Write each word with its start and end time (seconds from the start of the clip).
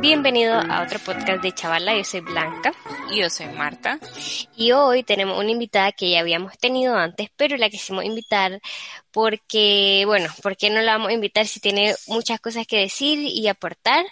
Bienvenido 0.00 0.54
a 0.54 0.82
otro 0.82 0.98
podcast 0.98 1.42
de 1.42 1.52
Chavala, 1.52 1.94
yo 1.94 2.04
soy 2.04 2.20
Blanca. 2.20 2.72
Y 3.10 3.20
yo 3.20 3.28
soy 3.28 3.48
Marta. 3.48 3.98
Y 4.56 4.72
hoy 4.72 5.02
tenemos 5.02 5.38
una 5.38 5.50
invitada 5.50 5.92
que 5.92 6.10
ya 6.10 6.20
habíamos 6.20 6.56
tenido 6.56 6.96
antes, 6.96 7.28
pero 7.36 7.58
la 7.58 7.68
quisimos 7.68 8.06
invitar 8.06 8.62
porque, 9.10 10.04
bueno, 10.06 10.30
¿por 10.42 10.56
qué 10.56 10.70
no 10.70 10.80
la 10.80 10.92
vamos 10.92 11.10
a 11.10 11.12
invitar 11.12 11.46
si 11.46 11.60
tiene 11.60 11.94
muchas 12.06 12.40
cosas 12.40 12.66
que 12.66 12.78
decir 12.78 13.18
y 13.18 13.46
aportar? 13.48 14.06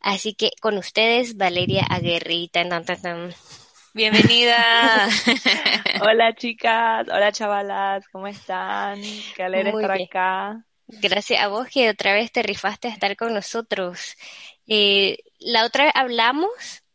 Así 0.00 0.34
que 0.34 0.50
con 0.60 0.76
ustedes, 0.76 1.38
Valeria 1.38 1.86
Aguerrita. 1.88 2.62
Bienvenida. 3.94 5.08
hola 6.02 6.34
chicas, 6.34 7.08
hola 7.08 7.32
chavalas, 7.32 8.06
¿cómo 8.12 8.26
están? 8.26 9.00
Qué 9.34 9.42
alegre 9.42 9.70
estar 9.70 10.02
acá. 10.02 10.64
Gracias 10.92 11.40
a 11.40 11.48
vos 11.48 11.68
que 11.68 11.88
otra 11.88 12.12
vez 12.12 12.32
te 12.32 12.42
rifaste 12.42 12.88
a 12.88 12.90
estar 12.90 13.16
con 13.16 13.32
nosotros. 13.32 14.16
Eh, 14.72 15.18
la 15.40 15.66
otra 15.66 15.86
vez 15.86 15.92
hablamos, 15.96 16.48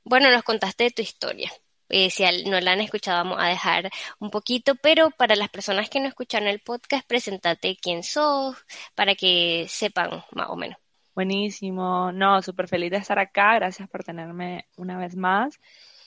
bueno, 0.05 0.31
nos 0.31 0.43
contaste 0.43 0.85
de 0.85 0.91
tu 0.91 1.01
historia. 1.01 1.51
Eh, 1.89 2.09
si 2.09 2.23
no 2.45 2.59
la 2.61 2.71
han 2.71 2.79
escuchado, 2.79 3.17
vamos 3.17 3.37
a 3.37 3.49
dejar 3.49 3.91
un 4.17 4.29
poquito, 4.31 4.75
pero 4.75 5.11
para 5.11 5.35
las 5.35 5.49
personas 5.49 5.89
que 5.89 5.99
no 5.99 6.07
escucharon 6.07 6.47
el 6.47 6.61
podcast, 6.61 7.05
presentate 7.05 7.77
quién 7.79 8.01
sos, 8.01 8.55
para 8.95 9.13
que 9.13 9.65
sepan 9.67 10.23
más 10.31 10.49
o 10.49 10.55
menos. 10.55 10.77
Buenísimo, 11.13 12.13
no, 12.13 12.41
súper 12.41 12.69
feliz 12.69 12.91
de 12.91 12.97
estar 12.97 13.19
acá, 13.19 13.55
gracias 13.55 13.89
por 13.89 14.05
tenerme 14.05 14.67
una 14.77 14.97
vez 14.97 15.17
más. 15.17 15.59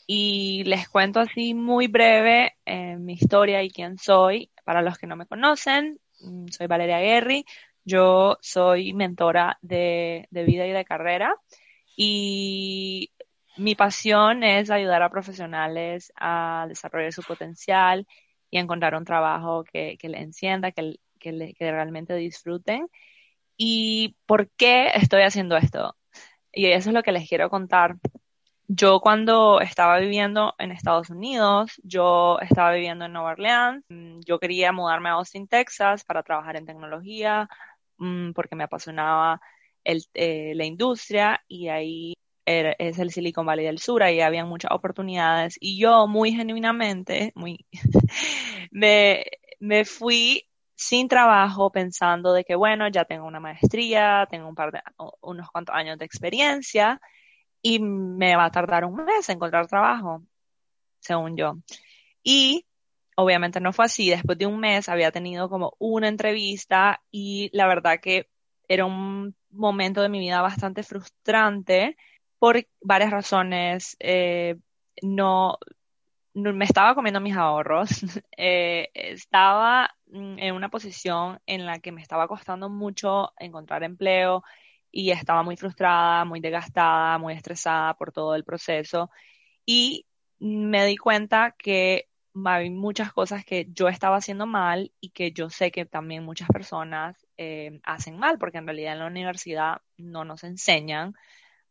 Y 0.07 0.65
les 0.65 0.89
cuento 0.89 1.21
así 1.21 1.53
muy 1.53 1.87
breve 1.87 2.57
eh, 2.65 2.97
mi 2.97 3.13
historia 3.13 3.63
y 3.63 3.71
quién 3.71 3.99
soy. 3.99 4.51
Para 4.65 4.81
los 4.81 4.97
que 4.97 5.07
no 5.07 5.17
me 5.17 5.27
conocen, 5.27 6.01
mm, 6.21 6.47
soy 6.49 6.67
Valeria 6.67 6.99
Guerri, 6.99 7.45
yo 7.89 8.37
soy 8.43 8.93
mentora 8.93 9.59
de, 9.63 10.29
vida 10.31 10.67
y 10.67 10.73
de 10.73 10.85
carrera 10.85 11.35
y 11.97 13.11
mi 13.57 13.75
pasión 13.75 14.45
es 14.45 14.71
ayudar 14.71 15.03
a 15.03 15.11
profesionales 15.11 16.13
a 16.17 16.67
desarrollar 16.69 17.13
su 17.13 17.23
potencial 17.23 18.07
y 18.51 18.59
encontrar 18.59 18.95
un 18.95 19.05
trabajo 19.05 19.65
que, 19.65 19.99
le 20.03 20.21
encienda, 20.21 20.71
que, 20.71 20.97
que, 21.19 21.55
realmente 21.59 22.15
disfruten. 22.15 22.89
¿Y 23.57 24.17
por 24.27 24.51
qué 24.51 24.89
estoy 24.95 25.23
haciendo 25.23 25.57
esto? 25.57 25.97
Y 26.53 26.67
eso 26.67 26.91
es 26.91 26.95
lo 26.95 27.03
que 27.03 27.13
les 27.13 27.29
quiero 27.29 27.51
contar. 27.51 27.97
Yo 28.69 29.01
cuando 29.01 29.61
estaba 29.63 29.99
viviendo 29.99 30.55
en 30.59 30.73
Estados 30.73 31.09
Unidos, 31.09 31.81
yo 31.83 32.39
estaba 32.41 32.73
viviendo 32.73 33.07
en 33.07 33.15
Nueva 33.15 33.31
Orleans, 33.31 33.83
yo 34.27 34.39
quería 34.39 34.73
mudarme 34.73 35.09
a 35.09 35.13
Austin, 35.13 35.49
Texas 35.49 36.05
para 36.05 36.23
trabajar 36.23 36.57
en 36.57 36.67
tecnología, 36.67 37.49
Mm, 37.99 38.33
porque 38.33 38.57
me 38.57 38.65
apasionaba 38.65 39.41
eh, 39.85 40.53
la 40.55 40.65
industria 40.65 41.43
y 41.49 41.69
ahí 41.69 42.15
es 42.47 42.99
el 42.99 43.11
Silicon 43.11 43.45
Valley 43.45 43.67
del 43.67 43.79
Sur, 43.79 44.03
ahí 44.03 44.21
había 44.21 44.45
muchas 44.45 44.71
oportunidades 44.73 45.59
y 45.61 45.79
yo 45.79 46.07
muy 46.07 46.33
genuinamente, 46.33 47.33
muy, 47.35 47.67
me, 48.71 49.25
me 49.61 49.85
fui 49.85 50.49
sin 50.75 51.09
trabajo 51.09 51.71
pensando 51.71 52.33
de 52.33 52.45
que 52.45 52.55
bueno, 52.55 52.89
ya 52.89 53.05
tengo 53.05 53.27
una 53.27 53.41
maestría, 53.41 54.27
tengo 54.31 54.49
un 54.49 54.55
par 54.55 54.73
de, 54.73 54.81
unos 55.21 55.51
cuantos 55.51 55.75
años 55.75 55.99
de 55.99 56.05
experiencia 56.07 57.01
y 57.63 57.81
me 57.81 58.37
va 58.37 58.47
a 58.47 58.51
tardar 58.53 58.85
un 58.85 59.05
mes 59.05 59.29
encontrar 59.29 59.67
trabajo, 59.67 60.23
según 61.01 61.37
yo. 61.37 61.57
Y 62.23 62.68
Obviamente 63.21 63.59
no 63.59 63.73
fue 63.73 63.87
así. 63.87 64.11
Después 64.11 64.39
de 64.39 64.47
un 64.47 64.61
mes 64.61 64.89
había 64.89 65.11
tenido 65.11 65.49
como 65.49 65.75
una 65.81 66.07
entrevista 66.07 67.03
y 67.11 67.51
la 67.53 67.67
verdad 67.67 67.99
que 68.01 68.29
era 68.69 68.85
un 68.87 69.35
momento 69.51 70.03
de 70.03 70.09
mi 70.09 70.21
vida 70.21 70.41
bastante 70.41 70.85
frustrante 70.85 71.97
por 72.39 72.65
varias 72.81 73.11
razones. 73.11 73.97
Eh, 73.99 74.57
no, 75.03 75.59
me 76.35 76.65
estaba 76.65 76.95
comiendo 76.95 77.21
mis 77.21 77.37
ahorros. 77.37 77.91
Eh, 78.37 78.91
estaba 78.95 79.91
mm, 80.07 80.39
en 80.39 80.55
una 80.55 80.69
posición 80.71 81.41
en 81.47 81.67
la 81.67 81.81
que 81.81 81.91
me 81.91 82.03
estaba 82.03 82.29
costando 82.29 82.69
mucho 82.71 83.33
encontrar 83.39 83.83
empleo 83.83 84.45
y 84.93 85.11
estaba 85.11 85.43
muy 85.43 85.57
frustrada, 85.57 86.25
muy 86.25 86.39
desgastada, 86.41 87.19
muy 87.19 87.35
estresada 87.35 87.95
por 87.95 88.13
todo 88.13 88.37
el 88.37 88.45
proceso. 88.45 89.11
Y 89.67 90.07
me 90.39 90.87
di 90.87 90.97
cuenta 90.97 91.57
que 91.59 92.09
hay 92.45 92.71
muchas 92.71 93.13
cosas 93.13 93.45
que 93.45 93.67
yo 93.73 93.89
estaba 93.89 94.17
haciendo 94.17 94.47
mal 94.47 94.93
y 95.01 95.11
que 95.11 95.33
yo 95.33 95.51
sé 95.51 95.71
que 95.71 95.85
también 95.85 96.25
muchas 96.25 96.49
personas 96.49 97.27
eh, 97.37 97.81
hacen 97.85 98.19
mal, 98.19 98.39
porque 98.39 98.59
en 98.59 98.67
realidad 98.67 98.93
en 98.95 98.99
la 99.01 99.07
universidad 99.07 99.83
no 99.97 100.25
nos 100.25 100.45
enseñan, 100.45 101.15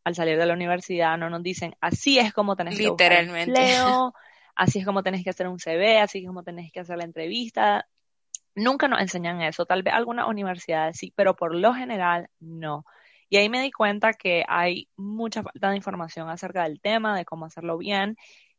al 0.03 0.16
salir 0.16 0.38
de 0.38 0.45
la 0.45 0.53
universidad 0.53 1.17
no 1.17 1.29
nos 1.29 1.44
dicen, 1.44 1.75
así 1.81 2.17
es 2.17 2.33
como 2.33 2.55
tenés 2.55 2.78
que 2.78 2.89
buscar 2.89 3.11
empleo, 3.11 4.13
así 4.55 4.79
es 4.79 4.85
como 4.85 5.03
tenés 5.03 5.23
que 5.23 5.29
hacer 5.29 5.47
un 5.47 5.59
CV, 5.59 6.00
así 6.00 6.19
es 6.19 6.28
como 6.28 6.44
tenés 6.44 6.72
que 6.72 6.79
hacer 6.79 6.97
la 6.97 7.03
entrevista. 7.03 7.88
Nunca 8.55 8.88
nos 8.88 9.01
enseñan 9.01 9.41
eso, 9.41 9.66
tal 9.66 9.84
vez 9.84 9.94
algunas 9.94 10.28
universidades 10.28 10.97
sí, 10.97 11.13
pero 11.16 11.35
por 11.35 11.53
lo 11.53 11.73
general 11.73 12.29
no. 12.39 12.85
Y 13.29 13.38
ahí 13.38 13.49
me 13.49 13.61
di 13.61 13.72
cuenta 13.72 14.13
que 14.13 14.45
hay 14.47 14.88
mucha 14.95 15.44
falta 15.44 15.69
de 15.69 15.75
información 15.75 16.29
acerca 16.29 16.63
del 16.63 16.79
tema, 16.79 17.17
de 17.17 17.25
cómo 17.25 17.45
hacerlo 17.45 17.78
bien, 17.78 18.16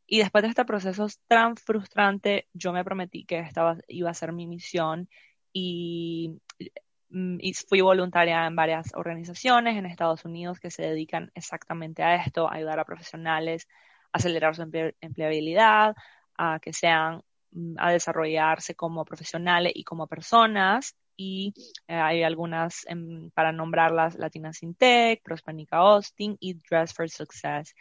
y 0.09 0.19
después 0.19 0.41
de 0.41 0.49
este 0.49 0.65
proceso 0.65 1.07
tan 1.27 1.55
frustrante, 1.55 2.47
yo 2.53 2.73
me 2.73 2.83
prometí 2.83 3.25
que 3.25 3.39
esta 3.39 3.77
iba 3.87 4.09
a 4.09 4.13
ser 4.15 4.33
mi 4.33 4.47
misión 4.47 5.07
y, 5.53 6.41
mm, 7.09 7.37
y, 7.39 7.53
fui 7.53 7.81
voluntaria 7.81 8.45
en 8.47 8.55
varias 8.55 8.91
organizaciones 8.95 9.77
en 9.77 9.85
Estados 9.85 10.25
Unidos 10.25 10.59
que 10.59 10.71
se 10.71 10.81
dedican 10.83 11.31
exactamente 11.35 12.01
a 12.03 12.15
esto, 12.15 12.51
ayudar 12.51 12.79
a 12.79 12.85
profesionales 12.85 13.67
a 14.11 14.17
acelerar 14.17 14.55
su 14.55 14.63
empleabilidad, 15.01 15.95
a 16.37 16.59
que 16.59 16.73
sean, 16.73 17.21
mm, 17.51 17.75
a 17.77 17.91
desarrollarse 17.91 18.75
como 18.75 19.05
profesionales 19.05 19.73
y 19.75 19.83
como 19.83 20.07
personas. 20.07 20.95
Y 21.15 21.53
eh, 21.87 21.95
hay 21.95 22.23
algunas, 22.23 22.85
para 23.35 23.51
nombrarlas, 23.51 24.15
Latina 24.15 24.51
Tech, 24.77 25.21
Prospanica 25.23 25.77
Austin 25.77 26.37
y 26.39 26.55
Dress 26.55 26.93
for 26.93 27.09
Success. 27.09 27.75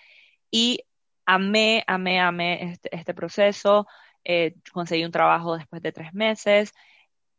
Y 0.51 0.81
amé, 1.29 1.85
amé, 1.87 2.21
amé 2.21 2.73
este, 2.73 2.97
este 2.97 3.15
proceso. 3.15 3.87
Eh, 4.25 4.55
conseguí 4.73 5.05
un 5.05 5.13
trabajo 5.13 5.59
después 5.59 5.83
de 5.83 5.93
tres 5.93 6.15
meses. 6.15 6.73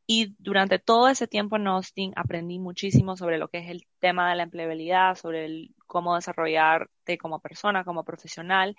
Y 0.06 0.36
durante 0.40 0.80
todo 0.80 1.10
ese 1.10 1.28
tiempo 1.28 1.56
en 1.56 1.68
Austin 1.68 2.14
aprendí 2.16 2.60
muchísimo 2.60 3.18
sobre 3.18 3.40
lo 3.40 3.48
que 3.48 3.60
es 3.60 3.70
el 3.70 3.86
tema 4.00 4.30
de 4.30 4.36
la 4.36 4.44
empleabilidad, 4.44 5.16
sobre 5.16 5.72
cómo 5.88 6.16
desarrollarte 6.16 7.18
como 7.18 7.40
persona, 7.40 7.84
como 7.84 8.04
profesional. 8.04 8.76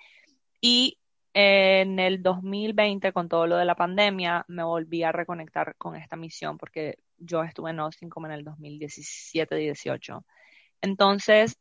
Y 0.61 0.97
en 1.33 1.99
el 1.99 2.23
2020, 2.23 3.11
con 3.11 3.27
todo 3.27 3.47
lo 3.47 3.57
de 3.57 3.65
la 3.65 3.75
pandemia, 3.75 4.45
me 4.47 4.63
volví 4.63 5.03
a 5.03 5.11
reconectar 5.11 5.75
con 5.77 5.95
esta 5.97 6.15
misión 6.15 6.57
porque 6.57 6.99
yo 7.17 7.43
estuve 7.43 7.71
en 7.71 7.79
Austin 7.81 8.09
como 8.09 8.27
en 8.27 8.33
el 8.33 8.45
2017-18. 8.45 10.23
Entonces, 10.81 11.57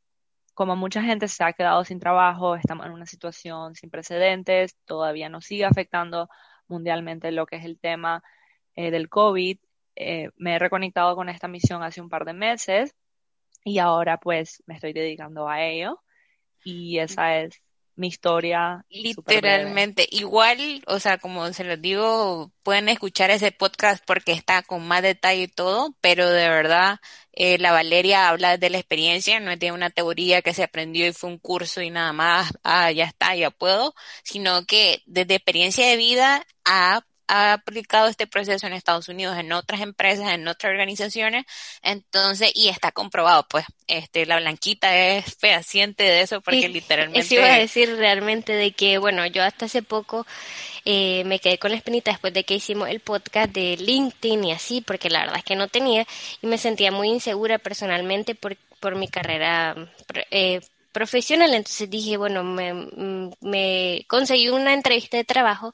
como 0.55 0.77
mucha 0.77 1.03
gente 1.03 1.29
se 1.29 1.45
ha 1.45 1.53
quedado 1.53 1.85
sin 1.85 2.01
trabajo, 2.01 2.55
estamos 2.57 2.87
en 2.87 2.93
una 2.93 3.07
situación 3.07 3.75
sin 3.75 3.91
precedentes, 3.91 4.77
todavía 4.85 5.29
nos 5.29 5.47
sigue 5.47 5.65
afectando 5.65 6.29
mundialmente 6.69 7.33
lo 7.33 7.47
que 7.47 7.57
es 7.57 7.65
el 7.65 7.79
tema 7.79 8.23
eh, 8.75 8.91
del 8.91 9.09
COVID. 9.09 9.59
Eh, 9.97 10.31
me 10.37 10.55
he 10.55 10.59
reconectado 10.59 11.17
con 11.17 11.29
esta 11.29 11.49
misión 11.49 11.83
hace 11.83 12.01
un 12.01 12.09
par 12.09 12.25
de 12.25 12.33
meses 12.33 12.95
y 13.65 13.79
ahora 13.79 14.19
pues 14.19 14.63
me 14.67 14.75
estoy 14.75 14.93
dedicando 14.93 15.49
a 15.49 15.63
ello 15.63 16.01
y 16.65 16.99
esa 16.99 17.39
es 17.39 17.63
mi 18.01 18.09
historia. 18.09 18.85
Literalmente, 18.89 20.09
igual, 20.11 20.83
o 20.87 20.99
sea, 20.99 21.19
como 21.19 21.53
se 21.53 21.65
los 21.65 21.81
digo, 21.81 22.51
pueden 22.63 22.89
escuchar 22.89 23.31
ese 23.31 23.53
podcast 23.53 24.03
porque 24.07 24.33
está 24.33 24.63
con 24.63 24.89
más 24.89 25.03
detalle 25.03 25.43
y 25.43 25.49
todo, 25.49 25.95
pero 26.01 26.29
de 26.29 26.49
verdad, 26.49 26.99
eh, 27.33 27.59
la 27.59 27.73
Valeria 27.73 28.29
habla 28.29 28.57
de 28.57 28.71
la 28.71 28.79
experiencia, 28.79 29.39
no 29.39 29.51
es 29.51 29.59
de 29.61 29.71
una 29.71 29.91
teoría 29.91 30.43
que 30.43 30.55
se 30.55 30.65
aprendió 30.65 31.07
y 31.07 31.13
fue 31.13 31.31
un 31.31 31.39
curso 31.39 31.83
y 31.83 31.91
nada 31.91 32.13
más, 32.13 32.53
ah, 32.65 32.91
ya 32.91 33.05
está, 33.05 33.37
ya 33.37 33.51
puedo, 33.51 33.95
sino 34.25 34.65
que 34.65 35.03
desde 35.07 35.35
experiencia 35.35 35.87
de 35.87 35.97
vida 35.97 36.47
a 36.65 37.03
ha 37.31 37.53
aplicado 37.53 38.09
este 38.09 38.27
proceso 38.27 38.67
en 38.67 38.73
Estados 38.73 39.09
Unidos, 39.09 39.39
en 39.39 39.53
otras 39.53 39.81
empresas, 39.81 40.33
en 40.33 40.49
otras 40.49 40.73
organizaciones, 40.73 41.45
entonces, 41.81 42.51
y 42.55 42.69
está 42.69 42.91
comprobado, 42.91 43.47
pues, 43.49 43.65
este, 43.87 44.27
la 44.27 44.41
blanquita 44.41 44.97
es 44.97 45.37
fehaciente 45.37 46.03
de 46.03 46.23
eso 46.23 46.41
porque 46.41 46.69
literalmente... 46.69 47.21
Eso 47.21 47.35
iba 47.35 47.55
a 47.55 47.59
decir 47.59 47.95
realmente 47.97 48.53
de 48.53 48.73
que, 48.73 48.99
bueno, 48.99 49.25
yo 49.27 49.45
hasta 49.45 49.67
hace 49.67 49.83
poco 49.83 50.27
eh, 50.85 51.23
me 51.25 51.39
quedé 51.39 51.59
con 51.59 51.71
la 51.71 51.77
espinita 51.77 52.11
después 52.11 52.35
de 52.35 52.43
que 52.43 52.55
hicimos 52.55 52.89
el 52.89 52.99
podcast 52.99 53.53
de 53.53 53.77
LinkedIn 53.77 54.45
y 54.45 54.53
así, 54.53 54.81
porque 54.81 55.09
la 55.09 55.21
verdad 55.21 55.39
es 55.39 55.45
que 55.45 55.55
no 55.55 55.69
tenía 55.69 56.05
y 56.43 56.49
me 56.49 56.59
sentía 56.59 56.91
muy 56.91 57.11
insegura 57.11 57.59
personalmente 57.59 58.35
por, 58.35 58.57
por 58.81 58.97
mi 58.97 59.07
carrera 59.07 59.77
eh, 60.33 60.61
profesional. 60.93 61.55
Entonces 61.55 61.89
dije, 61.89 62.17
bueno, 62.17 62.45
me, 62.45 62.89
me, 63.41 64.05
conseguí 64.09 64.49
una 64.49 64.75
entrevista 64.75 65.17
de 65.17 65.25
trabajo 65.25 65.73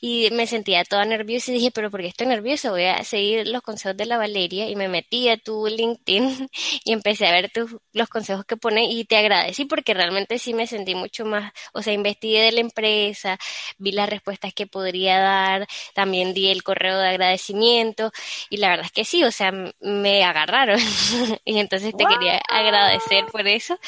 y 0.00 0.28
me 0.32 0.46
sentía 0.46 0.84
toda 0.84 1.04
nerviosa 1.04 1.50
y 1.50 1.54
dije, 1.54 1.70
pero 1.70 1.90
¿por 1.90 2.00
qué 2.00 2.08
estoy 2.08 2.26
nerviosa? 2.26 2.70
Voy 2.70 2.84
a 2.84 3.02
seguir 3.04 3.46
los 3.48 3.62
consejos 3.62 3.96
de 3.96 4.06
la 4.06 4.18
Valeria 4.18 4.68
y 4.68 4.76
me 4.76 4.88
metí 4.88 5.28
a 5.28 5.36
tu 5.36 5.66
LinkedIn 5.66 6.48
y 6.84 6.92
empecé 6.92 7.26
a 7.26 7.32
ver 7.32 7.50
tus, 7.50 7.76
los 7.92 8.08
consejos 8.08 8.44
que 8.44 8.56
pone 8.56 8.84
y 8.84 9.04
te 9.04 9.16
agradecí 9.16 9.64
porque 9.64 9.94
realmente 9.94 10.38
sí 10.38 10.54
me 10.54 10.66
sentí 10.66 10.94
mucho 10.94 11.24
más, 11.24 11.52
o 11.72 11.82
sea, 11.82 11.92
investigué 11.92 12.42
de 12.42 12.52
la 12.52 12.60
empresa, 12.60 13.38
vi 13.78 13.92
las 13.92 14.08
respuestas 14.08 14.52
que 14.54 14.66
podría 14.66 15.18
dar, 15.18 15.66
también 15.94 16.34
di 16.34 16.48
el 16.48 16.62
correo 16.62 16.98
de 16.98 17.08
agradecimiento 17.08 18.12
y 18.50 18.58
la 18.58 18.70
verdad 18.70 18.86
es 18.86 18.92
que 18.92 19.04
sí, 19.04 19.24
o 19.24 19.30
sea, 19.30 19.52
me 19.80 20.24
agarraron 20.24 20.78
y 21.44 21.58
entonces 21.58 21.94
te 21.96 22.04
quería 22.04 22.40
agradecer 22.48 23.26
por 23.26 23.46
eso 23.46 23.78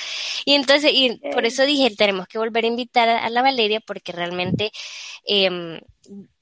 y 0.44 0.54
entonces, 0.54 0.67
y 0.84 1.20
por 1.32 1.44
eso 1.46 1.64
dije, 1.64 1.94
tenemos 1.96 2.26
que 2.28 2.38
volver 2.38 2.64
a 2.64 2.68
invitar 2.68 3.08
a, 3.08 3.28
la 3.30 3.42
Valeria 3.42 3.80
porque 3.80 4.12
realmente, 4.12 4.70
eh, 5.26 5.80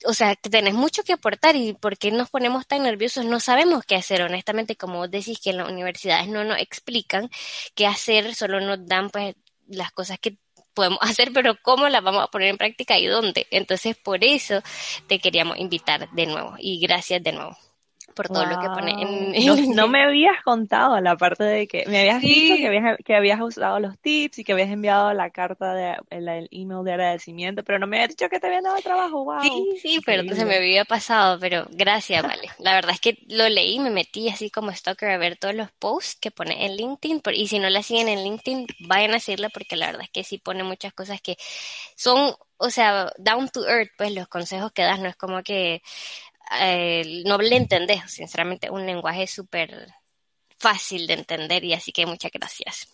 o 0.05 0.15
sea, 0.15 0.37
que 0.37 0.51
tenés 0.51 0.75
mucho 0.75 1.03
que 1.03 1.13
aportar 1.13 1.57
y 1.57 1.75
por 1.75 1.99
qué 1.99 2.11
nos 2.11 2.31
ponemos 2.31 2.67
tan 2.67 2.83
nerviosos, 2.83 3.25
no 3.25 3.41
sabemos 3.41 3.85
qué 3.85 3.97
hacer, 3.97 4.23
honestamente, 4.23 4.77
como 4.77 4.99
vos 4.99 5.11
decís 5.11 5.41
que 5.43 5.51
en 5.51 5.59
las 5.59 5.71
universidades 5.71 6.29
no 6.29 6.45
nos 6.45 6.59
explican 6.61 7.31
qué 7.75 7.87
hacer, 7.87 8.35
solo 8.35 8.61
nos 8.61 8.87
dan 8.87 9.11
pues 9.11 9.35
las 9.69 9.91
cosas 9.93 10.19
que 10.19 10.39
podemos 10.75 10.99
hacer, 11.03 11.33
pero 11.33 11.57
cómo 11.63 11.89
las 11.89 12.03
vamos 12.03 12.23
a 12.25 12.29
poner 12.29 12.49
en 12.49 12.59
práctica 12.59 12.99
y 12.99 13.07
dónde. 13.07 13.47
Entonces, 13.51 13.97
por 13.97 14.23
eso 14.25 14.63
te 15.09 15.19
queríamos 15.19 15.59
invitar 15.59 16.09
de 16.13 16.27
nuevo. 16.27 16.55
Y 16.59 16.81
gracias 16.81 17.23
de 17.23 17.33
nuevo 17.33 17.57
por 18.17 18.29
todo 18.29 18.47
lo 18.47 18.59
que 18.59 18.69
pone 18.71 18.91
en... 19.03 19.27
No, 19.77 19.89
me 19.89 20.03
habías 20.03 20.43
contado 20.43 20.99
la 21.01 21.17
parte 21.17 21.45
de 21.45 21.69
que 21.69 21.85
me 21.87 22.01
habías 22.01 22.23
dicho 22.23 22.57
que 22.57 22.67
habías, 22.67 22.97
que 23.05 23.15
habías 23.15 23.41
usado 23.41 23.79
los 23.79 23.99
tips 23.99 24.39
y 24.39 24.45
que 24.45 24.53
habías 24.53 24.71
enviado 24.71 25.13
la 25.13 25.31
carta 25.31 25.75
de 25.75 25.97
el, 26.11 26.49
email 26.51 26.83
de 26.85 26.93
agradecimiento, 26.93 27.63
pero 27.63 27.79
no 27.79 27.87
me 27.87 27.99
habías 27.99 28.11
dicho 28.11 28.29
que 28.29 28.41
te 28.41 28.47
habían 28.47 28.65
dado 28.65 28.79
trabajo, 28.79 29.25
wow. 29.25 29.43
Sí, 29.43 29.79
sí, 29.81 30.01
pero 30.05 30.23
entonces 30.23 30.47
me 30.47 30.57
había 30.57 30.85
pasado, 30.85 31.39
pero 31.39 31.67
gracias, 31.71 32.23
vale. 32.23 32.49
La 32.59 32.75
verdad 32.75 32.93
es 32.93 33.01
que 33.01 33.19
lo 33.29 33.49
leí, 33.49 33.79
me 33.79 33.91
metí 33.91 34.29
así 34.29 34.51
como 34.51 34.73
stalker 34.73 35.11
a 35.11 35.19
ver 35.19 35.37
todos 35.37 35.55
los 35.55 35.71
posts 35.73 36.19
que 36.19 36.31
pone 36.31 36.65
en 36.65 36.77
LinkedIn, 36.77 37.21
y 37.35 37.49
si 37.49 37.59
no 37.59 37.69
la 37.69 37.83
siguen 37.83 38.09
en 38.09 38.25
LinkedIn, 38.25 38.67
vayan 38.81 39.15
a 39.15 39.21
seguirla 39.21 39.51
porque 39.51 39.77
la 39.77 39.87
verdad 39.87 40.03
es 40.03 40.11
que 40.11 40.25
sí 40.25 40.39
pone 40.39 40.65
muchas 40.65 40.95
cosas 40.95 41.21
que 41.21 41.37
son 41.95 42.35
o 42.59 42.71
sea, 42.71 43.13
down 43.19 43.49
to 43.49 43.67
earth, 43.69 43.91
pues 43.99 44.13
los 44.13 44.29
consejos 44.29 44.73
que 44.73 44.83
das, 44.83 44.99
no 45.01 45.09
es 45.09 45.17
como 45.17 45.43
que 45.43 45.83
eh, 46.61 47.23
no 47.25 47.39
le 47.39 47.57
entendés, 47.57 48.11
sinceramente, 48.11 48.71
un 48.71 48.87
lenguaje 48.87 49.27
súper 49.27 49.89
fácil 50.59 51.07
de 51.07 51.15
entender 51.15 51.65
y 51.65 51.75
así 51.75 51.93
que 51.93 52.07
muchas 52.07 52.33
gracias. 52.33 52.89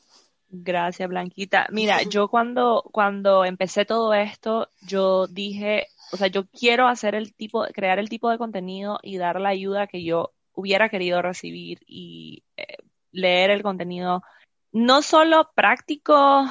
Gracias, 0.54 1.08
Blanquita. 1.08 1.66
Mira, 1.70 2.02
yo 2.02 2.28
cuando, 2.28 2.82
cuando 2.92 3.44
empecé 3.44 3.86
todo 3.86 4.12
esto, 4.12 4.68
yo 4.82 5.26
dije, 5.26 5.86
o 6.12 6.18
sea, 6.18 6.26
yo 6.26 6.46
quiero 6.46 6.88
hacer 6.88 7.14
el 7.14 7.34
tipo, 7.34 7.64
crear 7.72 7.98
el 7.98 8.10
tipo 8.10 8.28
de 8.30 8.36
contenido 8.36 8.98
y 9.02 9.16
dar 9.16 9.40
la 9.40 9.48
ayuda 9.48 9.86
que 9.86 10.04
yo 10.04 10.32
hubiera 10.52 10.90
querido 10.90 11.22
recibir 11.22 11.78
y 11.86 12.44
eh, 12.58 12.76
leer 13.12 13.50
el 13.50 13.62
contenido, 13.62 14.22
no 14.72 15.00
solo 15.00 15.50
práctico 15.54 16.44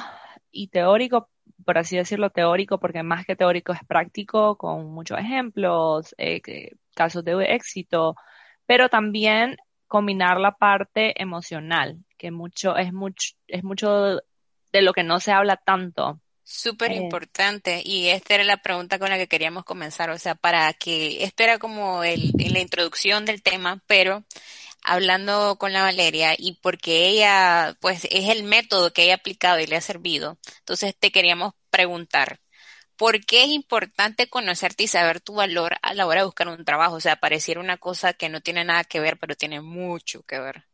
y 0.50 0.68
teórico, 0.68 1.28
por 1.64 1.78
así 1.78 1.96
decirlo, 1.96 2.30
teórico, 2.30 2.78
porque 2.78 3.04
más 3.04 3.24
que 3.24 3.36
teórico 3.36 3.72
es 3.72 3.84
práctico, 3.86 4.56
con 4.56 4.86
muchos 4.92 5.18
ejemplos, 5.20 6.12
eh, 6.18 6.40
casos 6.94 7.24
de 7.24 7.34
éxito, 7.54 8.16
pero 8.66 8.88
también 8.88 9.56
combinar 9.86 10.40
la 10.40 10.52
parte 10.52 11.20
emocional, 11.20 11.98
que 12.16 12.30
mucho 12.30 12.76
es 12.76 12.92
mucho 12.92 13.34
es 13.48 13.64
mucho 13.64 14.22
de 14.72 14.82
lo 14.82 14.92
que 14.92 15.02
no 15.02 15.20
se 15.20 15.32
habla 15.32 15.56
tanto. 15.56 16.20
Súper 16.44 16.92
eh, 16.92 16.96
importante. 16.96 17.82
Y 17.84 18.08
esta 18.08 18.34
era 18.34 18.44
la 18.44 18.56
pregunta 18.56 18.98
con 18.98 19.10
la 19.10 19.18
que 19.18 19.28
queríamos 19.28 19.64
comenzar, 19.64 20.10
o 20.10 20.18
sea, 20.18 20.34
para 20.34 20.72
que 20.72 21.24
esto 21.24 21.42
era 21.44 21.58
como 21.58 22.02
el, 22.04 22.32
la 22.36 22.60
introducción 22.60 23.24
del 23.24 23.42
tema, 23.42 23.82
pero 23.86 24.24
hablando 24.82 25.56
con 25.58 25.72
la 25.72 25.82
Valeria 25.82 26.34
y 26.36 26.58
porque 26.60 27.06
ella, 27.08 27.76
pues 27.80 28.06
es 28.10 28.28
el 28.28 28.42
método 28.42 28.92
que 28.92 29.04
ella 29.04 29.14
ha 29.14 29.16
aplicado 29.16 29.60
y 29.60 29.66
le 29.66 29.76
ha 29.76 29.80
servido, 29.80 30.38
entonces 30.58 30.94
te 30.98 31.12
queríamos 31.12 31.54
preguntar, 31.70 32.40
¿por 32.96 33.24
qué 33.24 33.44
es 33.44 33.48
importante 33.48 34.28
conocerte 34.28 34.84
y 34.84 34.86
saber 34.86 35.20
tu 35.20 35.34
valor 35.34 35.76
a 35.82 35.94
la 35.94 36.06
hora 36.06 36.20
de 36.20 36.26
buscar 36.26 36.48
un 36.48 36.64
trabajo? 36.64 36.96
O 36.96 37.00
sea, 37.00 37.16
pareciera 37.16 37.60
una 37.60 37.76
cosa 37.76 38.12
que 38.12 38.28
no 38.28 38.40
tiene 38.40 38.64
nada 38.64 38.84
que 38.84 39.00
ver, 39.00 39.18
pero 39.18 39.34
tiene 39.34 39.60
mucho 39.60 40.22
que 40.22 40.38
ver. 40.38 40.64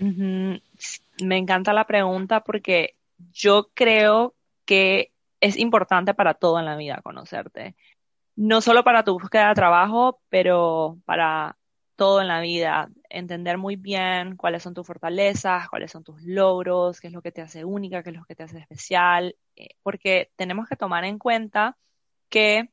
Me 0.00 1.36
encanta 1.36 1.72
la 1.72 1.86
pregunta 1.86 2.40
porque 2.40 2.96
yo 3.32 3.70
creo 3.74 4.34
que 4.64 5.12
es 5.40 5.56
importante 5.58 6.14
para 6.14 6.34
todo 6.34 6.58
en 6.58 6.64
la 6.64 6.76
vida 6.76 7.00
conocerte. 7.02 7.76
No 8.36 8.60
solo 8.60 8.82
para 8.82 9.04
tu 9.04 9.18
búsqueda 9.18 9.48
de 9.48 9.54
trabajo, 9.54 10.20
pero 10.28 10.98
para 11.04 11.56
todo 11.96 12.20
en 12.20 12.28
la 12.28 12.40
vida, 12.40 12.88
entender 13.08 13.58
muy 13.58 13.76
bien 13.76 14.36
cuáles 14.36 14.62
son 14.62 14.74
tus 14.74 14.86
fortalezas, 14.86 15.68
cuáles 15.68 15.92
son 15.92 16.04
tus 16.04 16.22
logros, 16.22 17.00
qué 17.00 17.08
es 17.08 17.12
lo 17.12 17.22
que 17.22 17.32
te 17.32 17.42
hace 17.42 17.64
única, 17.64 18.02
qué 18.02 18.10
es 18.10 18.16
lo 18.16 18.24
que 18.24 18.34
te 18.34 18.42
hace 18.42 18.58
especial, 18.58 19.36
eh, 19.56 19.68
porque 19.82 20.32
tenemos 20.36 20.68
que 20.68 20.76
tomar 20.76 21.04
en 21.04 21.18
cuenta 21.18 21.76
que 22.28 22.70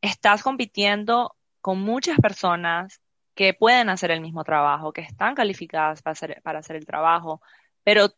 estás 0.00 0.42
compitiendo 0.42 1.36
con 1.60 1.80
muchas 1.80 2.18
personas 2.18 3.00
que 3.34 3.54
pueden 3.54 3.88
hacer 3.88 4.10
el 4.10 4.20
mismo 4.20 4.44
trabajo, 4.44 4.92
que 4.92 5.00
están 5.00 5.34
calificadas 5.34 6.02
para 6.02 6.12
hacer, 6.12 6.42
para 6.42 6.58
hacer 6.58 6.76
el 6.76 6.86
trabajo, 6.86 7.40
pero 7.82 8.10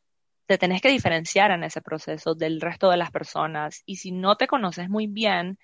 te 0.46 0.58
tenés 0.58 0.82
que 0.82 0.88
diferenciar 0.88 1.50
en 1.52 1.64
ese 1.64 1.80
proceso 1.80 2.34
del 2.34 2.60
resto 2.60 2.90
de 2.90 2.96
las 2.96 3.10
personas 3.10 3.82
y 3.86 3.96
si 3.96 4.12
no 4.12 4.36
te 4.36 4.46
conoces 4.46 4.88
muy 4.88 5.06
bien, 5.06 5.58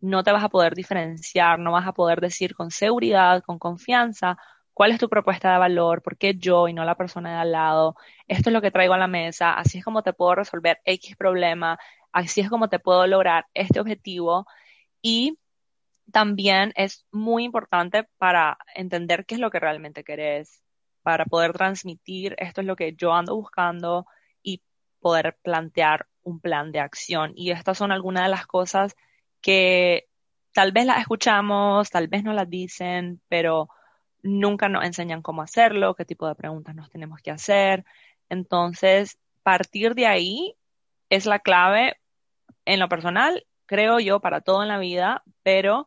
no 0.00 0.22
te 0.22 0.32
vas 0.32 0.44
a 0.44 0.48
poder 0.48 0.74
diferenciar, 0.74 1.58
no 1.58 1.72
vas 1.72 1.86
a 1.86 1.92
poder 1.92 2.20
decir 2.20 2.54
con 2.54 2.70
seguridad, 2.70 3.42
con 3.42 3.58
confianza, 3.58 4.36
cuál 4.74 4.92
es 4.92 4.98
tu 4.98 5.08
propuesta 5.08 5.52
de 5.52 5.58
valor, 5.58 6.02
por 6.02 6.18
qué 6.18 6.34
yo 6.36 6.68
y 6.68 6.74
no 6.74 6.84
la 6.84 6.96
persona 6.96 7.32
de 7.32 7.38
al 7.38 7.52
lado, 7.52 7.96
esto 8.28 8.50
es 8.50 8.54
lo 8.54 8.60
que 8.60 8.70
traigo 8.70 8.94
a 8.94 8.98
la 8.98 9.06
mesa, 9.06 9.54
así 9.54 9.78
es 9.78 9.84
como 9.84 10.02
te 10.02 10.12
puedo 10.12 10.34
resolver 10.34 10.80
X 10.84 11.16
problema, 11.16 11.78
así 12.12 12.42
es 12.42 12.50
como 12.50 12.68
te 12.68 12.78
puedo 12.78 13.06
lograr 13.06 13.46
este 13.54 13.80
objetivo. 13.80 14.46
Y 15.00 15.38
también 16.12 16.72
es 16.76 17.06
muy 17.10 17.44
importante 17.44 18.08
para 18.18 18.58
entender 18.74 19.26
qué 19.26 19.36
es 19.36 19.40
lo 19.40 19.50
que 19.50 19.60
realmente 19.60 20.04
querés, 20.04 20.62
para 21.02 21.24
poder 21.24 21.52
transmitir 21.52 22.34
esto 22.38 22.60
es 22.60 22.66
lo 22.66 22.76
que 22.76 22.94
yo 22.94 23.14
ando 23.14 23.34
buscando 23.34 24.06
y 24.42 24.62
poder 25.00 25.38
plantear 25.42 26.06
un 26.22 26.40
plan 26.40 26.72
de 26.72 26.80
acción. 26.80 27.32
Y 27.34 27.50
estas 27.50 27.78
son 27.78 27.92
algunas 27.92 28.24
de 28.24 28.30
las 28.30 28.46
cosas 28.46 28.94
que 29.40 30.08
tal 30.52 30.72
vez 30.72 30.86
las 30.86 31.00
escuchamos, 31.00 31.90
tal 31.90 32.08
vez 32.08 32.24
no 32.24 32.32
las 32.32 32.48
dicen, 32.48 33.20
pero 33.28 33.68
nunca 34.22 34.68
nos 34.68 34.84
enseñan 34.84 35.22
cómo 35.22 35.42
hacerlo, 35.42 35.94
qué 35.94 36.04
tipo 36.04 36.26
de 36.26 36.34
preguntas 36.34 36.74
nos 36.74 36.90
tenemos 36.90 37.20
que 37.20 37.30
hacer. 37.30 37.84
Entonces, 38.28 39.18
partir 39.42 39.94
de 39.94 40.06
ahí 40.06 40.56
es 41.08 41.26
la 41.26 41.38
clave 41.38 41.98
en 42.64 42.80
lo 42.80 42.88
personal, 42.88 43.46
creo 43.66 44.00
yo, 44.00 44.20
para 44.20 44.40
todo 44.40 44.62
en 44.62 44.68
la 44.68 44.78
vida, 44.78 45.22
pero 45.42 45.86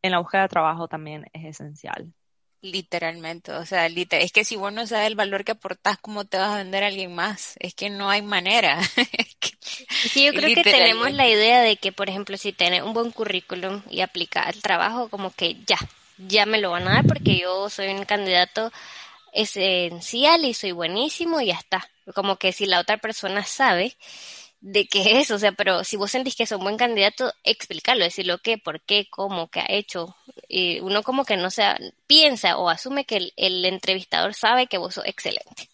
en 0.00 0.12
la 0.12 0.20
búsqueda 0.20 0.42
de 0.42 0.48
trabajo 0.48 0.88
también 0.88 1.26
es 1.32 1.44
esencial. 1.44 2.14
Literalmente, 2.60 3.52
o 3.52 3.66
sea, 3.66 3.86
es 3.86 4.32
que 4.32 4.44
si 4.44 4.56
vos 4.56 4.72
no 4.72 4.86
sabes 4.86 5.06
el 5.06 5.14
valor 5.14 5.44
que 5.44 5.52
aportás, 5.52 5.98
¿cómo 5.98 6.24
te 6.24 6.38
vas 6.38 6.50
a 6.50 6.56
vender 6.56 6.82
a 6.82 6.88
alguien 6.88 7.14
más? 7.14 7.54
Es 7.60 7.74
que 7.74 7.90
no 7.90 8.10
hay 8.10 8.22
manera. 8.22 8.80
Sí, 9.88 10.24
yo 10.24 10.32
creo 10.34 10.54
que 10.54 10.62
tenemos 10.62 11.12
la 11.12 11.28
idea 11.28 11.60
de 11.62 11.76
que, 11.76 11.92
por 11.92 12.08
ejemplo, 12.08 12.36
si 12.36 12.52
tienes 12.52 12.82
un 12.82 12.92
buen 12.92 13.10
currículum 13.10 13.82
y 13.90 14.00
aplicas 14.00 14.46
al 14.46 14.62
trabajo, 14.62 15.08
como 15.08 15.30
que 15.30 15.56
ya, 15.66 15.78
ya 16.18 16.46
me 16.46 16.60
lo 16.60 16.70
van 16.70 16.88
a 16.88 16.94
dar 16.94 17.06
porque 17.06 17.38
yo 17.38 17.68
soy 17.70 17.88
un 17.88 18.04
candidato 18.04 18.72
esencial 19.32 20.44
y 20.44 20.54
soy 20.54 20.72
buenísimo 20.72 21.40
y 21.40 21.46
ya 21.46 21.54
está. 21.54 21.88
Como 22.14 22.36
que 22.36 22.52
si 22.52 22.66
la 22.66 22.80
otra 22.80 22.98
persona 22.98 23.44
sabe 23.44 23.96
de 24.60 24.86
qué 24.86 25.20
es, 25.20 25.30
o 25.30 25.38
sea, 25.38 25.52
pero 25.52 25.84
si 25.84 25.96
vos 25.96 26.10
sentís 26.10 26.34
que 26.34 26.42
es 26.42 26.52
un 26.52 26.62
buen 26.62 26.76
candidato, 26.76 27.32
explícalo, 27.44 28.04
decirlo 28.04 28.38
qué, 28.38 28.58
por 28.58 28.80
qué, 28.80 29.06
cómo, 29.08 29.48
qué 29.48 29.60
ha 29.60 29.66
hecho. 29.68 30.16
Y 30.48 30.80
uno 30.80 31.02
como 31.02 31.24
que 31.24 31.36
no 31.36 31.50
se 31.50 31.64
piensa 32.06 32.58
o 32.58 32.68
asume 32.68 33.04
que 33.04 33.18
el, 33.18 33.32
el 33.36 33.64
entrevistador 33.64 34.34
sabe 34.34 34.66
que 34.66 34.78
vos 34.78 34.94
sos 34.94 35.06
excelente. 35.06 35.68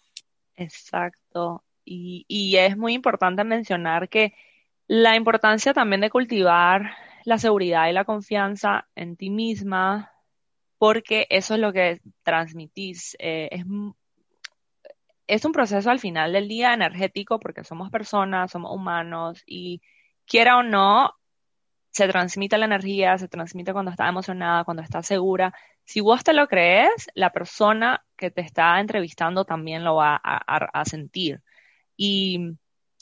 Exacto. 0.55 1.64
Y, 1.85 2.55
es 2.57 2.77
muy 2.77 2.93
importante 2.93 3.43
mencionar 3.43 4.09
que 4.09 4.33
la 4.87 5.15
importancia 5.15 5.73
también 5.73 6.01
de 6.01 6.09
cultivar 6.09 6.91
la 7.25 7.37
seguridad 7.37 7.87
y 7.87 7.93
la 7.93 8.05
confianza 8.05 8.87
en 8.95 9.15
ti 9.17 9.29
misma, 9.29 10.11
porque 10.77 11.27
eso 11.29 11.55
es 11.55 11.59
lo 11.59 11.73
que 11.73 12.01
transmitís. 12.23 13.15
Eh, 13.19 13.49
es, 15.27 15.45
un 15.45 15.51
proceso 15.51 15.89
al 15.89 15.99
final 15.99 16.33
del 16.33 16.47
día 16.47 16.73
energético 16.73 17.39
porque 17.39 17.63
somos 17.63 17.89
personas, 17.91 18.51
somos 18.51 18.71
humanos 18.71 19.43
y 19.45 19.81
quiera 20.25 20.57
o 20.57 20.63
no, 20.63 21.13
se 21.91 22.07
transmite 22.07 22.57
la 22.57 22.65
energía, 22.65 23.17
se 23.17 23.27
transmite 23.27 23.73
cuando 23.73 23.91
estás 23.91 24.09
emocionada, 24.09 24.65
cuando 24.65 24.83
estás 24.83 25.07
segura. 25.07 25.53
Si 25.83 26.01
vos 26.01 26.23
te 26.23 26.33
lo 26.33 26.47
crees, 26.47 27.09
la 27.15 27.31
persona 27.31 28.05
que 28.17 28.31
te 28.31 28.41
está 28.41 28.79
entrevistando 28.79 29.45
también 29.45 29.83
lo 29.83 29.95
va 29.95 30.15
a 30.23 30.85
sentir. 30.85 31.41
Y 31.97 32.57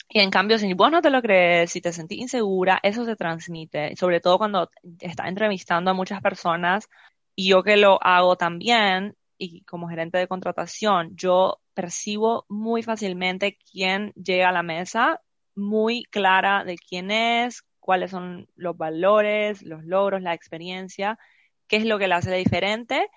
Y 0.09 0.19
en 0.21 0.31
cambio, 0.31 0.59
si 0.59 0.73
vos 0.75 0.91
no 0.91 1.01
te 1.01 1.09
lo 1.09 1.21
crees, 1.21 1.71
si 1.71 1.81
te 1.81 1.93
sentís 1.93 2.19
insegura, 2.19 2.79
eso 2.83 3.05
se 3.05 3.15
transmite, 3.15 3.95
sobre 3.97 4.21
todo 4.21 4.37
cuando 4.37 4.69
estás 5.01 5.27
entrevistando 5.27 5.91
a 5.91 5.95
muchas 5.95 6.21
personas, 6.21 6.89
y 7.35 7.49
yo 7.49 7.63
que 7.63 7.77
lo 7.77 7.99
hago 8.03 8.37
también, 8.37 9.15
y 9.37 9.63
como 9.65 9.89
gerente 9.89 10.17
de 10.19 10.27
contratación, 10.27 11.15
yo 11.17 11.59
percibo 11.73 12.45
muy 12.49 12.83
fácilmente 12.83 13.57
quién 13.71 14.13
llega 14.13 14.49
a 14.49 14.51
la 14.53 14.63
mesa, 14.63 15.21
muy 15.55 16.05
clara 16.05 16.63
de 16.63 16.77
quién 16.77 17.11
es, 17.11 17.63
cuáles 17.79 18.11
son 18.11 18.47
los 18.55 18.77
valores, 18.77 19.63
los 19.63 19.83
logros, 19.83 20.21
la 20.21 20.33
experiencia, 20.33 21.19
qué 21.67 21.77
es 21.77 21.85
lo 21.85 21.99
que 21.99 22.07
le 22.07 22.15
hace 22.15 22.33
diferente 22.35 23.09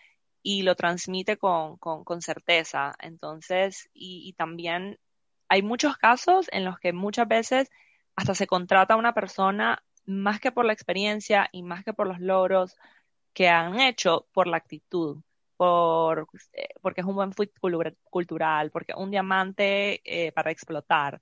y 0.42 0.62
lo 0.62 0.76
transmite 0.76 1.36
con, 1.38 1.76
con, 1.78 2.22
certeza. 2.22 2.94
Entonces, 3.00 3.88
y, 3.94 4.32
también 4.34 4.98
hay 5.48 5.62
muchos 5.62 5.96
casos 5.96 6.48
en 6.52 6.64
los 6.64 6.78
que 6.78 6.92
muchas 6.92 7.28
veces 7.28 7.70
hasta 8.16 8.34
se 8.34 8.46
contrata 8.46 8.94
a 8.94 8.96
una 8.96 9.14
persona 9.14 9.82
más 10.06 10.40
que 10.40 10.52
por 10.52 10.64
la 10.64 10.72
experiencia 10.72 11.48
y 11.52 11.62
más 11.62 11.84
que 11.84 11.92
por 11.92 12.06
los 12.06 12.20
logros 12.20 12.76
que 13.32 13.48
han 13.48 13.78
hecho, 13.80 14.26
por 14.32 14.46
la 14.46 14.56
actitud, 14.56 15.18
por, 15.56 16.28
eh, 16.52 16.68
porque 16.80 17.02
es 17.02 17.06
un 17.06 17.16
buen 17.16 17.32
fit 17.32 17.52
cultural, 18.10 18.70
porque 18.70 18.92
es 18.92 18.98
un 18.98 19.10
diamante 19.10 20.00
eh, 20.04 20.32
para 20.32 20.50
explotar. 20.50 21.20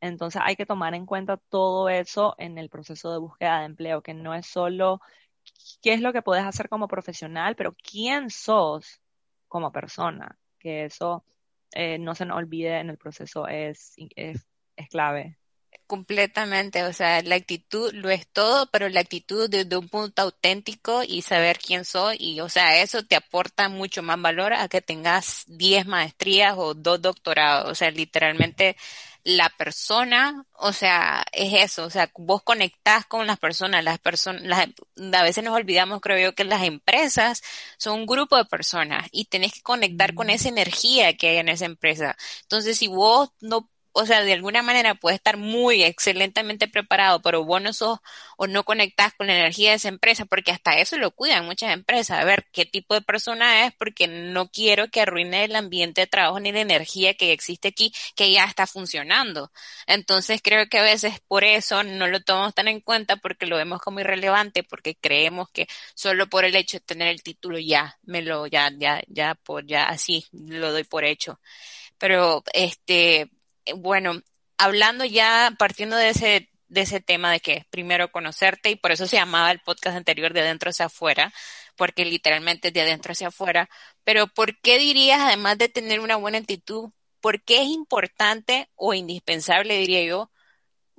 Entonces 0.00 0.42
hay 0.44 0.56
que 0.56 0.66
tomar 0.66 0.94
en 0.94 1.06
cuenta 1.06 1.38
todo 1.38 1.88
eso 1.88 2.34
en 2.38 2.58
el 2.58 2.68
proceso 2.68 3.12
de 3.12 3.18
búsqueda 3.18 3.60
de 3.60 3.66
empleo, 3.66 4.02
que 4.02 4.14
no 4.14 4.34
es 4.34 4.46
solo 4.46 5.00
qué 5.82 5.94
es 5.94 6.00
lo 6.00 6.12
que 6.12 6.22
puedes 6.22 6.44
hacer 6.44 6.68
como 6.68 6.88
profesional, 6.88 7.56
pero 7.56 7.74
quién 7.74 8.30
sos 8.30 9.00
como 9.48 9.72
persona, 9.72 10.38
que 10.58 10.84
eso 10.86 11.24
eh, 11.72 11.98
no 11.98 12.14
se 12.14 12.24
nos 12.24 12.38
olvide 12.38 12.78
en 12.78 12.90
el 12.90 12.98
proceso, 12.98 13.48
es, 13.48 13.94
es, 14.16 14.46
clave. 14.90 15.38
Completamente, 15.86 16.84
o 16.84 16.92
sea, 16.92 17.22
la 17.22 17.36
actitud 17.36 17.92
lo 17.92 18.10
es 18.10 18.26
todo, 18.28 18.68
pero 18.70 18.88
la 18.88 19.00
actitud 19.00 19.48
desde 19.48 19.76
un 19.76 19.88
punto 19.88 20.22
auténtico 20.22 21.02
y 21.04 21.22
saber 21.22 21.58
quién 21.58 21.84
soy 21.84 22.16
y, 22.18 22.40
o 22.40 22.48
sea, 22.48 22.82
eso 22.82 23.04
te 23.04 23.14
aporta 23.14 23.68
mucho 23.68 24.02
más 24.02 24.20
valor 24.20 24.52
a 24.52 24.68
que 24.68 24.80
tengas 24.80 25.44
10 25.46 25.86
maestrías 25.86 26.54
o 26.56 26.74
dos 26.74 27.00
doctorados, 27.02 27.70
o 27.70 27.74
sea, 27.74 27.90
literalmente 27.90 28.76
la 29.26 29.50
persona, 29.50 30.44
o 30.52 30.72
sea, 30.72 31.24
es 31.32 31.52
eso, 31.52 31.84
o 31.84 31.90
sea, 31.90 32.08
vos 32.16 32.44
conectás 32.44 33.06
con 33.06 33.26
las 33.26 33.40
personas, 33.40 33.82
las 33.82 33.98
personas, 33.98 34.68
a 35.12 35.22
veces 35.24 35.42
nos 35.42 35.56
olvidamos, 35.56 36.00
creo 36.00 36.16
yo, 36.16 36.34
que 36.36 36.44
las 36.44 36.62
empresas 36.62 37.42
son 37.76 37.98
un 37.98 38.06
grupo 38.06 38.36
de 38.36 38.44
personas 38.44 39.08
y 39.10 39.24
tenés 39.24 39.52
que 39.52 39.62
conectar 39.62 40.14
con 40.14 40.28
mm. 40.28 40.30
esa 40.30 40.48
energía 40.48 41.16
que 41.16 41.30
hay 41.30 41.36
en 41.38 41.48
esa 41.48 41.64
empresa. 41.64 42.16
Entonces, 42.42 42.78
si 42.78 42.86
vos 42.86 43.30
no 43.40 43.68
o 43.98 44.04
sea, 44.04 44.22
de 44.22 44.34
alguna 44.34 44.62
manera 44.62 44.94
puedes 44.94 45.16
estar 45.16 45.38
muy 45.38 45.82
excelentemente 45.82 46.68
preparado, 46.68 47.22
pero 47.22 47.44
vos 47.44 47.62
no 47.62 47.72
sos 47.72 47.98
o 48.36 48.46
no 48.46 48.62
conectás 48.64 49.14
con 49.14 49.26
la 49.26 49.34
energía 49.34 49.70
de 49.70 49.76
esa 49.76 49.88
empresa, 49.88 50.26
porque 50.26 50.52
hasta 50.52 50.78
eso 50.78 50.98
lo 50.98 51.12
cuidan 51.12 51.46
muchas 51.46 51.72
empresas, 51.72 52.18
a 52.18 52.24
ver 52.24 52.44
qué 52.52 52.66
tipo 52.66 52.92
de 52.94 53.00
persona 53.00 53.64
es, 53.66 53.72
porque 53.78 54.06
no 54.06 54.48
quiero 54.50 54.88
que 54.88 55.00
arruine 55.00 55.44
el 55.44 55.56
ambiente 55.56 56.02
de 56.02 56.06
trabajo 56.08 56.38
ni 56.40 56.52
la 56.52 56.60
energía 56.60 57.14
que 57.14 57.32
existe 57.32 57.68
aquí, 57.68 57.90
que 58.14 58.30
ya 58.30 58.44
está 58.44 58.66
funcionando. 58.66 59.50
Entonces 59.86 60.40
creo 60.42 60.66
que 60.68 60.78
a 60.78 60.82
veces 60.82 61.20
por 61.26 61.44
eso 61.44 61.82
no 61.82 62.06
lo 62.06 62.20
tomamos 62.20 62.54
tan 62.54 62.68
en 62.68 62.80
cuenta, 62.80 63.16
porque 63.16 63.46
lo 63.46 63.56
vemos 63.56 63.80
como 63.80 64.00
irrelevante, 64.00 64.62
porque 64.62 64.94
creemos 64.96 65.48
que 65.50 65.68
solo 65.94 66.28
por 66.28 66.44
el 66.44 66.54
hecho 66.54 66.76
de 66.78 66.84
tener 66.84 67.08
el 67.08 67.22
título 67.22 67.58
ya, 67.58 67.98
me 68.02 68.20
lo, 68.20 68.46
ya, 68.46 68.70
ya, 68.76 69.02
ya, 69.08 69.34
por, 69.36 69.66
ya 69.66 69.84
así, 69.84 70.26
lo 70.32 70.70
doy 70.72 70.84
por 70.84 71.04
hecho. 71.04 71.40
Pero, 71.98 72.42
este, 72.52 73.30
bueno, 73.74 74.20
hablando 74.58 75.04
ya, 75.04 75.54
partiendo 75.58 75.96
de 75.96 76.10
ese, 76.10 76.50
de 76.68 76.80
ese 76.82 77.00
tema 77.00 77.32
de 77.32 77.40
que 77.40 77.66
primero 77.70 78.10
conocerte, 78.10 78.70
y 78.70 78.76
por 78.76 78.92
eso 78.92 79.06
se 79.06 79.16
llamaba 79.16 79.50
el 79.50 79.60
podcast 79.60 79.96
anterior 79.96 80.32
de 80.32 80.40
adentro 80.40 80.70
hacia 80.70 80.86
afuera, 80.86 81.32
porque 81.76 82.04
literalmente 82.04 82.68
es 82.68 82.74
de 82.74 82.82
adentro 82.82 83.12
hacia 83.12 83.28
afuera, 83.28 83.68
pero 84.04 84.26
¿por 84.28 84.58
qué 84.60 84.78
dirías, 84.78 85.20
además 85.20 85.58
de 85.58 85.68
tener 85.68 86.00
una 86.00 86.16
buena 86.16 86.38
actitud, 86.38 86.90
por 87.20 87.42
qué 87.42 87.62
es 87.62 87.68
importante 87.68 88.68
o 88.76 88.94
indispensable, 88.94 89.78
diría 89.78 90.02
yo, 90.04 90.30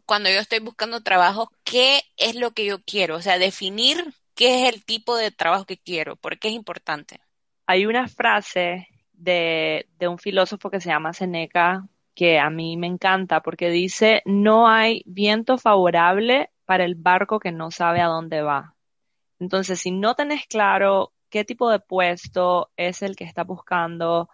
cuando 0.06 0.30
yo 0.30 0.40
estoy 0.40 0.60
buscando 0.60 1.04
trabajo, 1.04 1.52
qué 1.64 2.02
es 2.16 2.36
lo 2.36 2.52
que 2.52 2.66
yo 2.66 2.82
quiero? 2.84 3.16
O 3.18 3.22
sea, 3.22 3.38
definir 3.38 4.14
qué 4.36 4.62
es 4.62 4.74
el 4.74 4.86
tipo 4.86 5.18
de 5.18 5.32
trabajo 5.32 5.66
que 5.66 5.78
quiero, 5.78 6.16
por 6.16 6.40
qué 6.40 6.50
es 6.50 6.54
importante. 6.54 7.20
Hay 7.66 7.86
una 7.86 8.08
frase 8.08 8.88
de, 9.12 9.88
de 9.98 10.08
un 10.08 10.18
filósofo 10.18 10.70
que 10.70 10.80
se 10.80 10.90
llama 10.90 11.12
Seneca, 11.12 11.86
que 12.18 12.40
a 12.40 12.50
mí 12.50 12.78
me 12.78 12.88
encanta 12.88 13.42
porque 13.42 13.70
dice, 13.70 14.24
no 14.26 14.68
hay 14.68 15.04
viento 15.06 15.60
favorable 15.60 16.50
para 16.66 16.84
el 16.84 16.96
barco 16.96 17.40
que 17.40 17.52
no 17.52 17.70
sabe 17.70 18.02
a 18.02 18.08
dónde 18.08 18.42
va. 18.42 18.76
Entonces, 19.40 19.80
si 19.80 19.92
no 19.92 20.16
tenés 20.16 20.48
claro 20.48 21.14
qué 21.30 21.46
tipo 21.46 21.70
de 21.70 21.80
puesto 21.80 22.72
es 22.76 23.04
el 23.04 23.16
que 23.16 23.24
estás 23.24 23.46
buscando 23.46 24.30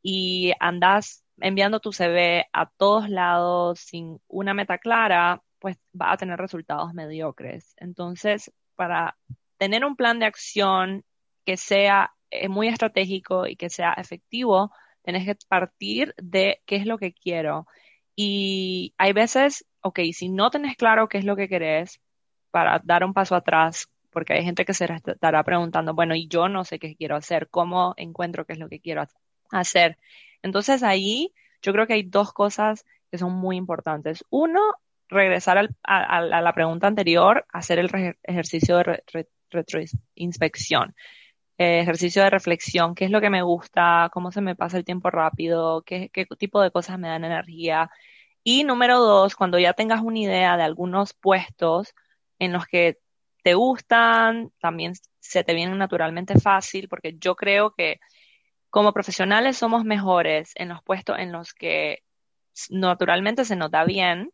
y 0.00 0.52
andas 0.60 1.24
enviando 1.40 1.80
tu 1.80 1.90
CV 1.92 2.46
a 2.52 2.70
todos 2.70 3.08
lados 3.10 3.80
sin 3.80 4.20
una 4.28 4.54
meta 4.54 4.78
clara, 4.78 5.42
pues 5.58 5.76
va 6.00 6.12
a 6.12 6.16
tener 6.18 6.38
resultados 6.38 6.94
mediocres. 6.94 7.74
Entonces, 7.78 8.52
para 8.76 9.18
tener 9.56 9.84
un 9.84 9.96
plan 9.96 10.20
de 10.20 10.26
acción 10.26 11.04
que 11.44 11.56
sea 11.56 12.12
eh, 12.30 12.48
muy 12.48 12.68
estratégico 12.68 13.48
y 13.48 13.56
que 13.56 13.70
sea 13.70 13.94
efectivo, 13.94 14.70
Tienes 15.08 15.24
que 15.24 15.36
partir 15.48 16.14
de 16.18 16.60
qué 16.66 16.76
es 16.76 16.84
lo 16.84 16.98
que 16.98 17.14
quiero. 17.14 17.66
Y 18.14 18.92
hay 18.98 19.14
veces, 19.14 19.64
ok, 19.80 20.00
si 20.12 20.28
no 20.28 20.50
tenés 20.50 20.76
claro 20.76 21.08
qué 21.08 21.16
es 21.16 21.24
lo 21.24 21.34
que 21.34 21.48
querés, 21.48 21.98
para 22.50 22.78
dar 22.84 23.04
un 23.04 23.14
paso 23.14 23.34
atrás, 23.34 23.88
porque 24.10 24.34
hay 24.34 24.44
gente 24.44 24.66
que 24.66 24.74
se 24.74 24.84
estará 24.84 25.42
preguntando, 25.44 25.94
bueno, 25.94 26.14
y 26.14 26.28
yo 26.28 26.50
no 26.50 26.62
sé 26.62 26.78
qué 26.78 26.94
quiero 26.94 27.16
hacer, 27.16 27.48
¿cómo 27.48 27.94
encuentro 27.96 28.44
qué 28.44 28.52
es 28.52 28.58
lo 28.58 28.68
que 28.68 28.80
quiero 28.80 29.06
hacer? 29.50 29.96
Entonces 30.42 30.82
ahí 30.82 31.32
yo 31.62 31.72
creo 31.72 31.86
que 31.86 31.94
hay 31.94 32.02
dos 32.02 32.34
cosas 32.34 32.84
que 33.10 33.16
son 33.16 33.32
muy 33.32 33.56
importantes. 33.56 34.22
Uno, 34.28 34.60
regresar 35.08 35.70
a, 35.84 36.20
la 36.20 36.52
pregunta 36.52 36.86
anterior, 36.86 37.46
hacer 37.50 37.78
el 37.78 38.14
ejercicio 38.24 38.76
de 38.76 39.02
retroinspección. 39.50 40.94
Eh, 41.58 41.80
ejercicio 41.80 42.22
de 42.22 42.30
reflexión, 42.30 42.94
qué 42.94 43.04
es 43.04 43.10
lo 43.10 43.20
que 43.20 43.30
me 43.30 43.42
gusta, 43.42 44.10
cómo 44.12 44.30
se 44.30 44.40
me 44.40 44.54
pasa 44.54 44.78
el 44.78 44.84
tiempo 44.84 45.10
rápido, 45.10 45.82
qué, 45.82 46.08
qué 46.12 46.24
tipo 46.38 46.62
de 46.62 46.70
cosas 46.70 46.98
me 47.00 47.08
dan 47.08 47.24
energía. 47.24 47.90
Y 48.44 48.64
número 48.64 49.00
dos, 49.00 49.34
cuando 49.34 49.58
ya 49.58 49.72
tengas 49.72 50.02
una 50.02 50.20
idea 50.20 50.56
de 50.56 50.62
algunos 50.62 51.14
puestos 51.14 51.94
en 52.38 52.52
los 52.52 52.66
que 52.66 52.98
te 53.42 53.54
gustan, 53.54 54.52
también 54.60 54.94
se 55.20 55.42
te 55.44 55.54
vienen 55.54 55.78
naturalmente 55.78 56.38
fácil, 56.38 56.88
porque 56.88 57.16
yo 57.18 57.34
creo 57.34 57.72
que 57.72 57.98
como 58.70 58.92
profesionales 58.92 59.56
somos 59.58 59.84
mejores 59.84 60.52
en 60.54 60.68
los 60.68 60.82
puestos 60.82 61.18
en 61.18 61.32
los 61.32 61.54
que 61.54 62.02
naturalmente 62.70 63.44
se 63.44 63.56
nos 63.56 63.70
da 63.70 63.84
bien, 63.84 64.30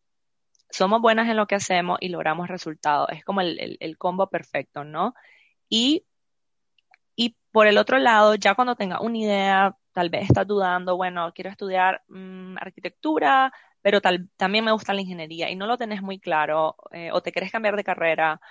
somos 0.69 1.01
buenas 1.01 1.27
en 1.29 1.37
lo 1.37 1.47
que 1.47 1.55
hacemos 1.55 1.97
y 2.01 2.09
logramos 2.09 2.49
resultados. 2.49 3.09
Es 3.11 3.23
como 3.25 3.41
el, 3.41 3.59
el, 3.59 3.77
el 3.79 3.97
combo 3.97 4.29
perfecto, 4.29 4.83
¿no? 4.83 5.15
Y 5.69 6.05
por 7.55 7.67
el 7.67 7.77
otro 7.77 7.99
lado, 7.99 8.35
ya 8.35 8.53
cuando 8.53 8.75
tengas 8.75 8.99
una 8.99 9.17
idea, 9.17 9.77
tal 9.93 10.09
vez 10.09 10.23
estás 10.23 10.45
dudando, 10.45 10.97
bueno, 10.97 11.31
quiero 11.33 11.49
estudiar 11.49 12.03
mm, 12.09 12.57
arquitectura, 12.59 13.53
pero 13.81 14.01
tal, 14.01 14.29
también 14.35 14.65
me 14.65 14.73
gusta 14.73 14.93
la 14.93 14.99
ingeniería 14.99 15.49
y 15.49 15.55
no 15.55 15.65
lo 15.65 15.77
tenés 15.77 16.01
muy 16.01 16.19
claro, 16.19 16.75
eh, 16.91 17.11
o 17.13 17.21
te 17.21 17.31
quieres 17.31 17.53
cambiar 17.53 17.77
de 17.77 17.85
carrera 17.85 18.41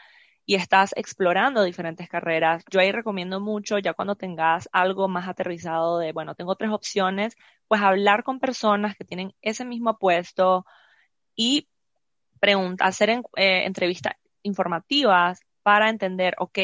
y 0.46 0.54
estás 0.54 0.94
explorando 0.96 1.62
diferentes 1.64 2.08
carreras, 2.08 2.64
yo 2.70 2.80
ahí 2.80 2.92
recomiendo 2.92 3.40
mucho, 3.40 3.78
ya 3.78 3.92
cuando 3.92 4.16
tengas 4.16 4.70
algo 4.72 5.06
más 5.06 5.28
aterrizado 5.28 5.98
de, 5.98 6.12
bueno, 6.12 6.34
tengo 6.34 6.56
tres 6.56 6.70
opciones, 6.70 7.36
pues 7.68 7.82
hablar 7.82 8.24
con 8.24 8.40
personas 8.40 8.96
que 8.96 9.04
tienen 9.04 9.34
ese 9.42 9.66
mismo 9.66 9.98
puesto 9.98 10.64
y 11.36 11.68
preguntar, 12.40 12.88
hacer 12.88 13.10
eh, 13.10 13.66
entrevistas 13.66 14.14
informativas 14.42 15.40
para 15.62 15.90
entender, 15.90 16.36
ok, 16.38 16.58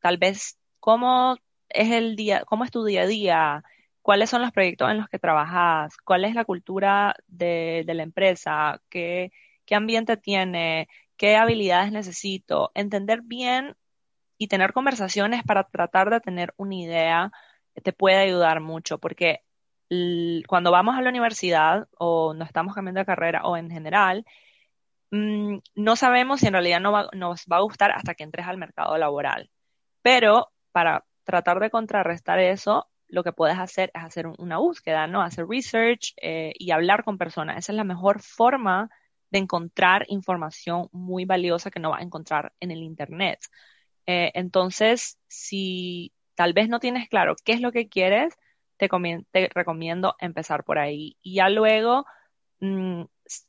tal 0.00 0.18
vez 0.18 0.59
cómo 0.80 1.36
es 1.68 1.90
el 1.92 2.16
día, 2.16 2.44
cómo 2.46 2.64
es 2.64 2.70
tu 2.70 2.84
día 2.84 3.02
a 3.02 3.06
día, 3.06 3.64
cuáles 4.02 4.30
son 4.30 4.42
los 4.42 4.52
proyectos 4.52 4.90
en 4.90 4.98
los 4.98 5.08
que 5.08 5.18
trabajas, 5.18 5.96
cuál 6.04 6.24
es 6.24 6.34
la 6.34 6.44
cultura 6.44 7.14
de, 7.28 7.84
la 7.86 8.02
empresa, 8.02 8.82
qué, 8.88 9.30
ambiente 9.70 10.16
tiene, 10.16 10.88
qué 11.16 11.36
habilidades 11.36 11.92
necesito, 11.92 12.72
entender 12.74 13.20
bien 13.22 13.76
y 14.38 14.48
tener 14.48 14.72
conversaciones 14.72 15.44
para 15.44 15.64
tratar 15.64 16.10
de 16.10 16.20
tener 16.20 16.54
una 16.56 16.74
idea 16.74 17.32
te 17.82 17.92
puede 17.92 18.16
ayudar 18.16 18.60
mucho, 18.60 18.98
porque 18.98 19.42
cuando 20.48 20.70
vamos 20.70 20.96
a 20.96 21.02
la 21.02 21.10
universidad 21.10 21.88
o 21.98 22.34
no 22.34 22.44
estamos 22.44 22.74
cambiando 22.74 23.00
de 23.00 23.06
carrera 23.06 23.42
o 23.44 23.56
en 23.56 23.70
general, 23.70 24.24
mm, 25.10 25.58
no 25.74 25.96
sabemos 25.96 26.40
si 26.40 26.46
en 26.46 26.52
realidad 26.54 26.80
no 26.80 27.08
nos 27.12 27.46
va 27.52 27.56
a 27.58 27.60
gustar 27.62 27.92
hasta 27.92 28.14
que 28.14 28.24
entres 28.24 28.46
al 28.46 28.58
mercado 28.58 28.96
laboral. 28.98 29.50
Pero 30.02 30.50
para 30.72 31.04
tratar 31.24 31.60
de 31.60 31.70
contrarrestar 31.70 32.38
eso, 32.38 32.88
lo 33.08 33.24
que 33.24 33.32
puedes 33.32 33.58
hacer 33.58 33.90
es 33.94 34.02
hacer 34.02 34.26
una 34.26 34.58
búsqueda, 34.58 35.06
¿no? 35.06 35.22
Hacer 35.22 35.46
research 35.46 36.14
eh, 36.22 36.52
y 36.58 36.70
hablar 36.70 37.04
con 37.04 37.18
personas. 37.18 37.58
Esa 37.58 37.72
es 37.72 37.76
la 37.76 37.84
mejor 37.84 38.20
forma 38.20 38.90
de 39.30 39.38
encontrar 39.38 40.04
información 40.08 40.88
muy 40.92 41.24
valiosa 41.24 41.70
que 41.70 41.80
no 41.80 41.90
vas 41.90 42.00
a 42.00 42.04
encontrar 42.04 42.52
en 42.60 42.70
el 42.70 42.82
Internet. 42.82 43.40
Eh, 44.06 44.32
entonces, 44.34 45.18
si 45.28 46.12
tal 46.34 46.52
vez 46.52 46.68
no 46.68 46.80
tienes 46.80 47.08
claro 47.08 47.36
qué 47.44 47.52
es 47.52 47.60
lo 47.60 47.72
que 47.72 47.88
quieres, 47.88 48.34
te, 48.76 48.88
recomiendo 49.54 50.16
empezar 50.18 50.64
por 50.64 50.78
ahí. 50.78 51.16
Y 51.22 51.34
ya 51.34 51.48
luego, 51.48 52.06
mm, 52.60 53.02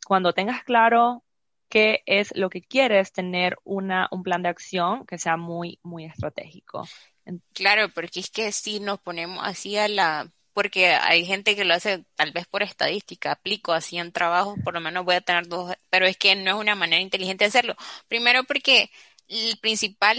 cuando 0.05 0.33
tengas 0.33 0.63
claro 0.63 1.23
qué 1.69 2.03
es 2.05 2.35
lo 2.35 2.49
que 2.49 2.61
quieres, 2.61 3.13
tener 3.13 3.57
una, 3.63 4.07
un 4.11 4.23
plan 4.23 4.43
de 4.43 4.49
acción 4.49 5.05
que 5.05 5.17
sea 5.17 5.37
muy, 5.37 5.79
muy 5.83 6.05
estratégico. 6.05 6.83
Claro, 7.53 7.89
porque 7.93 8.19
es 8.19 8.29
que 8.31 8.51
si 8.51 8.79
nos 8.79 8.99
ponemos 8.99 9.39
así 9.45 9.77
a 9.77 9.87
la 9.87 10.31
porque 10.53 10.87
hay 10.89 11.25
gente 11.25 11.55
que 11.55 11.63
lo 11.63 11.73
hace 11.73 12.03
tal 12.15 12.31
vez 12.33 12.45
por 12.47 12.61
estadística, 12.61 13.31
aplico 13.31 13.71
así 13.71 13.97
en 13.97 14.11
trabajo, 14.11 14.55
por 14.63 14.73
lo 14.73 14.81
menos 14.81 15.05
voy 15.05 15.15
a 15.15 15.21
tener 15.21 15.47
dos, 15.47 15.73
pero 15.89 16.05
es 16.05 16.17
que 16.17 16.35
no 16.35 16.51
es 16.51 16.57
una 16.57 16.75
manera 16.75 17.01
inteligente 17.01 17.45
de 17.45 17.49
hacerlo. 17.49 17.75
Primero 18.09 18.43
porque 18.43 18.89
el 19.29 19.57
principal 19.59 20.17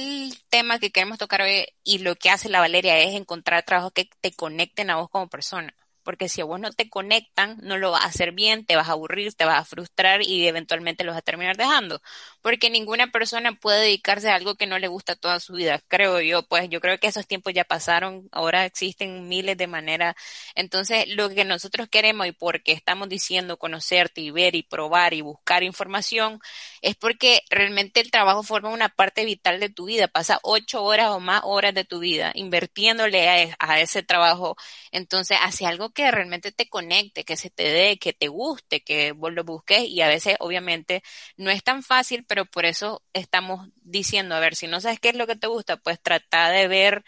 tema 0.49 0.79
que 0.79 0.91
queremos 0.91 1.19
tocar 1.19 1.43
hoy 1.43 1.67
y 1.85 1.99
lo 1.99 2.15
que 2.17 2.31
hace 2.31 2.49
la 2.49 2.61
Valeria 2.61 2.99
es 2.99 3.15
encontrar 3.15 3.63
trabajos 3.65 3.93
que 3.93 4.09
te 4.23 4.33
conecten 4.33 4.89
a 4.91 4.97
vos 4.97 5.11
como 5.11 5.29
persona 5.29 5.75
porque 6.03 6.29
si 6.29 6.41
a 6.41 6.45
vos 6.45 6.59
no 6.59 6.73
te 6.73 6.89
conectan, 6.91 7.59
no 7.63 7.77
lo 7.79 7.93
vas 7.93 8.03
a 8.05 8.09
hacer 8.09 8.33
bien, 8.33 8.67
te 8.67 8.75
vas 8.75 8.89
a 8.89 8.93
aburrir, 8.93 9.35
te 9.35 9.45
vas 9.45 9.61
a 9.61 9.65
frustrar 9.65 10.21
y 10.23 10.49
eventualmente 10.49 11.05
los 11.05 11.13
vas 11.15 11.21
a 11.21 11.23
terminar 11.23 11.57
dejando. 11.57 12.01
Porque 12.43 12.71
ninguna 12.71 13.11
persona 13.11 13.53
puede 13.55 13.83
dedicarse 13.83 14.31
a 14.31 14.35
algo 14.35 14.57
que 14.57 14.67
no 14.67 14.79
le 14.79 14.89
gusta 14.89 15.17
toda 15.17 15.41
su 15.41 15.55
vida, 15.55 15.81
creo 15.89 16.21
yo. 16.21 16.43
Pues 16.43 16.69
yo 16.69 16.81
creo 16.81 16.99
que 16.99 17.07
esos 17.07 17.27
tiempos 17.27 17.53
ya 17.55 17.65
pasaron, 17.65 18.29
ahora 18.33 18.65
existen 18.67 19.29
miles 19.29 19.57
de 19.57 19.67
maneras. 19.67 20.15
Entonces, 20.55 21.09
lo 21.09 21.31
que 21.31 21.45
nosotros 21.45 21.89
queremos 21.89 22.27
y 22.27 22.33
porque 22.33 22.73
estamos 22.73 23.09
diciendo 23.09 23.57
conocerte 23.59 24.21
y 24.21 24.31
ver 24.31 24.55
y 24.55 24.63
probar 24.63 25.15
y 25.15 25.21
buscar 25.21 25.63
información, 25.63 26.41
es 26.83 26.97
porque 26.97 27.43
realmente 27.51 28.01
el 28.01 28.11
trabajo 28.11 28.43
forma 28.43 28.71
una 28.71 28.89
parte 28.89 29.25
vital 29.25 29.61
de 29.61 29.71
tu 29.71 29.87
vida. 29.87 30.09
Pasa 30.09 30.39
ocho 30.43 30.83
horas 30.85 31.11
o 31.11 31.21
más 31.21 31.43
horas 31.45 31.75
de 31.75 31.85
tu 31.85 32.01
vida 32.01 32.33
invirtiéndole 32.35 33.29
a, 33.29 33.57
a 33.59 33.81
ese 33.81 34.03
trabajo. 34.03 34.57
Entonces, 34.91 35.39
hace 35.41 35.67
algo 35.67 35.91
que 35.91 36.11
realmente 36.11 36.53
te 36.53 36.69
conecte, 36.69 37.25
que 37.25 37.37
se 37.37 37.51
te 37.51 37.65
dé, 37.71 37.99
que 37.99 38.13
te 38.13 38.29
guste, 38.29 38.83
que 38.83 39.13
vos 39.13 39.33
lo 39.33 39.45
busques 39.45 39.85
y 39.85 40.01
a 40.01 40.09
veces 40.09 40.37
obviamente 40.41 41.03
no 41.37 41.51
es 41.51 41.63
tan 41.63 41.83
fácil, 41.83 42.25
pero 42.33 42.47
por 42.47 42.65
eso 42.65 43.03
estamos 43.13 43.69
diciendo, 43.83 44.35
a 44.35 44.41
ver, 44.41 44.57
si 44.57 44.67
no 44.67 44.81
sabes 44.81 44.99
qué 45.01 45.11
es 45.11 45.17
lo 45.17 45.27
que 45.27 45.37
te 45.37 45.49
gusta, 45.49 45.77
pues 45.77 46.01
trata 46.01 46.49
de 46.49 46.67
ver, 46.67 47.05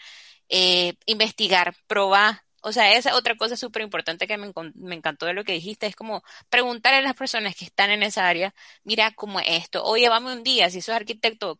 eh, 0.49 0.93
investigar, 1.07 1.75
probar. 1.87 2.41
O 2.61 2.71
sea, 2.71 2.93
esa 2.95 3.15
otra 3.15 3.35
cosa 3.35 3.57
súper 3.57 3.81
importante 3.81 4.27
que 4.27 4.37
me, 4.37 4.51
me, 4.75 4.95
encantó 4.95 5.25
de 5.25 5.33
lo 5.33 5.43
que 5.43 5.53
dijiste, 5.53 5.87
es 5.87 5.95
como 5.95 6.23
preguntar 6.49 6.93
a 6.93 7.01
las 7.01 7.15
personas 7.15 7.55
que 7.55 7.65
están 7.65 7.89
en 7.89 8.03
esa 8.03 8.27
área, 8.27 8.53
mira 8.83 9.11
cómo 9.15 9.39
es 9.39 9.47
esto, 9.63 9.83
oye, 9.83 10.09
vamos 10.09 10.35
un 10.35 10.43
día, 10.43 10.69
si 10.69 10.81
sos 10.81 10.93
arquitecto, 10.95 11.59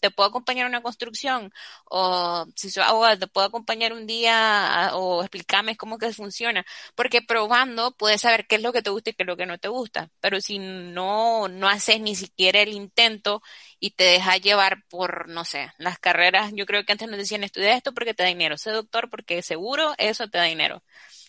te 0.00 0.10
puedo 0.10 0.28
acompañar 0.28 0.66
a 0.66 0.68
una 0.68 0.82
construcción 0.82 1.52
o 1.86 2.46
si 2.56 2.70
soy 2.70 2.82
abogado 2.84 3.18
te 3.18 3.26
puedo 3.26 3.46
acompañar 3.46 3.92
un 3.92 4.06
día 4.06 4.90
o 4.94 5.22
explícame 5.22 5.76
cómo 5.76 5.98
que 5.98 6.12
funciona 6.12 6.64
porque 6.94 7.22
probando 7.22 7.92
puedes 7.92 8.20
saber 8.22 8.46
qué 8.46 8.56
es 8.56 8.62
lo 8.62 8.72
que 8.72 8.82
te 8.82 8.90
gusta 8.90 9.10
y 9.10 9.14
qué 9.14 9.22
es 9.22 9.26
lo 9.26 9.36
que 9.36 9.46
no 9.46 9.58
te 9.58 9.68
gusta 9.68 10.10
pero 10.20 10.40
si 10.40 10.58
no 10.58 11.48
no 11.48 11.68
haces 11.68 12.00
ni 12.00 12.14
siquiera 12.14 12.60
el 12.60 12.72
intento 12.72 13.42
y 13.78 13.92
te 13.92 14.04
dejas 14.04 14.40
llevar 14.40 14.84
por 14.88 15.28
no 15.28 15.44
sé 15.44 15.72
las 15.78 15.98
carreras 15.98 16.52
yo 16.54 16.66
creo 16.66 16.84
que 16.84 16.92
antes 16.92 17.08
nos 17.08 17.18
decían 17.18 17.44
estudia 17.44 17.74
esto 17.76 17.92
porque 17.94 18.14
te 18.14 18.22
da 18.22 18.28
dinero 18.28 18.56
sé 18.58 18.70
doctor 18.70 19.10
porque 19.10 19.42
seguro 19.42 19.94
eso 19.98 20.28
te 20.28 20.38
da 20.38 20.44
dinero 20.44 20.82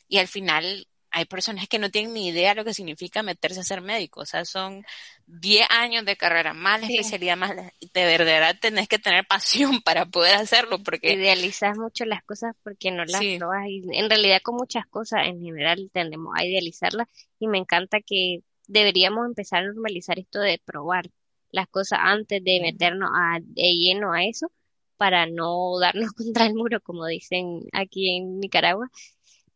y 0.07 0.19
al 0.19 0.27
final 0.27 0.87
hay 1.11 1.25
personas 1.25 1.67
que 1.67 1.77
no 1.77 1.91
tienen 1.91 2.13
ni 2.13 2.29
idea 2.29 2.49
de 2.49 2.55
lo 2.55 2.65
que 2.65 2.73
significa 2.73 3.21
meterse 3.21 3.59
a 3.59 3.63
ser 3.63 3.81
médico. 3.81 4.21
O 4.21 4.25
sea, 4.25 4.45
son 4.45 4.83
10 5.27 5.67
años 5.69 6.05
de 6.05 6.15
carrera, 6.15 6.53
más 6.53 6.79
la 6.79 6.87
especialidad, 6.87 7.37
más 7.37 7.51
de 7.55 8.05
verdad 8.05 8.55
tenés 8.61 8.87
que 8.87 8.97
tener 8.97 9.25
pasión 9.27 9.81
para 9.85 10.05
poder 10.05 10.35
hacerlo. 10.35 10.79
porque 10.83 11.13
Idealizas 11.13 11.77
mucho 11.77 12.05
las 12.05 12.23
cosas 12.23 12.55
porque 12.63 12.91
no 12.91 13.03
las 13.05 13.21
probas. 13.37 13.67
Y 13.67 13.83
en 13.91 14.09
realidad 14.09 14.39
con 14.41 14.55
muchas 14.55 14.85
cosas 14.87 15.27
en 15.27 15.41
general 15.41 15.89
tendemos 15.93 16.33
a 16.37 16.45
idealizarlas 16.45 17.07
y 17.39 17.47
me 17.47 17.57
encanta 17.57 17.99
que 18.01 18.39
deberíamos 18.67 19.25
empezar 19.25 19.63
a 19.63 19.67
normalizar 19.67 20.17
esto 20.17 20.39
de 20.39 20.61
probar 20.63 21.09
las 21.51 21.67
cosas 21.67 21.99
antes 22.01 22.41
de 22.43 22.59
meternos 22.61 23.09
a, 23.13 23.39
de 23.41 23.75
lleno 23.75 24.13
a 24.13 24.23
eso 24.23 24.51
para 24.97 25.25
no 25.25 25.79
darnos 25.79 26.11
contra 26.13 26.45
el 26.45 26.53
muro, 26.53 26.79
como 26.81 27.05
dicen 27.05 27.61
aquí 27.73 28.17
en 28.17 28.39
Nicaragua, 28.39 28.89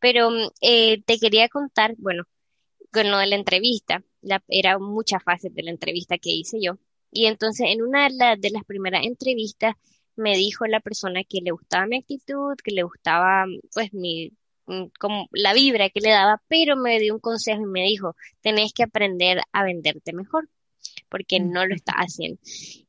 pero 0.06 0.30
mm, 0.30 0.50
eh, 0.62 1.02
te 1.04 1.18
quería 1.18 1.50
contar, 1.50 1.96
bueno, 1.98 2.26
con 2.94 3.10
lo 3.10 3.18
de 3.18 3.26
la 3.26 3.36
entrevista, 3.38 4.04
la, 4.22 4.44
era 4.48 4.78
mucha 4.78 5.20
fase 5.20 5.50
de 5.50 5.63
la 5.63 5.72
entrevista 5.72 6.20
que 6.20 6.30
hice 6.30 6.60
yo. 6.62 6.78
Y 7.12 7.26
entonces 7.26 7.70
en 7.72 7.82
una 7.82 8.08
de, 8.10 8.50
las 8.52 8.63
primeras 8.65 9.04
entrevistas 9.04 9.74
me 10.15 10.38
dijo 10.38 10.68
la 10.68 10.80
persona 10.80 11.24
que 11.24 11.41
le 11.41 11.50
gustaba 11.50 11.88
mi 11.88 11.98
actitud, 11.98 12.56
que 12.63 12.72
le 12.72 12.84
gustaba 12.84 13.46
pues 13.74 13.94
mi 13.94 14.32
mm, 14.68 14.86
como 15.00 15.28
la 15.32 15.54
vibra 15.56 15.89
que 15.89 16.02
le 16.02 16.12
daba, 16.12 16.39
pero 16.48 16.76
me 16.76 17.00
dio 17.00 17.15
un 17.15 17.20
consejo 17.20 17.63
y 17.63 17.65
me 17.65 17.82
dijo, 17.86 18.15
tenés 18.41 18.74
que 18.74 18.84
aprender 18.84 19.41
a 19.54 19.63
venderte 19.63 20.13
mejor, 20.13 20.50
porque 21.10 21.39
no 21.39 21.65
lo 21.65 21.74
estás 21.74 21.96
haciendo. 21.98 22.39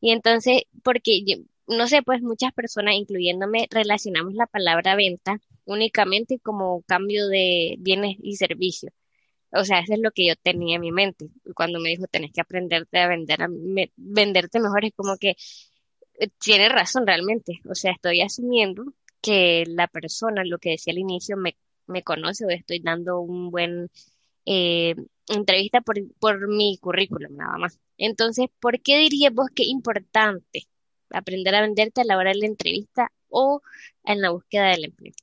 Y 0.03 0.11
entonces, 0.13 0.65
porque 0.85 1.23
no 1.67 1.89
sé, 1.89 2.03
pues 2.03 2.21
muchas 2.21 2.53
personas, 2.53 2.95
incluyéndome, 2.97 3.69
relacionamos 3.71 4.35
la 4.35 4.47
palabra 4.47 4.97
venta 4.97 5.41
únicamente 5.67 6.39
como 6.41 6.83
cambio 6.83 7.29
de 7.29 7.77
bienes 7.79 8.17
y 8.23 8.37
servicios. 8.37 8.93
O 9.53 9.65
sea, 9.65 9.81
eso 9.81 9.95
es 9.95 10.01
lo 10.01 10.11
que 10.13 10.27
yo 10.29 10.35
tenía 10.37 10.77
en 10.77 10.83
mi 10.83 10.93
mente. 10.93 11.29
Cuando 11.55 11.81
me 11.81 11.91
dijo, 11.91 12.07
tenés 12.09 12.33
que 12.33 12.41
aprenderte 12.41 12.99
a 12.99 13.09
vender, 13.09 13.43
a 13.43 13.49
venderte 13.97 14.61
mejor, 14.61 14.85
es 14.85 14.93
como 14.97 15.17
que 15.19 15.37
eh, 16.19 16.29
tiene 16.39 16.69
razón 16.69 17.07
realmente. 17.07 17.61
O 17.69 17.75
sea, 17.75 17.93
estoy 17.93 18.23
asumiendo 18.23 18.85
que 19.21 19.65
la 19.69 19.89
persona, 19.89 20.45
lo 20.45 20.59
que 20.59 20.71
decía 20.71 20.93
al 20.93 20.99
inicio, 20.99 21.37
me, 21.37 21.57
me 21.87 22.03
conoce 22.03 22.45
o 22.47 22.51
estoy 22.51 22.81
dando 22.81 23.21
un 23.21 23.51
buen 23.51 23.91
eh, 24.47 24.95
entrevista 25.29 25.81
por, 25.81 25.97
por 26.19 26.49
mi 26.49 26.79
currículum, 26.79 27.37
nada 27.37 27.59
más. 27.59 27.81
Entonces, 27.99 28.49
¿por 28.61 28.81
qué 28.83 28.99
dirías 28.99 29.33
vos 29.35 29.49
que 29.55 29.65
es 29.65 29.69
importante 29.71 30.69
aprender 31.11 31.55
a 31.55 31.63
venderte 31.63 32.01
a 32.03 32.05
la 32.05 32.19
hora 32.19 32.31
de 32.31 32.39
la 32.39 32.47
entrevista 32.47 33.13
o 33.29 33.63
en 34.05 34.21
la 34.23 34.31
búsqueda 34.31 34.69
del 34.71 34.87
empleo? 34.87 35.15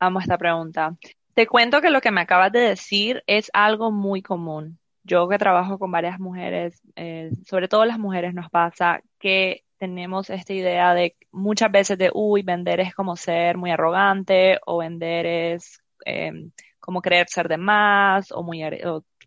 Amo 0.00 0.18
esta 0.18 0.38
pregunta. 0.38 0.96
Te 1.34 1.46
cuento 1.46 1.82
que 1.82 1.90
lo 1.90 2.00
que 2.00 2.10
me 2.10 2.22
acabas 2.22 2.50
de 2.52 2.60
decir 2.60 3.22
es 3.26 3.50
algo 3.52 3.92
muy 3.92 4.22
común. 4.22 4.78
Yo 5.04 5.28
que 5.28 5.36
trabajo 5.36 5.78
con 5.78 5.92
varias 5.92 6.18
mujeres, 6.18 6.80
eh, 6.96 7.30
sobre 7.46 7.68
todo 7.68 7.84
las 7.84 7.98
mujeres 7.98 8.32
nos 8.32 8.50
pasa 8.50 9.02
que 9.18 9.62
tenemos 9.76 10.30
esta 10.30 10.54
idea 10.54 10.94
de 10.94 11.16
muchas 11.32 11.70
veces 11.70 11.98
de, 11.98 12.10
uy, 12.14 12.42
vender 12.42 12.80
es 12.80 12.94
como 12.94 13.14
ser 13.16 13.58
muy 13.58 13.70
arrogante 13.70 14.58
o 14.66 14.78
vender 14.78 15.26
es 15.26 15.82
em, 16.06 16.50
como 16.80 17.02
creer 17.02 17.28
ser 17.28 17.48
de 17.48 17.58
más 17.58 18.32
o, 18.32 18.42
muy, 18.42 18.62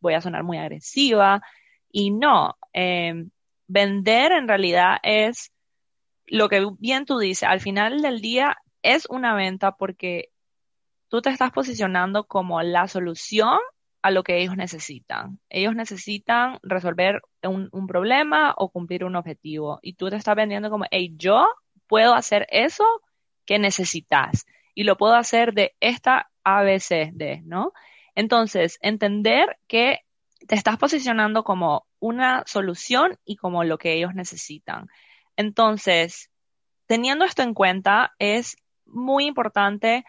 voy 0.01 0.13
a 0.15 0.21
sonar 0.21 0.43
muy 0.43 0.57
agresiva. 0.57 1.41
Y 1.91 2.09
no, 2.09 2.57
em, 2.73 3.29
vender 3.67 4.31
en 4.31 4.47
realidad 4.47 4.97
es 5.03 5.51
lo 6.25 6.49
que 6.49 6.67
bien 6.79 7.05
tú 7.05 7.19
dices, 7.19 7.47
al 7.47 7.62
final 7.62 8.01
del 8.01 8.21
día 8.21 8.57
es 8.81 9.05
una 9.09 9.36
venta 9.36 9.73
porque 9.73 10.33
tú 11.13 11.21
te 11.21 11.30
estás 11.30 11.52
posicionando 11.52 12.23
como 12.23 12.60
la 12.63 12.88
solución 12.88 13.60
a 14.02 14.10
lo 14.10 14.23
que 14.23 14.41
ellos 14.41 14.58
necesitan. 14.58 15.39
Ellos 15.47 15.76
necesitan 15.76 16.58
resolver 16.63 17.21
un, 17.43 17.69
problema 17.86 18.56
o 18.58 18.71
cumplir 18.71 19.04
un 19.06 19.15
objetivo. 19.15 19.78
Y 19.84 19.93
tú 19.93 20.10
te 20.10 20.15
estás 20.15 20.36
vendiendo 20.36 20.71
como, 20.71 20.86
hey, 20.89 21.13
yo 21.15 21.45
puedo 21.86 22.15
hacer 22.15 22.47
eso 22.49 22.84
que 23.45 23.60
necesitas. 23.60 24.47
Y 24.73 24.86
lo 24.86 24.97
puedo 24.97 25.13
hacer 25.13 25.54
de 25.54 25.76
esta 25.82 26.32
ABCD, 26.43 27.43
¿no? 27.43 27.73
Entonces, 28.15 28.80
entender 28.82 29.60
que 29.67 29.99
te 30.47 30.56
estás 30.56 30.80
posicionando 30.80 31.43
como 31.43 31.86
una 31.99 32.41
solución 32.47 33.19
y 33.23 33.36
como 33.36 33.63
lo 33.63 33.78
que 33.78 33.93
ellos 33.93 34.15
necesitan. 34.15 34.88
Entonces, 35.38 36.32
teniendo 36.88 37.23
esto 37.23 37.43
en 37.43 37.54
cuenta, 37.54 38.15
es 38.17 38.58
muy 38.88 39.28
importante 39.28 40.06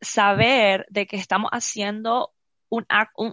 saber 0.00 0.86
de 0.90 1.06
que 1.06 1.16
estamos 1.16 1.50
haciendo 1.52 2.32
un, 2.68 2.86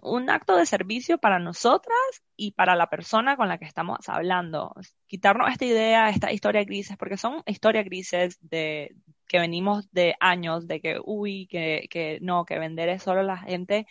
un, 0.03 0.29
acto 0.29 0.55
de 0.55 0.65
servicio 0.65 1.17
para 1.17 1.39
nosotras 1.39 1.97
y 2.35 2.51
para 2.51 2.75
la 2.75 2.87
persona 2.87 3.35
con 3.35 3.47
la 3.47 3.57
que 3.57 3.65
estamos 3.65 4.07
hablando. 4.07 4.73
Quitarnos 5.07 5.51
esta 5.51 5.65
idea, 5.65 6.09
esta 6.09 6.31
historia 6.31 6.63
grises, 6.63 6.97
porque 6.97 7.17
son 7.17 7.41
historias 7.45 7.85
grises 7.85 8.37
de 8.41 8.95
que 9.27 9.39
venimos 9.39 9.91
de 9.91 10.15
años, 10.19 10.67
de 10.67 10.81
que, 10.81 10.97
uy, 11.03 11.47
que, 11.47 11.87
que 11.89 12.19
no, 12.21 12.45
que 12.45 12.59
vender 12.59 12.89
es 12.89 13.03
solo 13.03 13.23
la 13.23 13.37
gente, 13.37 13.87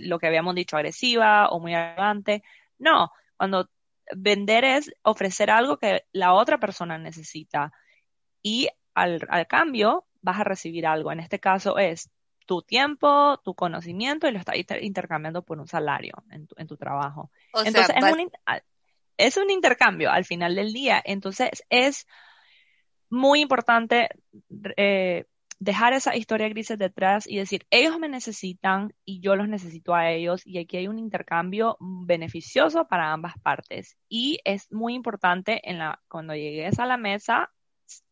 lo 0.00 0.18
que 0.18 0.28
habíamos 0.28 0.54
dicho, 0.54 0.76
agresiva 0.76 1.48
o 1.48 1.58
muy 1.58 1.74
arrogante. 1.74 2.42
No, 2.78 3.10
cuando 3.36 3.68
vender 4.14 4.64
es 4.64 4.92
ofrecer 5.02 5.50
algo 5.50 5.78
que 5.78 6.04
la 6.12 6.34
otra 6.34 6.58
persona 6.58 6.98
necesita 6.98 7.72
y 8.42 8.68
al 8.94 9.46
cambio 9.48 10.06
vas 10.24 10.40
a 10.40 10.44
recibir 10.44 10.86
algo. 10.86 11.12
En 11.12 11.20
este 11.20 11.38
caso 11.38 11.78
es 11.78 12.10
tu 12.46 12.62
tiempo, 12.62 13.38
tu 13.44 13.54
conocimiento 13.54 14.26
y 14.26 14.32
lo 14.32 14.38
estás 14.38 14.56
intercambiando 14.80 15.42
por 15.42 15.60
un 15.60 15.68
salario 15.68 16.14
en 16.30 16.46
tu, 16.46 16.54
en 16.58 16.66
tu 16.66 16.76
trabajo. 16.76 17.30
Entonces, 17.64 17.94
es, 17.94 18.12
un, 18.12 18.30
es 19.16 19.36
un 19.36 19.50
intercambio 19.50 20.10
al 20.10 20.24
final 20.24 20.54
del 20.54 20.72
día. 20.72 21.00
Entonces, 21.04 21.64
es 21.68 22.06
muy 23.10 23.40
importante 23.40 24.08
eh, 24.76 25.24
dejar 25.58 25.92
esa 25.92 26.16
historia 26.16 26.48
grises 26.48 26.78
detrás 26.78 27.26
y 27.26 27.36
decir, 27.36 27.66
ellos 27.70 27.98
me 27.98 28.08
necesitan 28.08 28.92
y 29.04 29.20
yo 29.20 29.36
los 29.36 29.48
necesito 29.48 29.94
a 29.94 30.10
ellos 30.10 30.46
y 30.46 30.58
aquí 30.58 30.78
hay 30.78 30.88
un 30.88 30.98
intercambio 30.98 31.76
beneficioso 31.80 32.86
para 32.86 33.12
ambas 33.12 33.34
partes. 33.42 33.96
Y 34.08 34.40
es 34.44 34.70
muy 34.72 34.94
importante 34.94 35.60
en 35.68 35.78
la, 35.78 36.00
cuando 36.08 36.34
llegues 36.34 36.78
a 36.78 36.86
la 36.86 36.96
mesa 36.96 37.50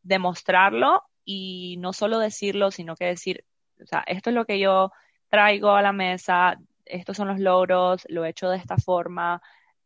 demostrarlo 0.02 1.02
y 1.24 1.76
no 1.78 1.92
solo 1.92 2.18
decirlo, 2.18 2.70
sino 2.70 2.96
que 2.96 3.06
decir, 3.06 3.44
o 3.82 3.86
sea, 3.86 4.04
esto 4.06 4.30
es 4.30 4.34
lo 4.36 4.44
que 4.46 4.58
yo 4.58 4.92
traigo 5.28 5.70
a 5.70 5.82
la 5.82 5.92
mesa, 5.92 6.58
estos 6.84 7.16
son 7.16 7.28
los 7.28 7.40
logros, 7.40 8.04
lo 8.08 8.24
he 8.24 8.30
hecho 8.30 8.48
de 8.50 8.58
esta 8.58 8.76
forma, 8.76 9.42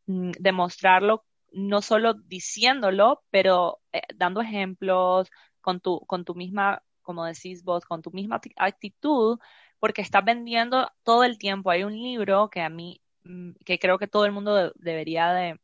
mm, 0.06 0.32
demostrarlo 0.40 1.24
no 1.52 1.82
solo 1.82 2.14
diciéndolo, 2.14 3.22
pero 3.30 3.80
eh, 3.92 4.02
dando 4.14 4.40
ejemplos 4.42 5.30
con 5.60 5.80
tu, 5.80 6.00
con 6.00 6.24
tu 6.24 6.34
misma, 6.34 6.82
como 7.02 7.24
decís 7.24 7.64
vos, 7.64 7.84
con 7.86 8.02
tu 8.02 8.10
misma 8.10 8.40
actitud, 8.56 9.38
porque 9.78 10.02
estás 10.02 10.24
vendiendo 10.24 10.90
todo 11.02 11.24
el 11.24 11.38
tiempo. 11.38 11.70
Hay 11.70 11.84
un 11.84 11.94
libro 11.94 12.50
que 12.50 12.60
a 12.60 12.68
mí, 12.68 13.00
mm, 13.24 13.52
que 13.64 13.78
creo 13.78 13.98
que 13.98 14.06
todo 14.08 14.26
el 14.26 14.32
mundo 14.32 14.72
debería 14.76 15.32
de, 15.32 15.60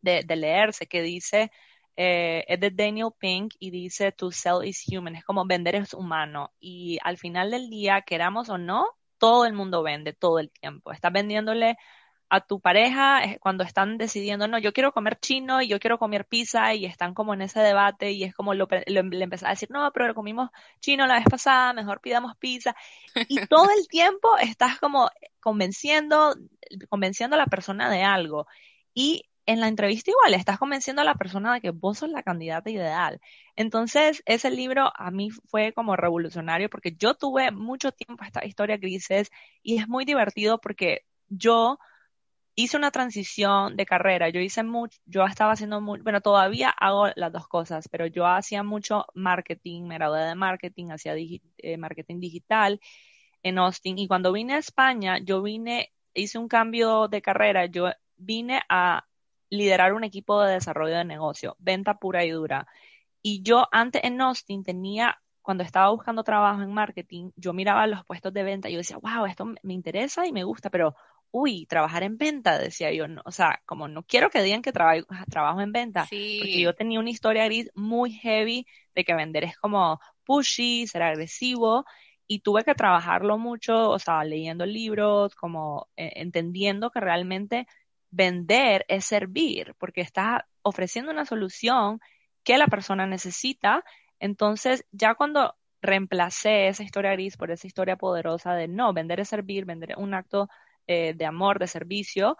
de, 0.00 0.36
leerse, 0.36 0.86
que 0.86 1.02
dice, 1.02 1.50
eh, 2.00 2.44
es 2.46 2.60
de 2.60 2.70
Daniel 2.70 3.08
Pink 3.18 3.54
y 3.58 3.72
dice, 3.72 4.12
to 4.12 4.30
sell 4.30 4.64
is 4.64 4.84
human, 4.86 5.16
es 5.16 5.24
como 5.24 5.44
vender 5.44 5.74
es 5.74 5.94
humano. 5.94 6.52
Y 6.60 6.96
al 7.02 7.18
final 7.18 7.50
del 7.50 7.68
día, 7.68 8.02
queramos 8.02 8.48
o 8.50 8.56
no, 8.56 8.86
todo 9.18 9.44
el 9.46 9.52
mundo 9.52 9.82
vende 9.82 10.12
todo 10.12 10.38
el 10.38 10.48
tiempo. 10.48 10.92
Estás 10.92 11.12
vendiéndole 11.12 11.76
a 12.28 12.40
tu 12.40 12.60
pareja 12.60 13.22
cuando 13.40 13.64
están 13.64 13.98
decidiendo, 13.98 14.46
no, 14.46 14.60
yo 14.60 14.72
quiero 14.72 14.92
comer 14.92 15.18
chino 15.18 15.60
y 15.60 15.66
yo 15.66 15.80
quiero 15.80 15.98
comer 15.98 16.24
pizza 16.24 16.72
y 16.72 16.84
están 16.84 17.14
como 17.14 17.34
en 17.34 17.42
ese 17.42 17.58
debate 17.58 18.12
y 18.12 18.22
es 18.22 18.32
como 18.32 18.54
lo, 18.54 18.68
le 18.86 19.00
empezás 19.24 19.48
a 19.48 19.50
decir, 19.50 19.68
no, 19.72 19.90
pero 19.92 20.14
comimos 20.14 20.50
chino 20.80 21.04
la 21.04 21.16
vez 21.16 21.24
pasada, 21.28 21.72
mejor 21.72 22.00
pidamos 22.00 22.36
pizza. 22.36 22.76
Y 23.26 23.44
todo 23.48 23.68
el 23.76 23.88
tiempo 23.88 24.38
estás 24.38 24.78
como 24.78 25.10
convenciendo, 25.40 26.36
convenciendo 26.88 27.34
a 27.34 27.40
la 27.40 27.46
persona 27.46 27.90
de 27.90 28.04
algo. 28.04 28.46
Y 28.94 29.24
en 29.48 29.60
la 29.60 29.68
entrevista 29.68 30.10
igual 30.10 30.34
estás 30.34 30.58
convenciendo 30.58 31.00
a 31.00 31.06
la 31.06 31.14
persona 31.14 31.54
de 31.54 31.62
que 31.62 31.70
vos 31.70 31.98
sos 31.98 32.10
la 32.10 32.22
candidata 32.22 32.68
ideal. 32.70 33.18
Entonces, 33.56 34.22
ese 34.26 34.50
libro 34.50 34.92
a 34.94 35.10
mí 35.10 35.30
fue 35.30 35.72
como 35.72 35.96
revolucionario 35.96 36.68
porque 36.68 36.94
yo 36.98 37.14
tuve 37.14 37.50
mucho 37.50 37.90
tiempo 37.92 38.24
esta 38.24 38.44
historia 38.44 38.76
grises 38.76 39.30
y 39.62 39.78
es 39.78 39.88
muy 39.88 40.04
divertido 40.04 40.60
porque 40.60 41.06
yo 41.28 41.78
hice 42.56 42.76
una 42.76 42.90
transición 42.90 43.74
de 43.76 43.86
carrera. 43.86 44.28
Yo 44.28 44.40
hice 44.40 44.62
mucho, 44.64 44.98
yo 45.06 45.24
estaba 45.24 45.52
haciendo 45.52 45.80
mucho, 45.80 46.02
bueno, 46.02 46.20
todavía 46.20 46.68
hago 46.68 47.06
las 47.16 47.32
dos 47.32 47.48
cosas, 47.48 47.88
pero 47.88 48.06
yo 48.06 48.26
hacía 48.26 48.62
mucho 48.62 49.06
marketing, 49.14 49.84
me 49.84 49.94
gradué 49.94 50.24
de 50.24 50.34
marketing, 50.34 50.90
hacía 50.90 51.14
eh, 51.16 51.76
marketing 51.78 52.20
digital 52.20 52.80
en 53.42 53.58
Austin. 53.58 53.98
Y 53.98 54.08
cuando 54.08 54.30
vine 54.30 54.54
a 54.54 54.58
España, 54.58 55.18
yo 55.18 55.40
vine, 55.40 55.94
hice 56.12 56.36
un 56.38 56.48
cambio 56.48 57.08
de 57.08 57.22
carrera, 57.22 57.64
yo 57.64 57.92
vine 58.18 58.60
a 58.68 59.06
liderar 59.50 59.94
un 59.94 60.04
equipo 60.04 60.42
de 60.42 60.54
desarrollo 60.54 60.96
de 60.96 61.04
negocio, 61.04 61.56
venta 61.58 61.98
pura 61.98 62.24
y 62.24 62.30
dura. 62.30 62.66
Y 63.22 63.42
yo 63.42 63.66
antes 63.72 64.04
en 64.04 64.20
Austin 64.20 64.62
tenía 64.62 65.18
cuando 65.42 65.64
estaba 65.64 65.88
buscando 65.90 66.24
trabajo 66.24 66.60
en 66.60 66.74
marketing, 66.74 67.30
yo 67.34 67.54
miraba 67.54 67.86
los 67.86 68.04
puestos 68.04 68.34
de 68.34 68.42
venta 68.42 68.68
y 68.68 68.72
yo 68.72 68.78
decía, 68.78 68.98
wow, 68.98 69.24
esto 69.24 69.46
me 69.62 69.72
interesa 69.72 70.26
y 70.26 70.32
me 70.32 70.44
gusta, 70.44 70.68
pero 70.68 70.94
uy, 71.30 71.64
trabajar 71.66 72.02
en 72.02 72.18
venta, 72.18 72.58
decía 72.58 72.92
yo, 72.92 73.08
no, 73.08 73.22
o 73.24 73.30
sea, 73.30 73.62
como 73.64 73.88
no 73.88 74.02
quiero 74.02 74.28
que 74.28 74.42
digan 74.42 74.60
que 74.60 74.72
trabajo 74.72 75.60
en 75.60 75.72
venta, 75.72 76.02
porque 76.02 76.60
yo 76.60 76.74
tenía 76.74 77.00
una 77.00 77.10
historia 77.10 77.44
gris 77.46 77.70
muy 77.74 78.12
heavy 78.12 78.66
de 78.94 79.04
que 79.04 79.14
vender 79.14 79.44
es 79.44 79.56
como 79.56 80.00
pushy, 80.24 80.86
ser 80.86 81.02
agresivo, 81.02 81.84
y 82.26 82.40
tuve 82.40 82.62
que 82.62 82.74
trabajarlo 82.74 83.38
mucho, 83.38 83.88
o 83.88 83.98
sea, 83.98 84.22
leyendo 84.24 84.66
libros, 84.66 85.34
como 85.34 85.88
eh, 85.96 86.12
entendiendo 86.16 86.90
que 86.90 87.00
realmente 87.00 87.66
vender 88.10 88.84
es 88.88 89.04
servir, 89.04 89.74
porque 89.78 90.00
estás 90.00 90.42
ofreciendo 90.62 91.10
una 91.10 91.24
solución 91.24 92.00
que 92.44 92.58
la 92.58 92.66
persona 92.66 93.06
necesita, 93.06 93.84
entonces 94.20 94.84
ya 94.92 95.14
cuando 95.14 95.54
reemplacé 95.80 96.68
esa 96.68 96.82
historia 96.82 97.12
gris 97.12 97.36
por 97.36 97.50
esa 97.50 97.66
historia 97.66 97.96
poderosa 97.96 98.54
de 98.54 98.68
no, 98.68 98.92
vender 98.92 99.20
es 99.20 99.28
servir, 99.28 99.64
vender 99.64 99.92
es 99.92 99.96
un 99.96 100.14
acto 100.14 100.48
eh, 100.86 101.14
de 101.14 101.26
amor, 101.26 101.58
de 101.58 101.66
servicio, 101.66 102.36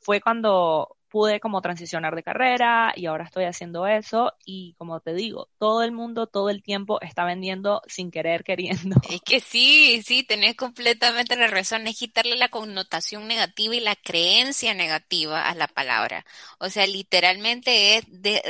fue 0.00 0.20
cuando 0.20 0.96
pude 1.12 1.40
como 1.40 1.60
transicionar 1.60 2.16
de 2.16 2.22
carrera 2.22 2.94
y 2.96 3.04
ahora 3.04 3.24
estoy 3.24 3.44
haciendo 3.44 3.86
eso 3.86 4.32
y 4.46 4.72
como 4.78 4.98
te 5.00 5.12
digo, 5.12 5.50
todo 5.58 5.82
el 5.82 5.92
mundo 5.92 6.26
todo 6.26 6.48
el 6.48 6.62
tiempo 6.62 7.02
está 7.02 7.26
vendiendo 7.26 7.82
sin 7.86 8.10
querer 8.10 8.44
queriendo. 8.44 8.96
Es 9.10 9.20
que 9.20 9.40
sí, 9.40 10.02
sí, 10.06 10.22
tenés 10.22 10.56
completamente 10.56 11.36
la 11.36 11.48
razón, 11.48 11.86
es 11.86 11.98
quitarle 11.98 12.36
la 12.36 12.48
connotación 12.48 13.28
negativa 13.28 13.76
y 13.76 13.80
la 13.80 13.94
creencia 13.94 14.72
negativa 14.72 15.46
a 15.50 15.54
la 15.54 15.68
palabra. 15.68 16.24
O 16.58 16.70
sea, 16.70 16.86
literalmente 16.86 17.98
es 17.98 18.04
de, 18.08 18.42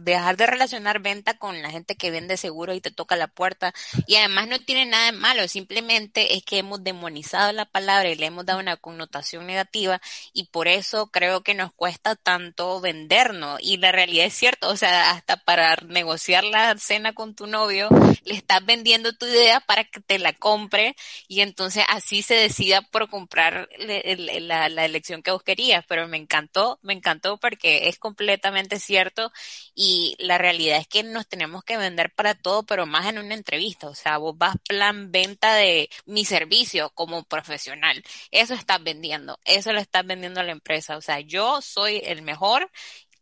dejar 0.00 0.38
de 0.38 0.46
relacionar 0.46 1.00
venta 1.00 1.36
con 1.36 1.60
la 1.60 1.70
gente 1.70 1.96
que 1.96 2.10
vende 2.10 2.38
seguro 2.38 2.72
y 2.72 2.80
te 2.80 2.90
toca 2.90 3.14
la 3.14 3.26
puerta 3.26 3.74
y 4.06 4.16
además 4.16 4.48
no 4.48 4.58
tiene 4.58 4.86
nada 4.86 5.12
de 5.12 5.18
malo, 5.18 5.46
simplemente 5.48 6.34
es 6.34 6.44
que 6.44 6.58
hemos 6.58 6.82
demonizado 6.82 7.52
la 7.52 7.66
palabra 7.66 8.08
y 8.08 8.14
le 8.14 8.24
hemos 8.24 8.46
dado 8.46 8.60
una 8.60 8.78
connotación 8.78 9.46
negativa 9.46 10.00
y 10.32 10.44
por 10.44 10.66
eso 10.66 11.08
creo 11.08 11.42
que 11.42 11.52
nos 11.52 11.74
cuesta 11.74 11.89
cuesta 11.90 12.14
tanto 12.14 12.80
vendernos. 12.80 13.58
Y 13.60 13.78
la 13.78 13.90
realidad 13.90 14.26
es 14.26 14.34
cierto, 14.34 14.68
o 14.68 14.76
sea, 14.76 15.10
hasta 15.10 15.36
para 15.38 15.74
negociar 15.88 16.44
la 16.44 16.76
cena 16.78 17.14
con 17.14 17.34
tu 17.34 17.48
novio, 17.48 17.88
le 18.24 18.34
estás 18.34 18.64
vendiendo 18.64 19.12
tu 19.12 19.26
idea 19.26 19.58
para 19.58 19.82
que 19.82 19.98
te 20.00 20.20
la 20.20 20.32
compre 20.32 20.94
y 21.26 21.40
entonces 21.40 21.84
así 21.88 22.22
se 22.22 22.34
decida 22.34 22.82
por 22.82 23.10
comprar 23.10 23.68
la, 23.78 24.68
la 24.68 24.84
elección 24.84 25.20
que 25.20 25.32
vos 25.32 25.42
querías. 25.42 25.84
Pero 25.88 26.06
me 26.06 26.16
encantó, 26.16 26.78
me 26.82 26.92
encantó 26.92 27.38
porque 27.38 27.88
es 27.88 27.98
completamente 27.98 28.78
cierto 28.78 29.32
y 29.74 30.14
la 30.20 30.38
realidad 30.38 30.78
es 30.78 30.86
que 30.86 31.02
nos 31.02 31.26
tenemos 31.26 31.64
que 31.64 31.76
vender 31.76 32.14
para 32.14 32.36
todo, 32.36 32.62
pero 32.62 32.86
más 32.86 33.06
en 33.06 33.18
una 33.18 33.34
entrevista. 33.34 33.88
O 33.88 33.96
sea, 33.96 34.18
vos 34.18 34.38
vas 34.38 34.54
plan 34.68 35.10
venta 35.10 35.54
de 35.54 35.90
mi 36.06 36.24
servicio 36.24 36.90
como 36.90 37.24
profesional. 37.24 38.00
Eso 38.30 38.54
estás 38.54 38.80
vendiendo, 38.80 39.40
eso 39.44 39.72
lo 39.72 39.80
estás 39.80 40.06
vendiendo 40.06 40.38
a 40.38 40.44
la 40.44 40.52
empresa. 40.52 40.96
O 40.96 41.00
sea, 41.00 41.18
yo 41.18 41.60
soy 41.60 41.79
el 41.86 42.22
mejor 42.22 42.70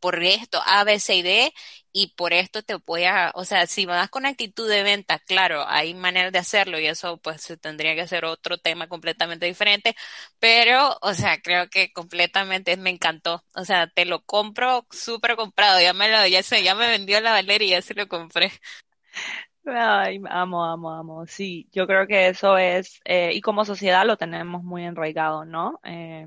por 0.00 0.22
esto, 0.22 0.60
A, 0.64 0.84
B, 0.84 1.00
C 1.00 1.16
y 1.16 1.22
D, 1.22 1.52
y 1.92 2.08
por 2.14 2.32
esto 2.32 2.62
te 2.62 2.76
voy 2.76 3.04
a, 3.04 3.32
o 3.34 3.44
sea, 3.44 3.66
si 3.66 3.84
vas 3.86 4.08
con 4.10 4.26
actitud 4.26 4.68
de 4.68 4.82
venta, 4.84 5.18
claro, 5.18 5.64
hay 5.66 5.92
maneras 5.94 6.32
de 6.32 6.38
hacerlo 6.38 6.78
y 6.78 6.86
eso 6.86 7.16
pues 7.18 7.46
tendría 7.60 7.94
que 7.96 8.02
hacer 8.02 8.24
otro 8.24 8.58
tema 8.58 8.86
completamente 8.88 9.46
diferente, 9.46 9.96
pero, 10.38 10.96
o 11.02 11.14
sea, 11.14 11.40
creo 11.42 11.68
que 11.68 11.92
completamente 11.92 12.76
me 12.76 12.90
encantó, 12.90 13.44
o 13.56 13.64
sea, 13.64 13.88
te 13.88 14.04
lo 14.04 14.22
compro 14.24 14.86
súper 14.90 15.34
comprado, 15.36 15.80
ya 15.80 15.92
me 15.94 16.08
lo, 16.10 16.24
ya 16.28 16.42
se, 16.44 16.62
ya 16.62 16.74
me 16.76 16.88
vendió 16.88 17.20
la 17.20 17.32
Valeria 17.32 17.78
ya 17.78 17.82
se 17.82 17.94
lo 17.94 18.06
compré. 18.08 18.52
Ay, 19.66 20.18
amo, 20.30 20.64
amo, 20.64 20.90
amo. 20.94 21.26
Sí, 21.26 21.68
yo 21.72 21.86
creo 21.86 22.06
que 22.06 22.28
eso 22.28 22.56
es, 22.56 23.00
eh, 23.04 23.32
y 23.34 23.40
como 23.42 23.64
sociedad 23.66 24.06
lo 24.06 24.16
tenemos 24.16 24.62
muy 24.64 24.84
enraigado, 24.84 25.44
¿no? 25.44 25.78
Eh, 25.84 26.26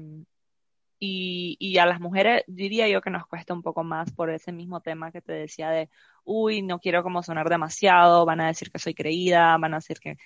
y, 1.04 1.58
y, 1.60 1.80
a 1.80 1.88
las 1.88 2.00
mujeres 2.00 2.44
diría 2.46 2.88
yo 2.88 3.02
que 3.02 3.10
nos 3.10 3.26
cuesta 3.26 3.56
un 3.56 3.64
poco 3.64 3.84
más 3.84 4.12
por 4.14 4.30
ese 4.30 4.52
mismo 4.52 4.82
tema 4.82 5.12
que 5.12 5.20
te 5.20 5.34
decía 5.34 5.72
de, 5.72 5.90
uy, 6.24 6.62
no 6.62 6.78
quiero 6.78 7.02
como 7.02 7.24
sonar 7.24 7.50
demasiado, 7.50 8.24
van 8.24 8.40
a 8.40 8.46
decir 8.46 8.72
que 8.72 8.78
soy 8.78 8.94
creída, 8.94 9.58
van 9.58 9.74
a 9.74 9.78
decir 9.78 10.00
que, 10.00 10.18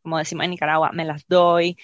como 0.00 0.16
decimos 0.16 0.44
en 0.44 0.52
Nicaragua, 0.52 0.90
me 0.90 1.04
las 1.04 1.26
doy. 1.28 1.76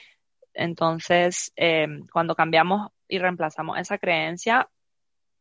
Entonces, 0.54 1.52
eh, 1.56 1.87
cuando 2.11 2.34
cambiamos 2.34 2.90
y 3.06 3.18
reemplazamos 3.18 3.78
esa 3.78 3.98
creencia, 3.98 4.70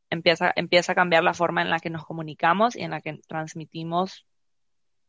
empieza, 0.09 0.51
empieza 0.57 0.91
a 0.91 0.95
cambiar 0.95 1.23
la 1.23 1.33
forma 1.33 1.61
en 1.61 1.69
la 1.69 1.79
que 1.79 1.89
nos 1.89 2.05
comunicamos 2.05 2.75
y 2.75 2.81
en 2.81 2.91
la 2.91 2.99
que 2.99 3.21
transmitimos 3.25 4.25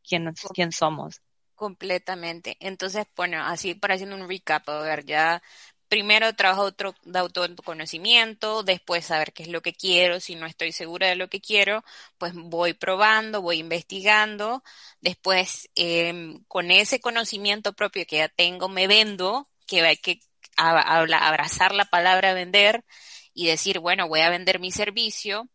quién, 0.07 0.33
quién 0.53 0.71
somos. 0.71 1.21
Completamente. 1.53 2.55
Entonces, 2.61 3.07
bueno, 3.17 3.43
así 3.43 3.75
para 3.75 3.95
haciendo 3.95 4.15
un 4.15 4.29
recap, 4.29 4.69
a 4.69 4.79
ver, 4.83 5.03
ya 5.03 5.41
primero 5.89 6.33
trabajo 6.35 6.71
de 6.71 7.19
autoconocimiento, 7.19 8.63
después 8.63 9.05
saber 9.05 9.33
qué 9.33 9.43
es 9.43 9.49
lo 9.49 9.61
que 9.61 9.73
quiero, 9.73 10.19
si 10.19 10.35
no 10.35 10.45
estoy 10.45 10.71
segura 10.71 11.07
de 11.07 11.15
lo 11.15 11.29
que 11.29 11.41
quiero, 11.41 11.83
pues 12.17 12.33
voy 12.35 12.73
probando, 12.73 13.41
voy 13.41 13.57
investigando, 13.57 14.63
después 15.01 15.69
em, 15.75 16.43
con 16.47 16.71
ese 16.71 16.99
conocimiento 17.01 17.73
propio 17.73 18.05
que 18.05 18.17
ya 18.17 18.29
tengo 18.29 18.69
me 18.69 18.87
vendo, 18.87 19.49
que 19.65 19.81
hay 19.81 19.97
que 19.97 20.19
abrazar 20.57 21.73
la 21.73 21.85
palabra 21.85 22.33
vender 22.33 22.83
y 23.33 23.47
decir, 23.47 23.79
bueno, 23.79 24.07
voy 24.07 24.21
a 24.21 24.29
vender 24.29 24.59
mi 24.59 24.71
servicio. 24.71 25.49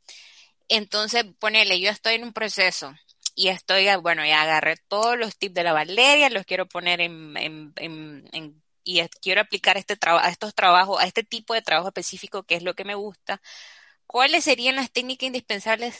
Entonces, 0.68 1.24
ponele, 1.38 1.80
yo 1.80 1.90
estoy 1.90 2.14
en 2.14 2.24
un 2.24 2.32
proceso 2.32 2.94
y 3.34 3.48
estoy, 3.48 3.86
bueno, 4.02 4.24
ya 4.24 4.42
agarré 4.42 4.76
todos 4.88 5.18
los 5.18 5.36
tips 5.36 5.54
de 5.54 5.64
la 5.64 5.72
Valeria, 5.72 6.30
los 6.30 6.44
quiero 6.46 6.66
poner 6.68 7.00
en, 7.00 7.36
en, 7.36 7.72
en, 7.76 8.63
y 8.84 9.00
quiero 9.20 9.40
aplicar 9.40 9.76
este 9.76 9.96
a 10.06 10.28
estos 10.28 10.54
trabajos, 10.54 11.00
a 11.00 11.06
este 11.06 11.24
tipo 11.24 11.54
de 11.54 11.62
trabajo 11.62 11.88
específico 11.88 12.44
que 12.44 12.56
es 12.56 12.62
lo 12.62 12.74
que 12.74 12.84
me 12.84 12.94
gusta. 12.94 13.40
¿Cuáles 14.06 14.44
serían 14.44 14.76
las 14.76 14.92
técnicas 14.92 15.26
indispensables 15.26 15.98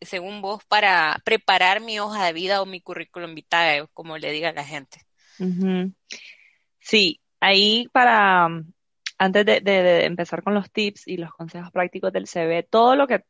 según 0.00 0.42
vos 0.42 0.64
para 0.64 1.20
preparar 1.24 1.80
mi 1.80 2.00
hoja 2.00 2.26
de 2.26 2.32
vida 2.32 2.60
o 2.60 2.66
mi 2.66 2.80
currículum 2.80 3.34
vitae, 3.34 3.86
como 3.94 4.18
le 4.18 4.32
diga 4.32 4.52
la 4.52 4.64
gente? 4.64 5.06
Sí, 6.80 7.20
ahí 7.38 7.88
para, 7.92 8.48
antes 9.16 9.46
de, 9.46 10.04
empezar 10.04 10.42
con 10.42 10.54
los 10.54 10.70
tips 10.70 11.06
y 11.06 11.16
los 11.16 11.32
consejos 11.32 11.70
prácticos 11.70 12.12
del 12.12 12.26
CV, 12.26 12.64
todo 12.64 12.96
lo 12.96 13.06
que, 13.06 13.24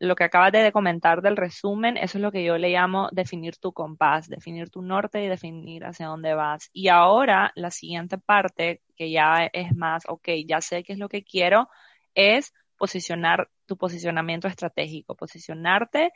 lo 0.00 0.14
que 0.14 0.24
acabas 0.24 0.52
de 0.52 0.72
comentar 0.72 1.22
del 1.22 1.36
resumen, 1.36 1.96
eso 1.96 2.18
es 2.18 2.22
lo 2.22 2.32
que 2.32 2.44
yo 2.44 2.56
le 2.58 2.70
llamo 2.70 3.08
definir 3.12 3.56
tu 3.56 3.72
compás, 3.72 4.28
definir 4.28 4.70
tu 4.70 4.82
norte 4.82 5.22
y 5.22 5.28
definir 5.28 5.84
hacia 5.84 6.06
dónde 6.06 6.34
vas. 6.34 6.70
Y 6.72 6.88
ahora 6.88 7.52
la 7.54 7.70
siguiente 7.70 8.18
parte, 8.18 8.82
que 8.96 9.10
ya 9.10 9.48
es 9.52 9.74
más, 9.74 10.04
ok, 10.08 10.28
ya 10.46 10.60
sé 10.60 10.84
qué 10.84 10.92
es 10.92 10.98
lo 10.98 11.08
que 11.08 11.24
quiero, 11.24 11.68
es 12.14 12.52
posicionar 12.76 13.50
tu 13.66 13.76
posicionamiento 13.76 14.48
estratégico, 14.48 15.16
posicionarte 15.16 16.12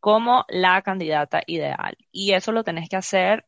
como 0.00 0.44
la 0.48 0.82
candidata 0.82 1.42
ideal. 1.46 1.96
Y 2.12 2.32
eso 2.32 2.52
lo 2.52 2.64
tenés 2.64 2.88
que 2.88 2.96
hacer 2.96 3.46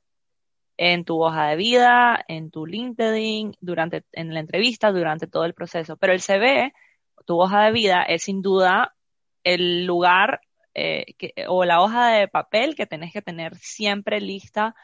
en 0.76 1.04
tu 1.04 1.22
hoja 1.22 1.48
de 1.48 1.56
vida, 1.56 2.24
en 2.28 2.50
tu 2.50 2.66
LinkedIn, 2.66 3.54
durante, 3.60 4.04
en 4.12 4.32
la 4.32 4.40
entrevista, 4.40 4.90
durante 4.92 5.26
todo 5.26 5.44
el 5.44 5.54
proceso. 5.54 5.96
Pero 5.98 6.14
el 6.14 6.20
CV, 6.20 6.72
tu 7.26 7.38
hoja 7.40 7.64
de 7.66 7.72
vida, 7.72 8.02
es 8.02 8.22
sin 8.22 8.40
duda 8.40 8.94
el 9.44 9.86
lugar 9.86 10.40
eh, 10.74 11.04
o 11.48 11.64
la 11.64 11.82
hoja 11.82 12.08
de 12.10 12.28
papel 12.28 12.74
que 12.74 12.86
tenés 12.86 13.12
que 13.12 13.22
tener 13.22 13.56
siempre 13.56 14.20
lista 14.20 14.74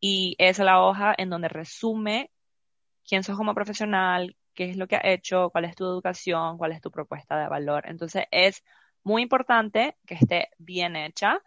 y 0.00 0.36
es 0.38 0.58
la 0.58 0.82
hoja 0.82 1.14
en 1.16 1.30
donde 1.30 1.48
resume 1.48 2.30
quién 3.06 3.22
sos 3.22 3.36
como 3.36 3.54
profesional, 3.54 4.36
qué 4.54 4.70
es 4.70 4.76
lo 4.76 4.88
que 4.88 4.96
ha 4.96 5.02
hecho, 5.04 5.50
cuál 5.50 5.64
es 5.66 5.76
tu 5.76 5.84
educación, 5.84 6.58
cuál 6.58 6.72
es 6.72 6.80
tu 6.80 6.90
propuesta 6.90 7.38
de 7.38 7.48
valor. 7.48 7.84
Entonces 7.86 8.24
es 8.30 8.64
muy 9.04 9.22
importante 9.22 9.96
que 10.06 10.14
esté 10.14 10.48
bien 10.58 10.96
hecha 10.96 11.40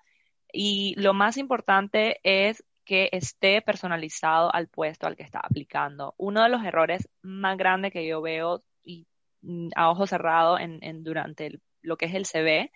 y 0.52 0.96
lo 0.98 1.14
más 1.14 1.38
importante 1.38 2.20
es 2.24 2.64
que 2.86 3.10
esté 3.12 3.62
personalizado 3.62 4.54
al 4.54 4.68
puesto 4.68 5.06
al 5.06 5.16
que 5.16 5.24
está 5.24 5.40
aplicando. 5.40 6.16
Uno 6.18 6.42
de 6.42 6.50
los 6.50 6.64
errores 6.64 7.08
más 7.22 7.58
grandes 7.58 7.94
que 7.94 8.08
yo 8.08 8.22
veo 8.22 8.64
y 8.84 9.06
mm, 9.42 9.70
a 9.76 9.92
ojo 9.92 10.08
cerrado 10.08 10.58
en, 10.58 11.04
durante 11.04 11.60
lo 11.82 11.98
que 11.98 12.06
es 12.06 12.16
el 12.16 12.26
CV 12.26 12.72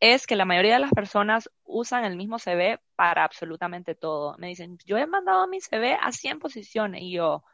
es 0.00 0.26
que 0.26 0.36
la 0.36 0.46
mayoría 0.46 0.74
de 0.74 0.80
las 0.80 0.92
personas 0.92 1.50
usan 1.64 2.04
el 2.04 2.16
mismo 2.16 2.38
CV 2.38 2.80
para 2.96 3.24
absolutamente 3.24 3.94
todo. 3.94 4.36
Me 4.38 4.48
dicen, 4.48 4.78
yo 4.86 4.96
he 4.98 5.06
mandado 5.06 5.46
mi 5.46 5.60
CV 5.60 5.96
a 6.00 6.10
100 6.12 6.38
posiciones 6.38 7.02
y 7.02 7.12
yo, 7.12 7.44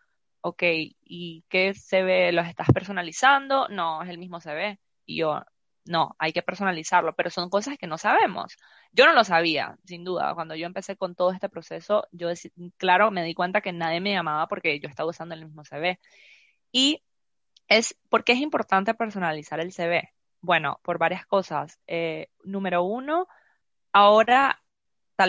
ok, 0.42 0.62
¿y 1.02 1.44
qué 1.48 1.74
CV 1.74 2.32
los 2.32 2.46
estás 2.46 2.68
personalizando? 2.72 3.68
No, 3.68 4.02
es 4.02 4.10
el 4.10 4.18
mismo 4.18 4.40
CV. 4.40 4.78
Y 5.06 5.18
yo, 5.18 5.42
no, 5.86 6.14
hay 6.18 6.32
que 6.32 6.42
personalizarlo, 6.42 7.14
pero 7.14 7.30
son 7.30 7.50
cosas 7.50 7.78
que 7.78 7.86
no 7.88 7.98
sabemos. 7.98 8.56
Yo 8.92 9.06
no 9.06 9.12
lo 9.12 9.24
sabía, 9.24 9.76
sin 9.84 10.04
duda. 10.04 10.34
Cuando 10.34 10.54
yo 10.54 10.66
empecé 10.66 10.96
con 10.96 11.14
todo 11.16 11.32
este 11.32 11.48
proceso, 11.48 12.06
yo, 12.12 12.28
claro, 12.76 13.10
me 13.10 13.24
di 13.24 13.34
cuenta 13.34 13.60
que 13.60 13.72
nadie 13.72 14.00
me 14.00 14.12
llamaba 14.12 14.46
porque 14.48 14.78
yo 14.80 14.88
estaba 14.88 15.10
usando 15.10 15.34
el 15.34 15.44
mismo 15.46 15.64
CV. 15.64 15.98
Y 16.72 17.02
es, 17.68 17.96
¿por 18.08 18.24
qué 18.24 18.32
es 18.32 18.40
importante 18.40 18.94
personalizar 18.94 19.60
el 19.60 19.72
CV? 19.72 20.15
Bueno, 20.46 20.78
por 20.84 20.96
varias 20.98 21.26
cosas. 21.26 21.80
Eh, 21.88 22.28
número 22.44 22.84
uno, 22.84 23.26
ahora, 23.92 24.62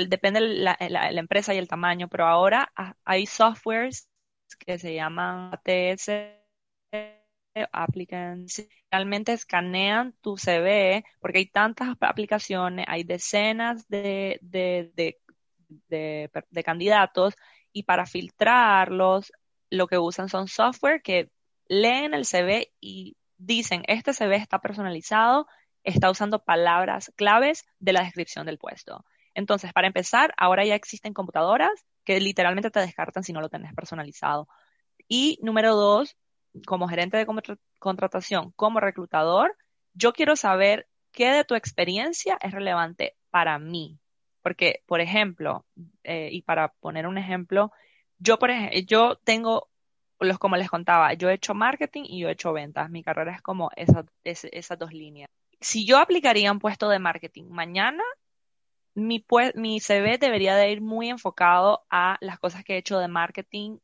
depende 0.08 0.39
la, 0.41 0.77
la, 0.89 1.10
empresa 1.10 1.56
y 1.56 1.58
el 1.58 1.67
tamaño, 1.67 2.08
pero 2.08 2.27
ahora 2.27 2.71
hay 3.03 3.25
softwares 3.25 4.08
que 4.60 4.77
se 4.77 4.93
llaman 4.93 5.53
ATS 5.53 6.12
applicants 7.71 8.67
realmente 8.91 9.34
escanean 9.34 10.13
tu 10.21 10.38
CV 10.38 11.03
porque 11.19 11.39
hay 11.39 11.47
tantas 11.47 11.95
aplicaciones, 11.99 12.86
hay 12.88 13.03
decenas 13.03 13.88
de, 13.88 14.38
de, 14.43 14.91
de, 15.89 16.30
de, 16.51 16.63
candidatos 16.63 17.34
y 17.73 17.84
para 17.84 18.06
filtrarlos 18.06 19.32
lo 19.71 19.88
que 19.88 19.97
usan 19.97 20.30
son 20.30 20.47
software 20.47 21.01
que 21.01 21.32
leen 21.67 22.13
el 22.13 22.25
CV 22.25 22.71
y 22.80 23.17
dicen, 23.38 23.84
este 23.88 24.13
CV 24.13 24.36
está 24.36 24.60
personalizado, 24.60 25.47
está 25.84 26.10
usando 26.10 26.43
palabras 26.43 27.12
claves 27.15 27.65
de 27.80 27.93
la 27.93 28.04
descripción 28.04 28.45
del 28.45 28.58
puesto. 28.58 29.06
Entonces, 29.34 29.71
para 29.71 29.88
empezar, 29.88 30.34
ahora 30.38 30.65
ya 30.65 30.76
existen 30.76 31.13
computadoras 31.13 31.86
que 32.04 32.19
literalmente 32.19 32.71
te 32.71 32.80
descartan 32.80 33.23
si 33.23 33.34
no 33.34 33.41
lo 33.41 33.50
tenés 33.50 33.73
personalizado. 33.73 34.47
Y 35.08 35.39
número 35.41 35.76
dos, 35.76 36.17
como 36.65 36.88
gerente 36.88 37.17
de 37.17 37.28
contratación, 37.80 38.52
como 38.56 38.80
reclutador, 38.80 39.56
yo 39.93 40.13
quiero 40.13 40.36
saber 40.36 40.88
qué 41.12 41.32
de 41.32 41.43
tu 41.43 41.56
experiencia 41.56 42.38
es 42.41 42.52
relevante 42.52 43.15
para 43.30 43.60
mí. 43.60 44.00
Porque, 44.41 44.82
por 44.86 45.02
ejemplo, 45.02 45.65
eh, 46.04 46.30
y 46.32 46.41
para 46.41 46.69
poner 46.80 47.08
un 47.08 47.17
ejemplo, 47.17 47.71
yo, 48.19 48.39
por 48.39 48.50
ejemplo, 48.50 48.80
yo 48.88 49.17
tengo, 49.23 49.69
los 50.19 50.39
como 50.39 50.58
les 50.58 50.69
contaba, 50.69 51.13
yo 51.13 51.30
he 51.30 51.34
hecho 51.34 51.53
marketing 51.53 52.03
y 52.06 52.19
yo 52.21 52.30
he 52.30 52.34
hecho 52.34 52.53
ventas. 52.53 52.89
Mi 52.89 53.03
carrera 53.03 53.36
es 53.36 53.41
como 53.41 53.69
esas, 53.75 54.06
esas 54.23 54.80
dos 54.80 54.93
líneas. 54.93 55.30
Si 55.60 55.86
yo 55.86 55.99
aplicaría 55.99 56.51
un 56.51 56.60
puesto 56.60 56.89
de 56.89 56.99
marketing 56.99 57.45
mañana, 57.49 58.03
mi, 58.95 59.23
mi 59.56 59.80
CV 59.80 60.17
debería 60.17 60.56
de 60.56 60.71
ir 60.71 60.82
muy 60.82 61.10
enfocado 61.10 61.86
a 61.89 62.17
las 62.21 62.39
cosas 62.39 62.63
que 62.63 62.73
he 62.73 62.77
hecho 62.77 62.99
de 62.99 63.08
marketing 63.08 63.77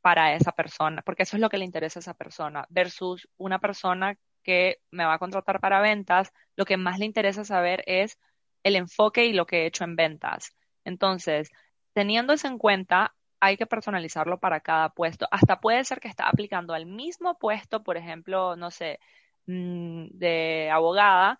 para 0.00 0.34
esa 0.34 0.52
persona, 0.52 1.02
porque 1.02 1.24
eso 1.24 1.36
es 1.36 1.40
lo 1.40 1.48
que 1.48 1.58
le 1.58 1.64
interesa 1.64 1.98
a 1.98 2.02
esa 2.02 2.14
persona, 2.14 2.66
versus 2.68 3.28
una 3.36 3.58
persona 3.58 4.16
que 4.42 4.78
me 4.90 5.04
va 5.04 5.14
a 5.14 5.18
contratar 5.18 5.60
para 5.60 5.80
ventas, 5.80 6.32
lo 6.56 6.66
que 6.66 6.76
más 6.76 6.98
le 6.98 7.06
interesa 7.06 7.44
saber 7.44 7.82
es 7.86 8.18
el 8.62 8.76
enfoque 8.76 9.24
y 9.24 9.32
lo 9.32 9.46
que 9.46 9.62
he 9.62 9.66
hecho 9.66 9.84
en 9.84 9.96
ventas. 9.96 10.54
Entonces, 10.84 11.50
teniendo 11.94 12.32
eso 12.34 12.46
en 12.48 12.58
cuenta, 12.58 13.14
hay 13.44 13.56
que 13.56 13.66
personalizarlo 13.66 14.38
para 14.38 14.60
cada 14.60 14.90
puesto. 14.90 15.26
Hasta 15.30 15.60
puede 15.60 15.84
ser 15.84 16.00
que 16.00 16.08
está 16.08 16.28
aplicando 16.28 16.74
al 16.74 16.86
mismo 16.86 17.38
puesto, 17.38 17.82
por 17.82 17.96
ejemplo, 17.96 18.56
no 18.56 18.70
sé, 18.70 19.00
mm, 19.46 20.06
de 20.12 20.70
abogada, 20.72 21.38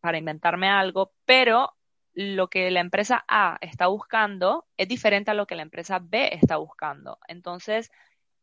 para 0.00 0.18
inventarme 0.18 0.68
algo, 0.68 1.12
pero 1.26 1.74
lo 2.14 2.48
que 2.48 2.70
la 2.70 2.80
empresa 2.80 3.24
A 3.28 3.58
está 3.60 3.88
buscando 3.88 4.66
es 4.78 4.88
diferente 4.88 5.30
a 5.30 5.34
lo 5.34 5.46
que 5.46 5.56
la 5.56 5.62
empresa 5.62 5.98
B 6.00 6.30
está 6.32 6.56
buscando. 6.56 7.18
Entonces, 7.28 7.90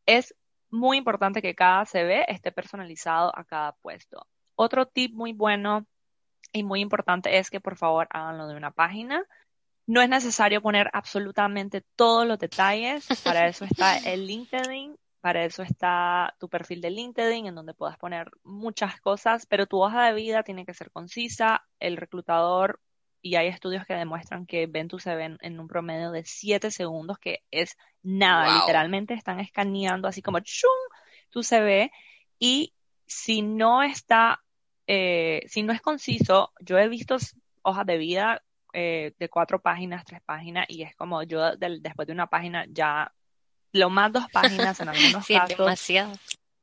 es 0.06 0.34
muy 0.70 0.98
importante 0.98 1.42
que 1.42 1.54
cada 1.54 1.84
CV 1.86 2.24
esté 2.28 2.52
personalizado 2.52 3.32
a 3.36 3.44
cada 3.44 3.72
puesto. 3.72 4.26
Otro 4.56 4.86
tip 4.86 5.14
muy 5.14 5.32
bueno 5.32 5.86
y 6.52 6.62
muy 6.62 6.80
importante 6.80 7.38
es 7.38 7.50
que 7.50 7.60
por 7.60 7.76
favor 7.76 8.06
háganlo 8.10 8.46
de 8.46 8.56
una 8.56 8.70
página. 8.70 9.24
No 9.86 10.00
es 10.00 10.08
necesario 10.08 10.62
poner 10.62 10.90
absolutamente 10.92 11.84
todos 11.96 12.26
los 12.26 12.38
detalles. 12.38 13.06
Para 13.22 13.46
eso 13.48 13.64
está 13.64 13.98
el 13.98 14.26
LinkedIn, 14.26 14.96
para 15.20 15.44
eso 15.44 15.62
está 15.62 16.34
tu 16.38 16.48
perfil 16.48 16.80
de 16.80 16.90
LinkedIn, 16.90 17.46
en 17.46 17.54
donde 17.54 17.74
puedas 17.74 17.98
poner 17.98 18.30
muchas 18.42 19.00
cosas, 19.00 19.46
pero 19.46 19.66
tu 19.66 19.82
hoja 19.82 20.06
de 20.06 20.14
vida 20.14 20.42
tiene 20.42 20.64
que 20.64 20.74
ser 20.74 20.90
concisa. 20.90 21.64
El 21.78 21.96
reclutador 21.96 22.80
y 23.24 23.36
hay 23.36 23.48
estudios 23.48 23.86
que 23.86 23.94
demuestran 23.94 24.44
que 24.44 24.66
ven 24.66 24.86
tu 24.86 24.98
CV 24.98 25.38
en, 25.40 25.58
un 25.58 25.66
promedio 25.66 26.10
de 26.10 26.24
7 26.26 26.70
segundos, 26.70 27.18
que 27.18 27.42
es 27.50 27.78
nada, 28.02 28.60
literalmente 28.60 29.14
están 29.14 29.40
escaneando 29.40 30.08
así 30.08 30.20
como 30.20 30.40
¡chum! 30.40 30.68
tu 31.30 31.42
CV 31.42 31.90
y 32.38 32.74
si 33.06 33.40
no 33.40 33.82
está, 33.82 34.42
eh, 34.86 35.42
si 35.46 35.62
no 35.62 35.72
es 35.72 35.80
conciso, 35.80 36.52
yo 36.60 36.78
he 36.78 36.86
visto 36.88 37.16
hojas 37.62 37.86
de 37.86 37.96
vida 37.96 38.42
eh, 38.74 39.14
de 39.18 39.28
cuatro 39.28 39.60
páginas, 39.60 40.04
tres 40.04 40.20
páginas 40.22 40.66
y 40.68 40.82
es 40.82 40.94
como 40.96 41.22
yo 41.22 41.56
después 41.56 42.06
de 42.06 42.12
una 42.12 42.26
página 42.26 42.66
ya 42.68 43.12
lo 43.72 43.88
más 43.88 44.12
dos 44.12 44.28
páginas 44.30 44.78
en 44.80 44.88
algunos 44.90 45.24
sí, 45.24 45.34
casos. 45.34 45.56
Demasiado. 45.56 46.12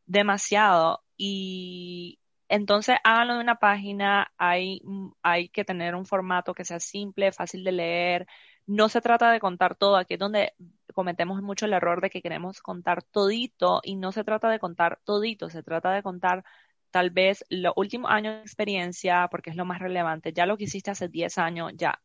Demasiado. 0.06 1.04
Y, 1.18 2.20
entonces, 2.52 2.98
háganlo 3.06 3.36
de 3.36 3.40
una 3.40 3.56
página, 3.56 4.34
hay, 4.38 4.82
hay 5.24 5.48
que 5.48 5.64
tener 5.64 5.96
un 5.96 6.06
formato 6.06 6.54
que 6.54 6.66
sea 6.66 6.82
simple, 6.82 7.32
fácil 7.32 7.64
de 7.64 7.72
leer. 7.72 8.28
No 8.68 8.90
se 8.90 9.00
trata 9.00 9.32
de 9.32 9.40
contar 9.40 9.76
todo, 9.76 9.96
aquí 9.96 10.16
es 10.16 10.20
donde 10.20 10.54
cometemos 10.94 11.42
mucho 11.42 11.66
el 11.66 11.72
error 11.72 12.02
de 12.02 12.10
que 12.10 12.22
queremos 12.22 12.62
contar 12.62 13.04
todito 13.04 13.80
y 13.86 13.96
no 13.96 14.12
se 14.12 14.26
trata 14.26 14.50
de 14.50 14.60
contar 14.60 15.00
todito, 15.06 15.50
se 15.50 15.64
trata 15.64 15.94
de 15.94 16.04
contar 16.04 16.44
tal 16.92 17.10
vez 17.10 17.44
los 17.50 17.74
últimos 17.76 18.12
años 18.12 18.36
de 18.36 18.42
experiencia, 18.42 19.28
porque 19.32 19.50
es 19.50 19.56
lo 19.56 19.66
más 19.66 19.80
relevante. 19.80 20.34
Ya 20.34 20.46
lo 20.46 20.58
que 20.58 20.66
hiciste 20.66 20.92
hace 20.92 21.08
10 21.08 21.38
años, 21.38 21.72
ya, 21.76 22.00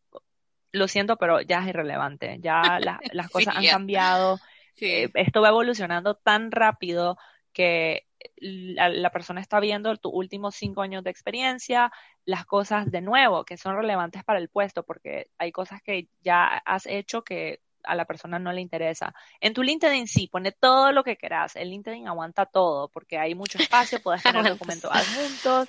lo 0.73 0.89
siento, 0.89 1.17
pero 1.17 1.41
ya 1.41 1.61
es 1.61 1.69
irrelevante. 1.69 2.39
Ya 2.41 2.79
las 3.13 3.31
cosas 3.31 3.57
han 3.57 3.67
cambiado. 3.67 4.39
Eh, 4.81 5.11
esto 5.15 5.41
va 5.41 5.49
evolucionando 5.49 6.15
tan 6.15 6.51
rápido 6.53 7.19
que 7.53 8.07
la, 8.37 8.89
la, 8.91 9.11
persona 9.11 9.41
está 9.41 9.61
viendo 9.61 9.97
tus 9.97 10.13
últimos 10.15 10.55
cinco 10.55 10.83
años 10.83 11.03
de 11.03 11.11
experiencia, 11.11 11.91
las 12.27 12.45
cosas 12.45 12.91
de 12.91 13.01
nuevo 13.01 13.45
que 13.45 13.57
son 13.57 13.77
relevantes 13.77 14.25
para 14.25 14.39
el 14.39 14.51
puesto, 14.51 14.85
porque 14.85 15.31
hay 15.39 15.53
cosas 15.53 15.81
que 15.83 16.09
ya 16.21 16.59
has 16.59 16.87
hecho 16.87 17.25
que 17.25 17.61
a 17.87 17.95
la 17.95 18.05
persona 18.05 18.39
no 18.39 18.53
le 18.53 18.61
interesa. 18.61 19.15
En 19.41 19.55
tu 19.55 19.63
LinkedIn 19.63 20.07
sí, 20.07 20.29
pone 20.29 20.53
todo 20.53 20.93
lo 20.93 21.05
que 21.05 21.17
quieras. 21.17 21.57
El 21.57 21.71
LinkedIn 21.71 22.09
aguanta 22.09 22.47
todo 22.47 22.89
porque 22.89 23.19
hay 23.19 23.35
mucho 23.35 23.59
espacio, 23.59 24.01
puedes 24.03 24.23
tener 24.23 24.43
documentos 24.49 24.91
adjuntos. 24.93 25.69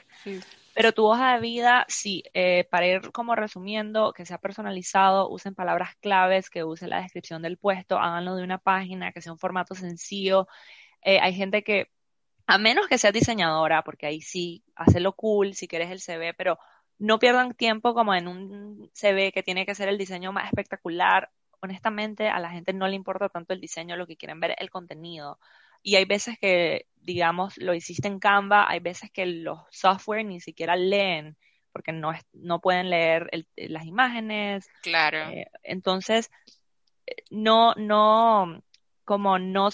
Pero 0.74 0.92
tu 0.92 1.08
hoja 1.08 1.34
de 1.34 1.40
vida, 1.42 1.86
sí, 1.88 2.24
eh, 2.36 2.68
para 2.70 2.86
ir 2.86 3.12
como 3.12 3.36
resumiendo, 3.36 4.14
que 4.14 4.28
sea 4.28 4.38
personalizado, 4.38 5.28
usen 5.28 5.56
palabras 5.56 5.96
claves, 6.02 6.52
que 6.52 6.64
usen 6.64 6.92
la 6.92 7.02
descripción 7.02 7.42
del 7.42 7.58
puesto, 7.58 7.98
háganlo 7.98 8.36
de 8.36 8.44
una 8.44 8.60
página, 8.60 9.12
que 9.12 9.22
sea 9.22 9.32
un 9.32 9.40
formato 9.40 9.74
sencillo. 9.74 10.48
Eh, 11.02 11.20
hay 11.20 11.34
gente 11.34 11.64
que, 11.64 11.90
a 12.46 12.60
menos 12.60 12.88
que 12.88 13.00
seas 13.00 13.14
diseñadora, 13.14 13.84
porque 13.84 14.06
ahí 14.06 14.22
sí, 14.22 14.64
lo 15.00 15.14
cool 15.14 15.56
si 15.56 15.68
quieres 15.68 15.90
el 15.90 16.00
CV, 16.00 16.36
pero 16.36 16.60
no 17.00 17.20
pierdan 17.20 17.54
tiempo 17.54 17.94
como 17.94 18.14
en 18.14 18.28
un 18.28 18.92
CV 18.94 19.32
que 19.32 19.44
tiene 19.44 19.66
que 19.66 19.76
ser 19.76 19.90
el 19.90 19.98
diseño 19.98 20.32
más 20.32 20.46
espectacular 20.46 21.32
honestamente 21.62 22.30
a 22.30 22.40
la 22.40 22.50
gente 22.50 22.74
no 22.74 22.88
le 22.88 22.96
importa 22.96 23.30
tanto 23.30 23.54
el 23.54 23.62
diseño, 23.62 23.96
lo 23.96 24.08
que 24.08 24.18
quieren 24.18 24.40
ver 24.40 24.52
es 24.52 24.58
el 24.60 24.70
contenido. 24.70 25.40
Y 25.84 25.96
hay 25.96 26.06
veces 26.06 26.38
que, 26.40 26.88
digamos, 26.96 27.58
lo 27.58 27.74
hiciste 27.74 28.08
en 28.08 28.20
Canva, 28.20 28.70
hay 28.70 28.80
veces 28.80 29.12
que 29.12 29.26
los 29.26 29.60
software 29.70 30.26
ni 30.26 30.40
siquiera 30.40 30.76
leen 30.76 31.38
porque 31.78 31.92
no, 31.92 32.12
no 32.34 32.60
pueden 32.60 32.90
leer 32.90 33.30
las 33.56 33.86
imágenes. 33.86 34.68
Claro. 34.82 35.30
Eh, 35.30 35.48
entonces, 35.62 36.32
no, 37.30 37.76
no, 37.76 38.64
como 39.06 39.38
no, 39.38 39.70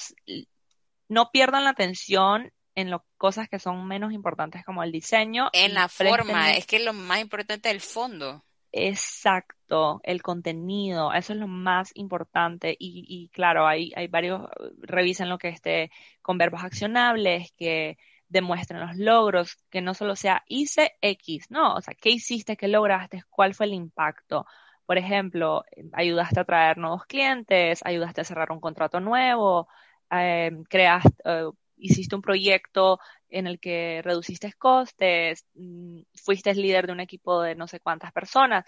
no 1.08 1.32
pierdan 1.32 1.64
la 1.64 1.70
atención 1.70 2.52
en 2.76 2.90
las 2.90 3.02
cosas 3.18 3.48
que 3.48 3.58
son 3.58 3.88
menos 3.88 4.12
importantes 4.12 4.66
como 4.66 4.84
el 4.84 4.92
diseño. 4.92 5.50
En 5.54 5.74
la 5.74 5.88
forma, 5.88 6.52
es 6.52 6.66
que 6.66 6.80
lo 6.80 6.92
más 6.92 7.22
importante 7.22 7.70
es 7.70 7.76
el 7.76 7.82
fondo. 7.82 8.44
Exacto, 8.76 10.02
el 10.04 10.24
contenido, 10.24 11.14
eso 11.14 11.34
es 11.34 11.40
lo 11.40 11.48
más 11.48 11.92
importante. 11.96 12.76
Y, 12.80 13.06
y 13.08 13.30
claro, 13.30 13.68
hay, 13.68 13.92
hay 13.96 14.08
varios, 14.08 14.42
revisen 14.82 15.30
lo 15.30 15.38
que 15.38 15.50
esté 15.50 15.92
con 16.24 16.40
verbos 16.40 16.64
accionables, 16.64 17.52
que 17.56 17.98
demuestren 18.30 18.80
los 18.82 18.96
logros, 18.98 19.58
que 19.70 19.82
no 19.82 19.94
solo 19.94 20.16
sea 20.16 20.44
hice 20.48 20.94
X, 21.02 21.52
no, 21.52 21.76
o 21.76 21.82
sea, 21.82 21.94
¿qué 21.94 22.10
hiciste? 22.10 22.58
¿Qué 22.58 22.68
lograste? 22.68 23.24
¿Cuál 23.30 23.54
fue 23.54 23.68
el 23.68 23.74
impacto? 23.74 24.48
Por 24.88 24.98
ejemplo, 24.98 25.64
ayudaste 25.94 26.40
a 26.40 26.44
traer 26.46 26.78
nuevos 26.80 27.06
clientes, 27.06 27.82
ayudaste 27.86 28.22
a 28.22 28.24
cerrar 28.24 28.52
un 28.52 28.60
contrato 28.60 29.00
nuevo, 29.00 29.68
eh, 30.12 30.52
creaste, 30.68 31.14
eh, 31.26 31.46
hiciste 31.84 32.16
un 32.16 32.22
proyecto 32.22 33.00
en 33.30 33.48
el 33.48 33.60
que 33.60 34.02
reduciste 34.04 34.54
costes, 34.54 35.46
mm, 35.54 36.02
fuiste 36.16 36.54
líder 36.56 36.88
de 36.88 36.94
un 36.94 37.00
equipo 37.00 37.42
de 37.42 37.56
no 37.56 37.68
sé 37.68 37.80
cuántas 37.80 38.12
personas. 38.12 38.66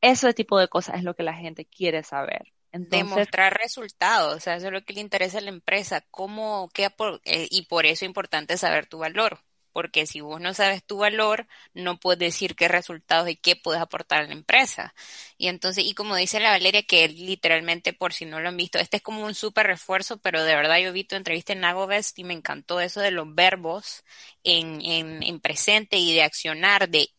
Ese 0.00 0.34
tipo 0.34 0.58
de 0.58 0.68
cosas 0.68 0.96
es 0.96 1.04
lo 1.04 1.14
que 1.14 1.22
la 1.22 1.34
gente 1.34 1.64
quiere 1.64 2.02
saber. 2.02 2.52
Demostrar 2.72 3.54
resultados, 3.54 4.36
o 4.36 4.40
sea, 4.40 4.56
eso 4.56 4.66
es 4.66 4.72
lo 4.72 4.82
que 4.82 4.92
le 4.92 5.00
interesa 5.00 5.38
a 5.38 5.40
la 5.40 5.48
empresa, 5.48 6.02
cómo, 6.10 6.68
qué, 6.74 6.90
eh, 7.24 7.48
y 7.50 7.62
por 7.66 7.86
eso 7.86 8.04
es 8.04 8.08
importante 8.08 8.58
saber 8.58 8.86
tu 8.86 8.98
valor 8.98 9.40
porque 9.76 10.06
si 10.06 10.22
vos 10.22 10.40
no 10.40 10.54
sabes 10.54 10.82
tu 10.84 10.96
valor, 10.96 11.46
no 11.74 12.00
puedes 12.00 12.18
decir 12.18 12.56
qué 12.56 12.66
resultados 12.66 13.28
y 13.28 13.36
qué 13.36 13.56
puedes 13.56 13.82
aportar 13.82 14.22
a 14.22 14.26
la 14.26 14.32
empresa. 14.32 14.94
Y 15.36 15.48
entonces, 15.48 15.84
y 15.84 15.92
como 15.92 16.16
dice 16.16 16.40
la 16.40 16.48
Valeria, 16.52 16.82
que 16.84 17.06
literalmente, 17.08 17.92
por 17.92 18.14
si 18.14 18.24
no 18.24 18.40
lo 18.40 18.48
han 18.48 18.56
visto, 18.56 18.78
este 18.78 18.96
es 18.96 19.02
como 19.02 19.22
un 19.22 19.34
súper 19.34 19.66
refuerzo, 19.66 20.16
pero 20.16 20.42
de 20.44 20.54
verdad 20.54 20.78
yo 20.78 20.94
vi 20.94 21.04
tu 21.04 21.14
entrevista 21.14 21.52
en 21.52 21.60
Nagovest 21.60 22.18
y 22.18 22.24
me 22.24 22.32
encantó 22.32 22.80
eso 22.80 23.00
de 23.02 23.10
los 23.10 23.34
verbos 23.34 24.02
en, 24.44 24.80
en, 24.80 25.22
en 25.22 25.40
presente 25.40 25.98
y 25.98 26.14
de 26.14 26.22
accionar, 26.22 26.88
de 26.88 27.10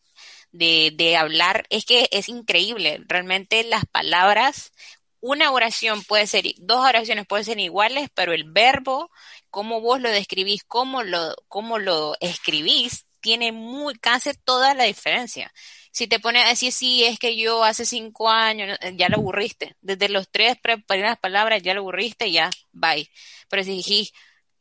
de, 0.50 0.92
de, 0.96 1.16
hablar, 1.16 1.64
es 1.70 1.84
que 1.84 2.08
es 2.10 2.28
increíble. 2.28 3.00
Realmente 3.06 3.62
las 3.64 3.84
palabras, 3.86 4.72
una 5.20 5.52
oración 5.52 6.02
puede 6.04 6.26
ser, 6.26 6.44
dos 6.58 6.84
oraciones 6.84 7.26
pueden 7.26 7.44
ser 7.44 7.60
iguales, 7.60 8.08
pero 8.14 8.32
el 8.32 8.50
verbo, 8.50 9.10
cómo 9.50 9.80
vos 9.80 10.00
lo 10.00 10.10
describís, 10.10 10.64
cómo 10.64 11.02
lo, 11.02 11.34
cómo 11.48 11.78
lo 11.78 12.14
escribís, 12.20 13.06
tiene 13.20 13.52
muy, 13.52 13.94
casi 13.94 14.30
toda 14.44 14.74
la 14.74 14.84
diferencia. 14.84 15.52
Si 15.92 16.06
te 16.06 16.20
pones 16.20 16.44
a 16.44 16.50
decir, 16.50 16.72
sí, 16.72 17.04
es 17.04 17.18
que 17.18 17.36
yo 17.36 17.64
hace 17.64 17.84
cinco 17.84 18.28
años, 18.28 18.78
ya 18.94 19.08
lo 19.08 19.16
aburriste. 19.16 19.76
Desde 19.80 20.08
los 20.08 20.30
tres 20.30 20.56
primeras 20.86 21.18
palabras 21.18 21.62
ya 21.62 21.74
lo 21.74 21.80
aburriste, 21.80 22.30
ya, 22.30 22.50
bye. 22.72 23.10
Pero 23.48 23.64
si 23.64 23.70
dijís, 23.72 24.12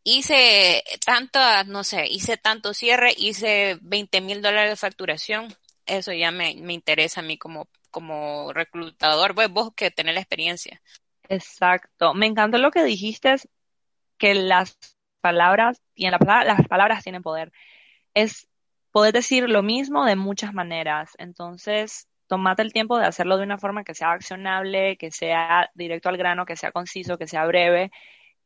hice 0.04 0.84
tanto, 1.06 1.40
no 1.66 1.84
sé, 1.84 2.08
hice 2.08 2.38
tanto 2.38 2.74
cierre, 2.74 3.14
hice 3.18 3.78
20 3.82 4.22
mil 4.22 4.42
dólares 4.42 4.72
de 4.72 4.76
facturación, 4.78 5.56
eso 5.86 6.12
ya 6.14 6.32
me, 6.32 6.56
me 6.56 6.74
interesa 6.74 7.22
a 7.22 7.24
mí 7.24 7.38
como 7.38 7.70
como 7.98 8.54
reclutador, 8.54 9.34
pues 9.34 9.50
vos 9.50 9.72
que 9.76 9.90
tenés 9.90 10.14
la 10.14 10.22
experiencia. 10.22 10.82
Exacto. 11.30 12.14
Me 12.14 12.28
encantó 12.28 12.58
lo 12.58 12.70
que 12.70 12.84
dijiste, 12.84 13.36
que 14.18 14.36
las 14.36 14.78
palabras, 15.22 15.82
y 15.96 16.10
las 16.10 16.68
palabras 16.68 17.04
tienen 17.04 17.22
poder. 17.22 17.52
Es 18.14 18.48
poder 18.92 19.14
decir 19.14 19.50
lo 19.50 19.64
mismo 19.64 20.06
de 20.06 20.16
muchas 20.16 20.54
maneras. 20.54 21.14
Entonces, 21.18 22.08
tomate 22.28 22.62
el 22.62 22.74
tiempo 22.74 22.98
de 22.98 23.06
hacerlo 23.06 23.38
de 23.38 23.44
una 23.44 23.58
forma 23.58 23.84
que 23.84 23.94
sea 23.94 24.12
accionable, 24.12 24.98
que 24.98 25.12
sea 25.12 25.70
directo 25.76 26.10
al 26.10 26.18
grano, 26.18 26.46
que 26.46 26.56
sea 26.56 26.72
conciso, 26.72 27.18
que 27.18 27.28
sea 27.28 27.46
breve. 27.46 27.92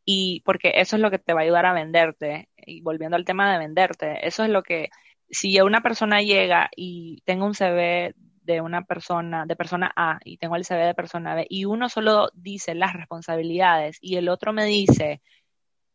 Y 0.06 0.42
porque 0.46 0.74
eso 0.76 0.96
es 0.96 1.02
lo 1.02 1.12
que 1.12 1.20
te 1.20 1.34
va 1.34 1.42
a 1.42 1.44
ayudar 1.44 1.66
a 1.66 1.74
venderte. 1.74 2.50
Y 2.58 2.82
volviendo 2.82 3.16
al 3.16 3.26
tema 3.26 3.52
de 3.52 3.60
venderte, 3.60 4.28
eso 4.28 4.44
es 4.44 4.50
lo 4.50 4.64
que, 4.64 4.90
si 5.30 5.60
una 5.62 5.82
persona 5.82 6.22
llega 6.22 6.70
y 6.76 7.22
tenga 7.26 7.46
un 7.46 7.54
CV 7.56 8.14
de 8.16 8.62
una 8.62 8.84
persona, 8.84 9.46
de 9.46 9.56
persona 9.56 9.92
A, 9.96 10.20
y 10.26 10.38
tengo 10.38 10.56
el 10.56 10.66
CV 10.66 10.86
de 10.86 10.96
persona 10.96 11.36
B, 11.36 11.46
y 11.50 11.66
uno 11.66 11.90
solo 11.90 12.30
dice 12.34 12.76
las 12.76 12.94
responsabilidades 12.94 13.98
y 14.02 14.18
el 14.18 14.30
otro 14.30 14.52
me 14.52 14.66
dice 14.66 15.22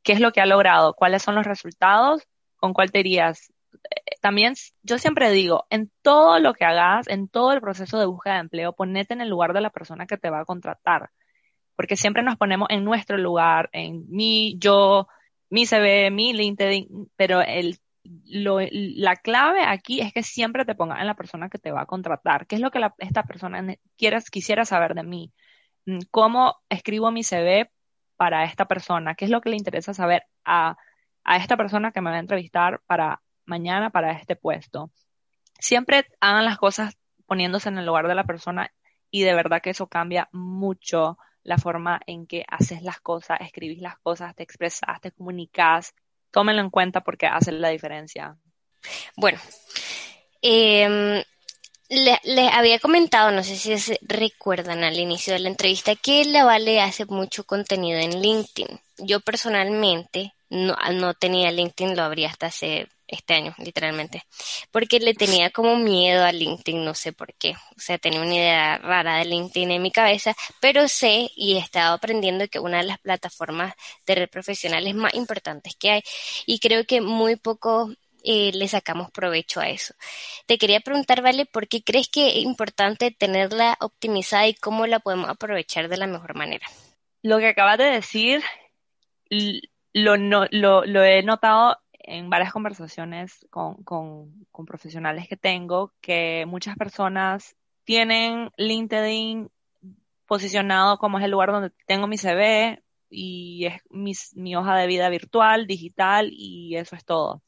qué 0.07 0.13
es 0.13 0.21
lo 0.21 0.31
que 0.31 0.41
ha 0.41 0.47
logrado, 0.47 0.95
cuáles 0.95 1.23
son 1.25 1.35
los 1.35 1.45
resultados, 1.45 2.23
con 2.55 2.73
cuál 2.73 2.93
te 2.93 3.01
irías. 3.01 3.53
Eh, 3.75 4.17
también 4.21 4.55
yo 4.85 4.99
siempre 4.99 5.31
digo, 5.33 5.67
en 5.69 5.91
todo 6.01 6.39
lo 6.39 6.55
que 6.55 6.65
hagas, 6.65 7.09
en 7.09 7.29
todo 7.29 7.53
el 7.53 7.61
proceso 7.61 7.99
de 7.99 8.07
búsqueda 8.07 8.35
de 8.35 8.41
empleo, 8.41 8.73
ponete 8.73 9.15
en 9.15 9.21
el 9.21 9.29
lugar 9.29 9.53
de 9.53 9.61
la 9.61 9.71
persona 9.71 10.07
que 10.07 10.17
te 10.17 10.31
va 10.31 10.41
a 10.41 10.45
contratar. 10.45 11.11
Porque 11.75 11.97
siempre 11.97 12.23
nos 12.23 12.37
ponemos 12.37 12.69
en 12.71 12.85
nuestro 12.85 13.19
lugar, 13.19 13.69
en 13.73 14.09
mí, 14.09 14.57
yo, 14.61 15.09
mi 15.51 15.67
CV, 15.67 16.13
mi 16.13 16.33
LinkedIn, 16.33 17.11
pero 17.17 17.43
el 17.43 17.79
lo, 18.27 18.59
la 18.71 19.17
clave 19.17 19.63
aquí 19.67 20.01
es 20.01 20.13
que 20.13 20.23
siempre 20.23 20.65
te 20.65 20.77
pongas 20.77 21.01
en 21.01 21.09
la 21.09 21.17
persona 21.17 21.49
que 21.49 21.59
te 21.59 21.73
va 21.73 21.83
a 21.83 21.87
contratar. 21.87 22.47
¿Qué 22.47 22.55
es 22.55 22.61
lo 22.61 22.71
que 22.71 22.81
esta 22.99 23.25
persona 23.25 23.75
quieras, 23.97 24.31
quisiera 24.31 24.65
saber 24.65 24.95
de 24.95 25.03
mí? 25.03 25.33
Mm, 25.87 25.99
¿Cómo 26.13 26.59
escribo 26.69 27.11
mi 27.11 27.25
CV 27.25 27.71
para 28.17 28.45
esta 28.45 28.67
persona? 28.67 29.15
¿Qué 29.15 29.25
es 29.25 29.31
lo 29.31 29.41
que 29.41 29.51
le 29.51 29.57
interesa 29.57 29.95
saber 29.95 30.25
a, 30.45 30.77
a 31.25 31.37
esta 31.37 31.57
persona 31.57 31.93
que 31.93 32.01
me 32.01 32.11
va 32.11 32.17
a 32.17 32.21
entrevistar 32.21 32.81
para 32.87 33.23
mañana, 33.45 33.91
para 33.91 34.13
este 34.13 34.37
puesto? 34.37 34.91
Siempre 35.59 36.07
hagan 36.21 36.45
las 36.45 36.59
cosas 36.59 36.97
poniéndose 37.27 37.69
en 37.69 37.79
el 37.79 37.87
lugar 37.87 38.09
de 38.09 38.15
la 38.15 38.25
persona 38.25 38.73
y 39.11 39.23
de 39.23 39.35
verdad 39.35 39.63
que 39.63 39.71
eso 39.71 39.87
cambia 39.87 40.29
mucho 40.33 41.19
la 41.43 41.59
forma 41.59 42.01
en 42.07 42.27
que 42.27 42.45
haces 42.49 42.83
las 42.83 43.01
cosas, 43.01 43.41
escribís 43.41 43.81
las 43.81 43.99
cosas, 43.99 44.35
te 44.35 44.43
expresas, 44.43 45.01
te 45.01 45.13
comunicas, 45.13 45.95
tómenlo 46.31 46.61
en 46.61 46.71
cuenta 46.71 47.03
porque 47.03 47.27
hace 47.27 47.53
la 47.53 47.69
diferencia. 47.69 48.37
Bueno, 49.17 49.39
eh, 50.43 51.25
les 51.89 52.53
había 52.53 52.79
comentado, 52.79 53.31
no 53.31 53.43
sé 53.43 53.57
si 53.57 53.95
recuerdan 54.03 54.85
al 54.85 54.99
inicio 54.99 55.33
de 55.33 55.41
la 55.41 55.49
entrevista, 55.49 55.95
que 55.95 56.25
la 56.25 56.45
Vale 56.45 56.81
hace 56.81 57.07
mucho 57.07 57.45
contenido 57.45 57.99
en 57.99 58.21
LinkedIn. 58.21 58.81
Yo 58.99 59.21
personalmente 59.21 60.33
no, 60.49 61.15
tenía 61.15 61.51
LinkedIn, 61.51 61.97
lo 61.97 62.03
abrí 62.03 62.25
hasta 62.25 62.47
hace 62.47 62.89
este 63.09 63.35
año, 63.35 63.55
literalmente, 63.59 64.25
porque 64.73 64.99
le 64.99 65.15
tenía 65.15 65.51
como 65.51 65.77
miedo 65.77 66.25
a 66.25 66.33
LinkedIn, 66.33 66.85
no 66.85 66.95
sé 66.95 67.13
por 67.13 67.35
qué, 67.35 67.51
o 67.77 67.81
sea, 67.81 67.99
tenía 67.99 68.21
una 68.21 68.35
idea 68.35 68.79
rara 68.79 69.19
de 69.19 69.27
LinkedIn 69.27 69.71
en 69.71 69.83
mi 69.83 69.93
cabeza, 69.93 70.35
pero 70.61 70.89
sé 70.89 71.31
y 71.37 71.55
he 71.55 71.59
estado 71.59 71.95
aprendiendo 71.95 72.49
que 72.49 72.59
una 72.59 72.79
de 72.79 72.85
las 72.85 72.99
plataformas 72.99 73.75
de 74.07 74.15
red 74.17 74.29
profesionales 74.29 74.95
más 74.97 75.15
importantes 75.15 75.77
que 75.79 75.91
hay 75.91 76.03
y 76.47 76.59
creo 76.59 76.85
que 76.85 77.01
muy 77.01 77.37
poco 77.37 77.93
eh, 78.27 78.51
le 78.53 78.69
sacamos 78.69 79.11
provecho 79.11 79.61
a 79.61 79.69
eso. 79.69 79.95
Te 80.47 80.59
quería 80.59 80.81
preguntar, 80.81 81.23
Vale, 81.23 81.47
¿por 81.47 81.69
qué 81.69 81.83
crees 81.83 82.09
que 82.09 82.29
es 82.29 82.37
importante 82.45 83.11
tenerla 83.11 83.77
optimizada 83.81 84.47
y 84.47 84.55
cómo 84.55 84.87
la 84.87 85.01
podemos 85.01 85.29
aprovechar 85.29 85.89
de 85.89 85.97
la 85.97 86.07
mejor 86.07 86.35
manera? 86.35 86.67
Lo 87.23 87.39
que 87.39 87.49
acabas 87.49 87.79
de 87.79 87.85
decir, 87.85 88.43
lo, 89.93 90.17
lo, 90.17 90.47
lo 90.51 91.05
he 91.05 91.23
notado 91.23 91.79
en 91.93 92.29
varias 92.29 92.53
conversaciones 92.53 93.47
con, 93.51 93.83
con, 93.85 94.47
con, 94.53 94.67
profesionales 94.67 95.27
que 95.29 95.37
tengo 95.37 95.93
que 96.01 96.45
muchas 96.47 96.77
personas 96.77 97.57
tienen 97.85 98.51
LinkedIn 98.57 99.51
posicionado 100.27 100.99
como 100.99 101.19
es 101.19 101.25
el 101.25 101.31
lugar 101.31 101.51
donde 101.51 101.71
tengo 101.87 102.07
mi 102.07 102.17
CV, 102.17 102.81
y 103.09 103.67
es 103.67 104.35
mi 104.35 104.57
hoja 104.57 104.77
de 104.77 104.87
vida 104.87 105.09
virtual, 105.09 105.67
digital 105.67 106.31
y 106.33 106.77
eso 106.77 106.97
es 106.97 107.05
todo. 107.05 107.43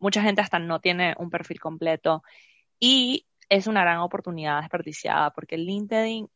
Mucha 0.00 0.22
gente 0.22 0.40
hasta 0.40 0.58
no 0.58 0.80
tiene 0.80 1.14
un 1.18 1.30
perfil 1.30 1.60
completo 1.60 2.24
y 2.80 3.26
es 3.48 3.66
una 3.66 3.82
gran 3.82 3.98
oportunidad 3.98 4.60
desperdiciada 4.60 5.30
porque 5.30 5.58
LinkedIn 5.58 6.28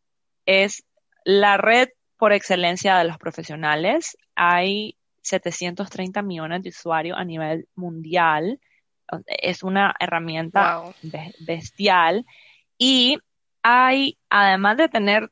es 0.46 0.84
la 1.24 1.56
red 1.56 1.88
por 2.18 2.32
excelencia 2.32 2.96
de 2.98 3.04
los 3.04 3.18
profesionales. 3.18 4.16
Hay 4.34 4.96
730 5.22 6.22
millones 6.22 6.62
de 6.62 6.68
usuarios 6.68 7.16
a 7.18 7.24
nivel 7.24 7.68
mundial. 7.74 8.60
Es 9.26 9.62
una 9.62 9.94
herramienta 9.98 10.84
bestial. 11.40 12.24
Y 12.78 13.18
hay, 13.62 14.18
además 14.28 14.76
de 14.76 14.88
tener 14.88 15.30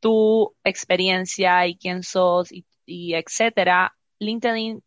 tu 0.00 0.54
experiencia 0.62 1.66
y 1.66 1.76
quién 1.76 2.02
sos 2.02 2.52
y, 2.52 2.66
y 2.84 3.14
etcétera, 3.14 3.96
LinkedIn 4.18 4.82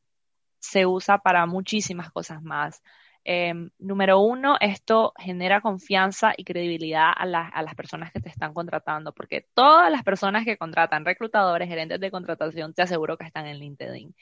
se 0.60 0.86
usa 0.86 1.20
para 1.20 1.45
muchísimas 1.45 2.12
cosas 2.12 2.41
más. 2.41 2.82
Em, 3.26 3.70
número 3.80 4.20
uno, 4.20 4.57
esto 4.60 5.14
genera 5.18 5.62
confianza 5.62 6.34
y 6.38 6.43
credibilidad 6.43 7.12
a, 7.16 7.47
a, 7.47 7.62
las 7.62 7.76
personas 7.76 8.12
que 8.12 8.22
te 8.22 8.30
están 8.30 8.53
contratando, 8.53 9.14
porque 9.14 9.47
todas 9.53 9.91
las 9.91 10.03
personas 10.03 10.45
que 10.45 10.57
contratan, 10.57 11.05
reclutadores, 11.05 11.68
gerentes 11.68 11.99
de 11.99 12.12
contratación, 12.12 12.74
te 12.74 12.82
aseguro 12.82 13.18
que 13.18 13.26
están 13.26 13.45
en 13.45 13.60
LinkedIn. 13.60 14.16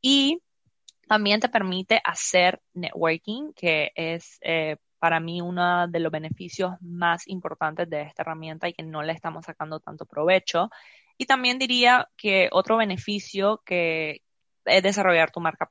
Y 0.00 0.40
también 1.08 1.40
te 1.40 1.48
permite 1.48 2.00
hacer 2.04 2.60
networking, 2.74 3.52
que 3.54 3.92
es 3.94 4.38
eh, 4.42 4.76
para 4.98 5.20
mí 5.20 5.40
uno 5.40 5.86
de 5.88 6.00
los 6.00 6.10
beneficios 6.10 6.72
más 6.80 7.28
importantes 7.28 7.88
de 7.88 8.02
esta 8.02 8.22
herramienta 8.22 8.68
y 8.68 8.72
que 8.72 8.82
no 8.82 9.02
le 9.02 9.12
estamos 9.12 9.44
sacando 9.46 9.80
tanto 9.80 10.06
provecho. 10.06 10.70
Y 11.18 11.26
también 11.26 11.58
diría 11.58 12.08
que 12.16 12.48
otro 12.52 12.76
beneficio 12.76 13.62
que 13.64 14.22
es 14.64 14.82
desarrollar 14.82 15.30
tu 15.30 15.40
marca 15.40 15.70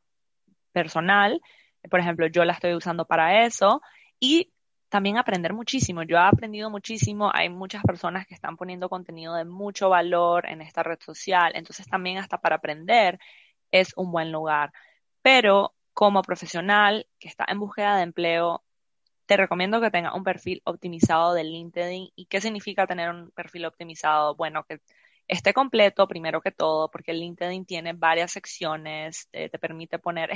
personal, 0.76 1.42
por 1.90 2.00
ejemplo, 2.00 2.28
yo 2.28 2.44
la 2.46 2.54
estoy 2.54 2.74
usando 2.74 3.06
para 3.06 3.46
eso 3.46 3.82
y 4.20 4.52
también 4.90 5.18
aprender 5.18 5.54
muchísimo. 5.54 6.04
Yo 6.04 6.18
he 6.18 6.20
aprendido 6.20 6.70
muchísimo. 6.70 7.32
Hay 7.34 7.50
muchas 7.50 7.84
personas 7.84 8.26
que 8.28 8.34
están 8.34 8.58
poniendo 8.58 8.90
contenido 8.90 9.34
de 9.36 9.46
mucho 9.46 9.90
valor 9.90 10.48
en 10.48 10.62
esta 10.62 10.84
red 10.84 11.00
social. 11.00 11.54
Entonces 11.56 11.88
también 11.88 12.18
hasta 12.18 12.38
para 12.38 12.58
aprender 12.58 13.20
es 13.72 13.94
un 13.96 14.12
buen 14.12 14.32
lugar. 14.32 14.72
Pero 15.22 15.74
como 15.94 16.22
profesional 16.22 17.08
que 17.20 17.28
está 17.28 17.46
en 17.48 17.60
búsqueda 17.60 17.98
de 17.98 18.04
empleo, 18.04 18.64
te 19.26 19.38
recomiendo 19.38 19.82
que 19.82 19.92
tengas 19.92 20.14
un 20.14 20.24
perfil 20.24 20.62
optimizado 20.66 21.34
de 21.34 21.44
LinkedIn. 21.44 22.10
¿Y 22.16 22.26
qué 22.28 22.42
significa 22.42 22.88
tener 22.88 23.10
un 23.10 23.32
perfil 23.32 23.66
optimizado? 23.66 24.36
Bueno, 24.36 24.64
que 24.66 24.82
esté 25.28 25.54
completo 25.54 26.08
primero 26.08 26.42
que 26.42 26.52
todo, 26.52 26.90
porque 26.90 27.14
LinkedIn 27.14 27.66
tiene 27.66 27.94
varias 27.94 28.32
secciones, 28.32 29.28
te 29.32 29.60
permite 29.60 30.00
poner, 30.00 30.32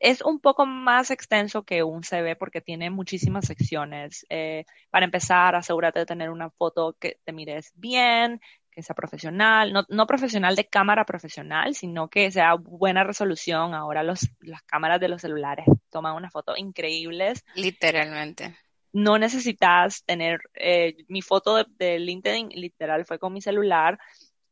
es 0.00 0.22
un 0.22 0.40
poco 0.40 0.64
más 0.64 1.10
extenso 1.10 1.62
que 1.62 1.82
un 1.82 2.02
CV 2.02 2.34
porque 2.34 2.62
tiene 2.62 2.90
muchísimas 2.90 3.46
secciones. 3.46 4.26
Eh, 4.30 4.64
para 4.88 5.04
empezar, 5.04 5.54
asegúrate 5.54 6.00
de 6.00 6.06
tener 6.06 6.30
una 6.30 6.50
foto 6.50 6.96
que 6.98 7.18
te 7.22 7.32
mires 7.32 7.70
bien, 7.74 8.40
que 8.70 8.82
sea 8.82 8.96
profesional, 8.96 9.72
no, 9.72 9.84
no, 9.90 10.06
profesional 10.06 10.56
de 10.56 10.68
cámara 10.68 11.04
profesional, 11.04 11.74
sino 11.74 12.08
que 12.08 12.30
sea 12.30 12.54
buena 12.54 13.04
resolución. 13.04 13.74
Ahora 13.74 14.02
los, 14.02 14.30
las 14.40 14.62
cámaras 14.62 15.00
de 15.00 15.08
los 15.08 15.20
celulares 15.20 15.66
toman 15.90 16.16
unas 16.16 16.32
fotos 16.32 16.58
increíbles. 16.58 17.44
Literalmente. 17.54 18.56
No 18.92 19.18
necesitas 19.18 20.04
tener, 20.04 20.40
eh, 20.54 20.96
mi 21.08 21.22
foto 21.22 21.64
de, 21.64 21.98
LinkedIn 21.98 22.48
literal 22.50 23.04
fue 23.04 23.18
con 23.18 23.32
mi 23.32 23.40
celular 23.40 23.98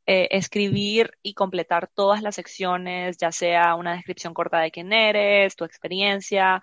eh, 0.06 0.28
escribir 0.30 1.12
y 1.22 1.34
completar 1.34 1.90
todas 1.92 2.22
las 2.22 2.36
secciones, 2.36 3.18
ya 3.18 3.32
sea 3.32 3.74
una 3.74 3.94
descripción 3.94 4.34
corta 4.34 4.60
de 4.60 4.70
quién 4.70 4.92
eres, 4.92 5.56
tu 5.56 5.64
experiencia, 5.64 6.62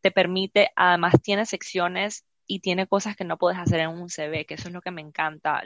te 0.00 0.10
permite, 0.10 0.70
además 0.76 1.14
tiene 1.22 1.46
secciones 1.46 2.24
y 2.46 2.60
tiene 2.60 2.86
cosas 2.86 3.16
que 3.16 3.24
no 3.24 3.38
puedes 3.38 3.58
hacer 3.58 3.80
en 3.80 3.90
un 3.90 4.08
CV, 4.08 4.46
que 4.46 4.54
eso 4.54 4.68
es 4.68 4.74
lo 4.74 4.82
que 4.82 4.90
me 4.90 5.00
encanta, 5.02 5.62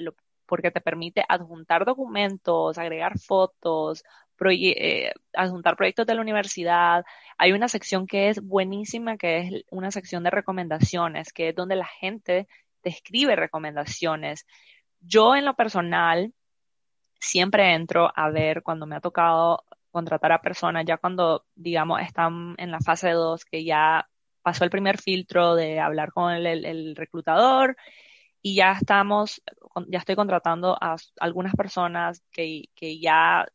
porque 0.47 0.70
te 0.70 0.80
permite 0.80 1.24
adjuntar 1.28 1.85
documentos, 1.85 2.78
agregar 2.78 3.18
fotos, 3.18 4.03
eh, 4.51 5.12
adjuntar 5.32 5.76
proyectos 5.76 6.07
de 6.07 6.14
la 6.14 6.20
universidad. 6.20 7.05
Hay 7.39 7.53
una 7.53 7.68
sección 7.68 8.07
que 8.07 8.28
es 8.28 8.41
buenísima, 8.41 9.16
que 9.16 9.39
es 9.39 9.64
una 9.70 9.91
sección 9.91 10.22
de 10.24 10.30
recomendaciones, 10.30 11.32
que 11.32 11.51
es 11.51 11.55
donde 11.55 11.76
la 11.76 11.87
gente 11.87 12.49
te 12.82 12.91
escribe 12.91 13.37
recomendaciones. 13.37 14.47
Yo 15.01 15.35
en 15.37 15.45
lo 15.45 15.55
personal, 15.55 16.32
siempre 17.20 17.74
entro 17.74 18.12
a 18.14 18.30
ver 18.30 18.62
cuando 18.62 18.87
me 18.87 18.97
ha 18.97 19.01
tocado 19.01 19.64
contratar 19.91 20.32
a 20.32 20.43
personas, 20.43 20.85
ya 20.87 20.97
cuando, 20.97 21.45
digamos, 21.55 22.01
están 22.03 22.55
en 22.59 22.70
la 22.70 22.80
fase 22.80 23.11
2, 23.11 23.45
que 23.45 23.64
ya 23.64 24.09
pasó 24.43 24.64
el 24.64 24.70
primer 24.70 24.99
filtro 24.99 25.55
de 25.55 25.80
hablar 25.80 26.12
con 26.12 26.32
el, 26.32 26.97
reclutador 26.97 27.76
y 28.43 28.57
ya 28.57 28.72
estamos, 28.72 29.43
ya 29.89 30.01
estoy 30.01 30.16
contratando 30.16 30.76
a 30.78 30.97
algunas 31.20 31.55
personas 31.55 32.22
que, 32.30 32.68
ya 33.01 33.47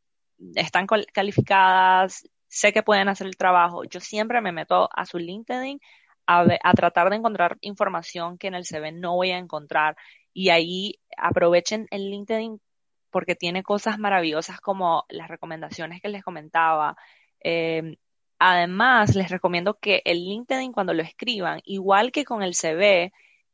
están 0.55 0.87
calificadas, 1.13 2.27
sé 2.47 2.73
que 2.73 2.83
pueden 2.83 3.09
hacer 3.09 3.27
el 3.27 3.37
trabajo. 3.37 3.83
Yo 3.85 3.99
siempre 3.99 4.41
me 4.41 4.51
meto 4.51 4.89
a 4.93 5.05
su 5.05 5.17
LinkedIn 5.19 5.79
a, 6.27 6.73
tratar 6.73 7.09
de 7.09 7.15
encontrar 7.15 7.57
información 7.61 8.37
que 8.37 8.47
en 8.47 8.55
el 8.55 8.65
CV 8.65 8.91
no 8.91 9.15
voy 9.15 9.31
a 9.31 9.37
encontrar. 9.37 9.95
Y 10.33 10.49
ahí 10.49 10.99
aprovechen 11.17 11.87
el 11.91 12.09
LinkedIn 12.09 12.61
porque 13.09 13.35
tiene 13.35 13.63
cosas 13.63 13.97
maravillosas 13.97 14.61
como 14.61 15.05
las 15.09 15.27
recomendaciones 15.27 16.01
que 16.01 16.09
les 16.09 16.23
comentaba. 16.23 16.95
Em, 17.39 17.95
además, 18.39 19.15
les 19.15 19.29
recomiendo 19.29 19.79
que 19.79 20.01
el 20.05 20.19
LinkedIn 20.25 20.71
cuando 20.71 20.93
lo 20.93 21.01
escriban, 21.03 21.61
igual 21.65 22.11
que 22.11 22.25
con 22.25 22.43
el 22.43 22.53
CV, 22.53 23.11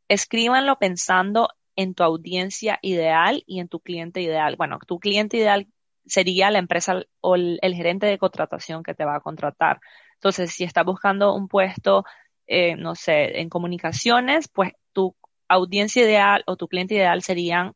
escríbanlo 0.09 0.77
pensando 0.77 1.49
en 1.75 1.93
tu 1.93 2.03
audiencia 2.03 2.79
ideal 2.81 3.43
y 3.47 3.59
en 3.59 3.67
tu 3.69 3.79
cliente 3.79 4.21
ideal. 4.21 4.55
Bueno, 4.57 4.79
tu 4.86 4.99
cliente 4.99 5.38
ideal 5.38 5.67
sería 6.06 6.51
la 6.51 6.60
empresa 6.60 7.01
o 7.22 7.36
el, 7.36 7.60
gerente 7.62 8.06
de 8.08 8.18
contratación 8.18 8.84
que 8.84 8.93
te 8.93 9.06
va 9.06 9.16
a 9.16 9.22
contratar. 9.22 9.80
Entonces, 10.16 10.51
si 10.51 10.64
estás 10.64 10.86
buscando 10.86 11.34
un 11.36 11.47
puesto, 11.47 12.06
eh, 12.47 12.76
no 12.76 12.95
sé, 12.95 13.39
en 13.41 13.49
comunicaciones, 13.49 14.47
pues 14.47 14.74
tu 14.93 15.16
audiencia 15.47 16.03
ideal 16.03 16.43
o 16.47 16.56
tu 16.58 16.68
cliente 16.68 16.95
ideal 16.95 17.22
serían 17.22 17.74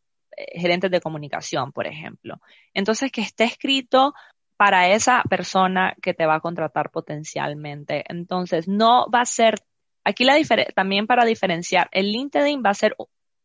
gerentes 0.54 0.92
de 0.92 1.02
comunicación, 1.02 1.72
por 1.72 1.88
ejemplo. 1.88 2.40
Entonces, 2.74 3.12
que 3.12 3.22
esté 3.22 3.44
escrito 3.44 4.14
para 4.58 4.90
esa 4.90 5.24
persona 5.30 5.96
que 6.02 6.14
te 6.14 6.26
va 6.26 6.36
a 6.36 6.40
contratar 6.42 6.92
potencialmente. 6.92 8.04
Entonces, 8.08 8.68
no 8.68 9.08
va 9.10 9.22
a 9.22 9.26
ser, 9.26 9.56
aquí 10.04 10.24
la 10.24 10.36
también 10.76 11.08
para 11.08 11.26
diferenciar, 11.26 11.88
el 11.92 12.12
LinkedIn 12.12 12.62
va 12.66 12.72
a 12.72 12.74
ser 12.74 12.96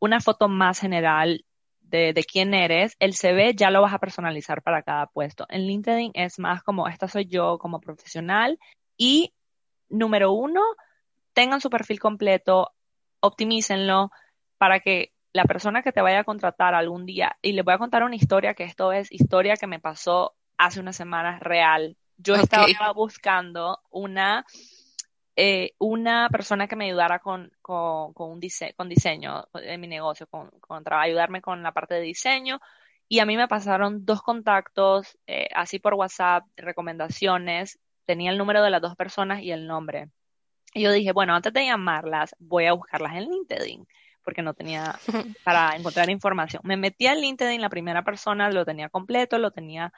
una 0.00 0.20
foto 0.20 0.48
más 0.48 0.80
general 0.80 1.44
de, 1.94 2.12
de, 2.12 2.24
quién 2.24 2.54
eres, 2.54 2.96
el 2.98 3.14
CV 3.14 3.54
ya 3.54 3.70
lo 3.70 3.80
vas 3.82 3.94
a 3.94 3.98
personalizar 3.98 4.62
para 4.62 4.82
cada 4.82 5.06
puesto. 5.06 5.46
En 5.48 5.66
LinkedIn 5.66 6.10
es 6.14 6.38
más 6.40 6.62
como, 6.62 6.88
esta 6.88 7.06
soy 7.06 7.26
yo 7.26 7.58
como 7.58 7.80
profesional 7.80 8.58
y 8.96 9.32
número 9.88 10.32
uno, 10.32 10.60
tengan 11.32 11.60
su 11.60 11.70
perfil 11.70 12.00
completo, 12.00 12.72
optimícenlo 13.20 14.10
para 14.58 14.80
que 14.80 15.12
la 15.32 15.44
persona 15.44 15.82
que 15.82 15.92
te 15.92 16.00
vaya 16.00 16.20
a 16.20 16.24
contratar 16.24 16.74
algún 16.74 17.06
día, 17.06 17.36
y 17.42 17.52
les 17.52 17.64
voy 17.64 17.74
a 17.74 17.78
contar 17.78 18.02
una 18.02 18.16
historia, 18.16 18.54
que 18.54 18.64
esto 18.64 18.92
es 18.92 19.10
historia 19.12 19.54
que 19.56 19.66
me 19.66 19.80
pasó 19.80 20.34
hace 20.58 20.80
unas 20.80 20.96
semanas 20.96 21.40
real. 21.40 21.96
Yo 22.16 22.34
estaba 22.34 22.92
buscando 22.92 23.80
una, 23.90 24.44
eh, 25.36 25.72
una 25.78 26.28
persona 26.30 26.68
que 26.68 26.76
me 26.76 26.86
ayudara 26.86 27.18
con, 27.18 27.50
con, 27.60 28.12
un 28.16 28.40
con 28.76 28.88
diseño 28.88 29.48
en 29.54 29.80
mi 29.80 29.88
negocio, 29.88 30.26
con, 30.26 30.50
con 30.60 30.84
ayudarme 30.92 31.40
con 31.40 31.62
la 31.62 31.72
parte 31.72 31.94
de 31.94 32.00
diseño. 32.02 32.60
Y 33.08 33.18
a 33.18 33.26
mí 33.26 33.36
me 33.36 33.48
pasaron 33.48 34.04
dos 34.04 34.22
contactos, 34.22 35.18
eh, 35.26 35.48
así 35.54 35.78
por 35.78 35.94
WhatsApp, 35.94 36.44
recomendaciones. 36.56 37.78
Tenía 38.06 38.30
el 38.30 38.38
número 38.38 38.62
de 38.62 38.70
las 38.70 38.82
dos 38.82 38.96
personas 38.96 39.42
y 39.42 39.50
el 39.50 39.66
nombre. 39.66 40.08
Y 40.72 40.82
yo 40.82 40.92
dije, 40.92 41.12
bueno, 41.12 41.34
antes 41.34 41.52
de 41.52 41.66
llamarlas, 41.66 42.34
voy 42.38 42.66
a 42.66 42.72
buscarlas 42.72 43.14
en 43.16 43.30
LinkedIn 43.30 43.86
porque 44.24 44.42
no 44.42 44.54
tenía 44.54 44.98
para 45.44 45.76
encontrar 45.76 46.10
información. 46.10 46.62
Me 46.64 46.76
metí 46.76 47.06
al 47.06 47.20
LinkedIn, 47.20 47.60
la 47.60 47.68
primera 47.68 48.02
persona 48.02 48.50
lo 48.50 48.64
tenía 48.64 48.88
completo, 48.88 49.38
lo 49.38 49.50
tenía 49.50 49.92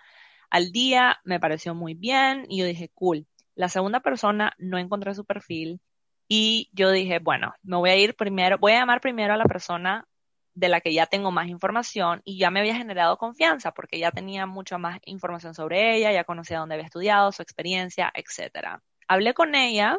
al 0.51 0.73
día, 0.73 1.19
me 1.25 1.41
pareció 1.41 1.75
muy 1.75 1.95
bien 1.95 2.45
y 2.49 2.59
yo 2.59 2.67
dije, 2.67 2.91
cool. 2.95 3.27
La 3.57 3.69
segunda 3.69 4.01
persona 4.01 4.53
no 4.59 4.79
encontré 4.79 5.15
su 5.15 5.25
perfil 5.25 5.81
y 6.29 6.69
yo 6.73 6.91
dije, 6.91 7.19
bueno, 7.19 7.55
me 7.63 7.77
voy 7.77 7.91
a 7.91 7.97
ir 7.97 8.15
primero, 8.15 8.59
voy 8.59 8.73
a 8.73 8.81
llamar 8.81 9.01
primero 9.01 9.35
a 9.35 9.37
la 9.37 9.47
persona 9.47 10.07
de 10.55 10.69
la 10.69 10.81
que 10.81 10.93
ya 10.93 11.07
tengo 11.07 11.31
más 11.31 11.49
información 11.49 12.23
y 12.25 12.39
ya 12.39 12.51
me 12.51 12.61
había 12.61 12.77
generado 12.77 13.19
confianza 13.19 13.73
porque 13.73 13.99
ya 13.99 14.11
tenía 14.11 14.47
mucha 14.47 14.79
más 14.79 14.99
información 15.05 15.55
sobre 15.55 15.97
ella, 15.97 16.13
ya 16.13 16.25
conocía 16.25 16.59
dónde 16.59 16.75
había 16.75 16.87
estudiado, 16.87 17.33
su 17.33 17.43
experiencia, 17.43 18.11
etcétera. 18.15 18.83
Hablé 19.09 19.35
con 19.35 19.55
ella, 19.55 19.99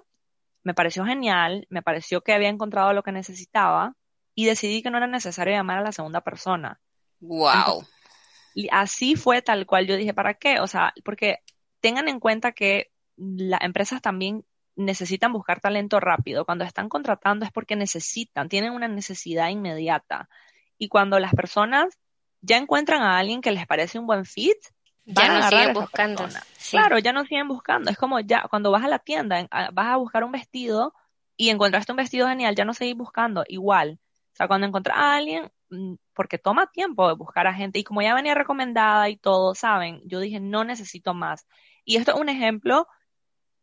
me 0.64 0.74
pareció 0.74 1.05
genial, 1.05 1.66
me 1.70 1.82
pareció 1.82 2.22
que 2.22 2.34
había 2.34 2.49
encontrado 2.49 2.93
lo 2.93 3.03
que 3.03 3.12
necesitaba 3.12 3.95
y 4.36 4.45
decidí 4.45 4.84
que 4.84 4.91
no 4.91 4.97
era 4.97 5.08
necesario 5.08 5.53
llamar 5.53 5.80
a 5.80 5.84
la 5.84 5.91
segunda 5.91 6.22
persona. 6.22 6.80
Wow. 7.20 7.86
así 8.72 9.16
fue 9.16 9.41
tal 9.41 9.66
cual 9.66 9.88
yo 9.88 9.95
dije, 9.95 10.14
¿para 10.14 10.36
qué? 10.36 10.60
O 10.60 10.68
sea, 10.68 10.93
porque 11.03 11.39
tengan 11.80 12.08
en 12.08 12.20
cuenta 12.20 12.51
que 12.51 12.91
las 13.18 13.61
empresas 13.61 14.01
también 14.01 14.45
necesitan 14.76 15.34
buscar 15.34 15.59
talento 15.59 15.99
rápido. 15.99 16.45
Cuando 16.45 16.63
están 16.63 16.88
contratando 16.88 17.45
es 17.45 17.51
porque 17.51 17.76
necesitan, 17.76 18.47
tienen 18.47 18.72
una 18.72 18.88
necesidad 18.88 19.49
inmediata. 19.49 20.30
Y 20.78 20.88
cuando 20.88 21.20
las 21.20 21.34
personas 21.34 21.97
ya 22.41 22.57
encuentran 22.57 23.01
a 23.01 23.18
alguien 23.18 23.41
que 23.41 23.51
les 23.51 23.65
parece 23.65 23.99
un 23.99 24.05
buen 24.05 24.26
fit, 24.26 24.57
ya 25.05 25.34
no 25.34 25.49
siguen 25.49 25.74
buscando. 25.74 26.28
Claro, 26.70 26.99
ya 26.99 27.13
no 27.13 27.24
siguen 27.26 27.47
buscando. 27.47 27.89
Es 27.89 27.97
como 27.97 28.20
ya 28.20 28.45
cuando 28.49 28.72
vas 28.72 28.84
a 28.84 28.88
la 28.88 28.99
tienda, 28.99 29.47
vas 29.74 29.88
a 29.88 29.95
buscar 29.95 30.24
un 30.24 30.32
vestido 30.32 30.93
y 31.36 31.49
encontraste 31.49 31.91
un 31.91 31.97
vestido 31.97 32.28
genial, 32.28 32.55
ya 32.55 32.65
no 32.65 32.74
seguís 32.74 32.95
buscando. 32.95 33.43
Igual. 33.47 33.99
O 34.34 34.36
sea, 34.36 34.47
cuando 34.47 34.68
encuentras 34.68 34.97
a 34.97 35.15
alguien, 35.15 35.49
mm, 35.70 35.95
porque 36.13 36.38
toma 36.38 36.68
tiempo 36.68 37.07
de 37.07 37.15
buscar 37.15 37.47
a 37.47 37.53
gente 37.53 37.80
y 37.80 37.84
como 37.84 38.01
ya 38.01 38.13
venía 38.13 38.36
recomendada 38.36 39.09
y 39.09 39.18
todo, 39.18 39.55
saben, 39.55 40.01
yo 40.05 40.20
dije, 40.20 40.39
no 40.39 40.63
necesito 40.63 41.13
más. 41.13 41.47
Y 41.86 41.95
esto 41.95 42.13
es 42.13 42.20
un 42.20 42.30
ejemplo 42.30 42.88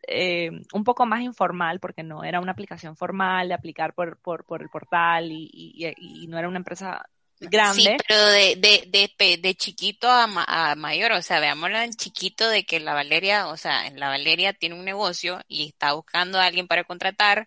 eh, 0.08 0.50
un 0.72 0.84
poco 0.84 1.06
más 1.06 1.22
informal, 1.22 1.80
porque 1.80 2.02
no 2.02 2.24
era 2.24 2.40
una 2.40 2.52
aplicación 2.52 2.96
formal 2.96 3.48
de 3.48 3.54
aplicar 3.54 3.94
por, 3.94 4.18
por, 4.18 4.44
por 4.44 4.62
el 4.62 4.68
portal 4.68 5.30
y, 5.30 5.50
y, 5.52 6.26
no 6.26 6.38
era 6.38 6.48
una 6.48 6.58
empresa 6.58 7.04
grande. 7.40 7.82
Sí, 7.82 7.96
pero 8.06 8.26
de, 8.26 8.56
de, 8.56 9.10
de, 9.18 9.36
de 9.38 9.54
chiquito 9.54 10.08
a, 10.08 10.26
a, 10.46 10.74
mayor, 10.74 11.12
o 11.12 11.22
sea, 11.22 11.40
veámoslo 11.40 11.78
en 11.78 11.92
chiquito 11.92 12.48
de 12.48 12.64
que 12.64 12.80
la 12.80 12.94
Valeria, 12.94 13.48
o 13.48 13.56
sea, 13.56 13.90
la 13.90 14.08
Valeria 14.08 14.52
tiene 14.52 14.74
un 14.74 14.84
negocio 14.84 15.40
y 15.48 15.66
está 15.66 15.92
buscando 15.92 16.38
a 16.38 16.46
alguien 16.46 16.66
para 16.66 16.84
contratar 16.84 17.46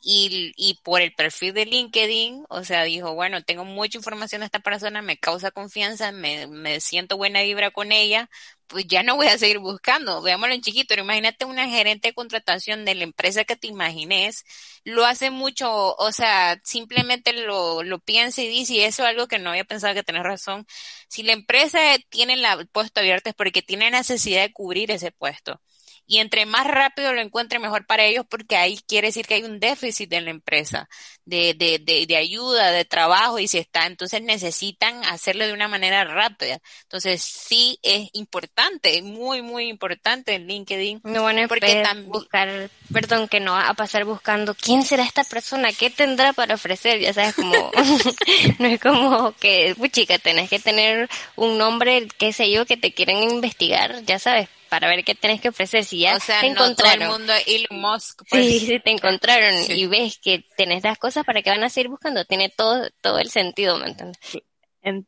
y, 0.00 0.52
y 0.56 0.74
por 0.82 1.00
el 1.00 1.12
perfil 1.14 1.54
de 1.54 1.66
LinkedIn, 1.66 2.44
o 2.48 2.64
sea, 2.64 2.84
dijo, 2.84 3.14
bueno, 3.14 3.42
tengo 3.42 3.64
mucha 3.64 3.98
información 3.98 4.40
de 4.40 4.46
esta 4.46 4.60
persona, 4.60 5.02
me 5.02 5.18
causa 5.18 5.50
confianza, 5.50 6.12
me, 6.12 6.46
me 6.46 6.80
siento 6.80 7.16
buena 7.16 7.42
vibra 7.42 7.70
con 7.70 7.92
ella, 7.92 8.30
pues 8.68 8.86
ya 8.86 9.02
no 9.02 9.16
voy 9.16 9.26
a 9.28 9.38
seguir 9.38 9.58
buscando, 9.58 10.22
veámoslo 10.22 10.54
en 10.54 10.60
chiquito, 10.60 10.86
pero 10.88 11.02
imagínate 11.02 11.44
una 11.44 11.68
gerente 11.68 12.08
de 12.08 12.14
contratación 12.14 12.84
de 12.84 12.94
la 12.94 13.04
empresa 13.04 13.44
que 13.44 13.56
te 13.56 13.66
imagines, 13.66 14.44
lo 14.84 15.04
hace 15.04 15.30
mucho, 15.30 15.94
o 15.96 16.12
sea, 16.12 16.60
simplemente 16.64 17.32
lo, 17.32 17.82
lo 17.82 17.98
piensa 17.98 18.42
y 18.42 18.48
dice, 18.48 18.74
y 18.74 18.80
eso 18.80 19.02
es 19.02 19.08
algo 19.08 19.26
que 19.26 19.38
no 19.38 19.50
había 19.50 19.64
pensado 19.64 19.94
que 19.94 20.02
tenés 20.04 20.22
razón, 20.22 20.66
si 21.08 21.22
la 21.22 21.32
empresa 21.32 21.78
tiene 22.10 22.34
el 22.34 22.68
puesto 22.68 23.00
abierto 23.00 23.30
es 23.30 23.34
porque 23.34 23.62
tiene 23.62 23.90
necesidad 23.90 24.42
de 24.42 24.52
cubrir 24.52 24.90
ese 24.90 25.10
puesto 25.12 25.60
y 26.08 26.18
entre 26.18 26.46
más 26.46 26.66
rápido 26.66 27.12
lo 27.12 27.20
encuentre 27.20 27.58
mejor 27.58 27.86
para 27.86 28.04
ellos 28.04 28.24
porque 28.28 28.56
ahí 28.56 28.80
quiere 28.88 29.08
decir 29.08 29.26
que 29.26 29.34
hay 29.34 29.44
un 29.44 29.60
déficit 29.60 30.10
en 30.14 30.24
la 30.24 30.30
empresa 30.30 30.88
de, 31.26 31.52
de, 31.52 31.78
de, 31.78 32.06
de, 32.06 32.16
ayuda, 32.16 32.70
de 32.70 32.86
trabajo 32.86 33.38
y 33.38 33.46
si 33.46 33.58
está, 33.58 33.86
entonces 33.86 34.22
necesitan 34.22 35.04
hacerlo 35.04 35.46
de 35.46 35.52
una 35.52 35.68
manera 35.68 36.04
rápida. 36.04 36.60
Entonces 36.84 37.22
sí 37.22 37.78
es 37.82 38.08
importante, 38.14 39.02
muy, 39.02 39.42
muy 39.42 39.68
importante 39.68 40.34
en 40.34 40.46
LinkedIn. 40.46 41.02
No 41.04 41.24
van 41.24 41.40
a 41.40 41.46
porque 41.46 41.82
también... 41.82 42.10
buscar, 42.10 42.70
perdón, 42.90 43.28
que 43.28 43.40
no 43.40 43.52
va 43.52 43.68
a 43.68 43.74
pasar 43.74 44.06
buscando 44.06 44.54
quién 44.54 44.84
será 44.84 45.04
esta 45.04 45.24
persona, 45.24 45.72
qué 45.72 45.90
tendrá 45.90 46.32
para 46.32 46.54
ofrecer, 46.54 47.00
ya 47.00 47.12
sabes, 47.12 47.34
como, 47.34 47.70
no 48.58 48.66
es 48.66 48.80
como 48.80 49.32
que, 49.32 49.76
chica, 49.92 50.18
tenés 50.18 50.48
que 50.48 50.58
tener 50.58 51.10
un 51.36 51.58
nombre, 51.58 52.08
qué 52.16 52.32
sé 52.32 52.50
yo, 52.50 52.64
que 52.64 52.78
te 52.78 52.94
quieren 52.94 53.22
investigar, 53.24 54.02
ya 54.06 54.18
sabes, 54.18 54.48
para 54.68 54.88
ver 54.88 55.04
qué 55.04 55.14
tenés 55.14 55.40
que 55.40 55.48
ofrecer. 55.48 55.84
Si 55.84 56.00
ya 56.00 56.18
te 56.18 56.46
encontraron. 56.46 57.08
mundo 57.08 57.32
Elon 57.46 57.80
Musk. 57.80 58.22
Pues. 58.28 58.46
Sí, 58.46 58.60
si 58.60 58.80
te 58.80 58.90
encontraron 58.90 59.54
y 59.68 59.86
ves 59.86 60.18
que 60.18 60.44
tenés 60.56 60.84
las 60.84 60.98
cosas 60.98 61.24
para 61.24 61.42
que 61.42 61.50
van 61.50 61.62
a 61.62 61.68
seguir 61.68 61.88
buscando, 61.88 62.24
tiene 62.24 62.48
todo, 62.48 62.88
todo 63.00 63.18
el 63.18 63.30
sentido, 63.30 63.78
¿me 63.78 63.88
entiendes? 63.88 64.18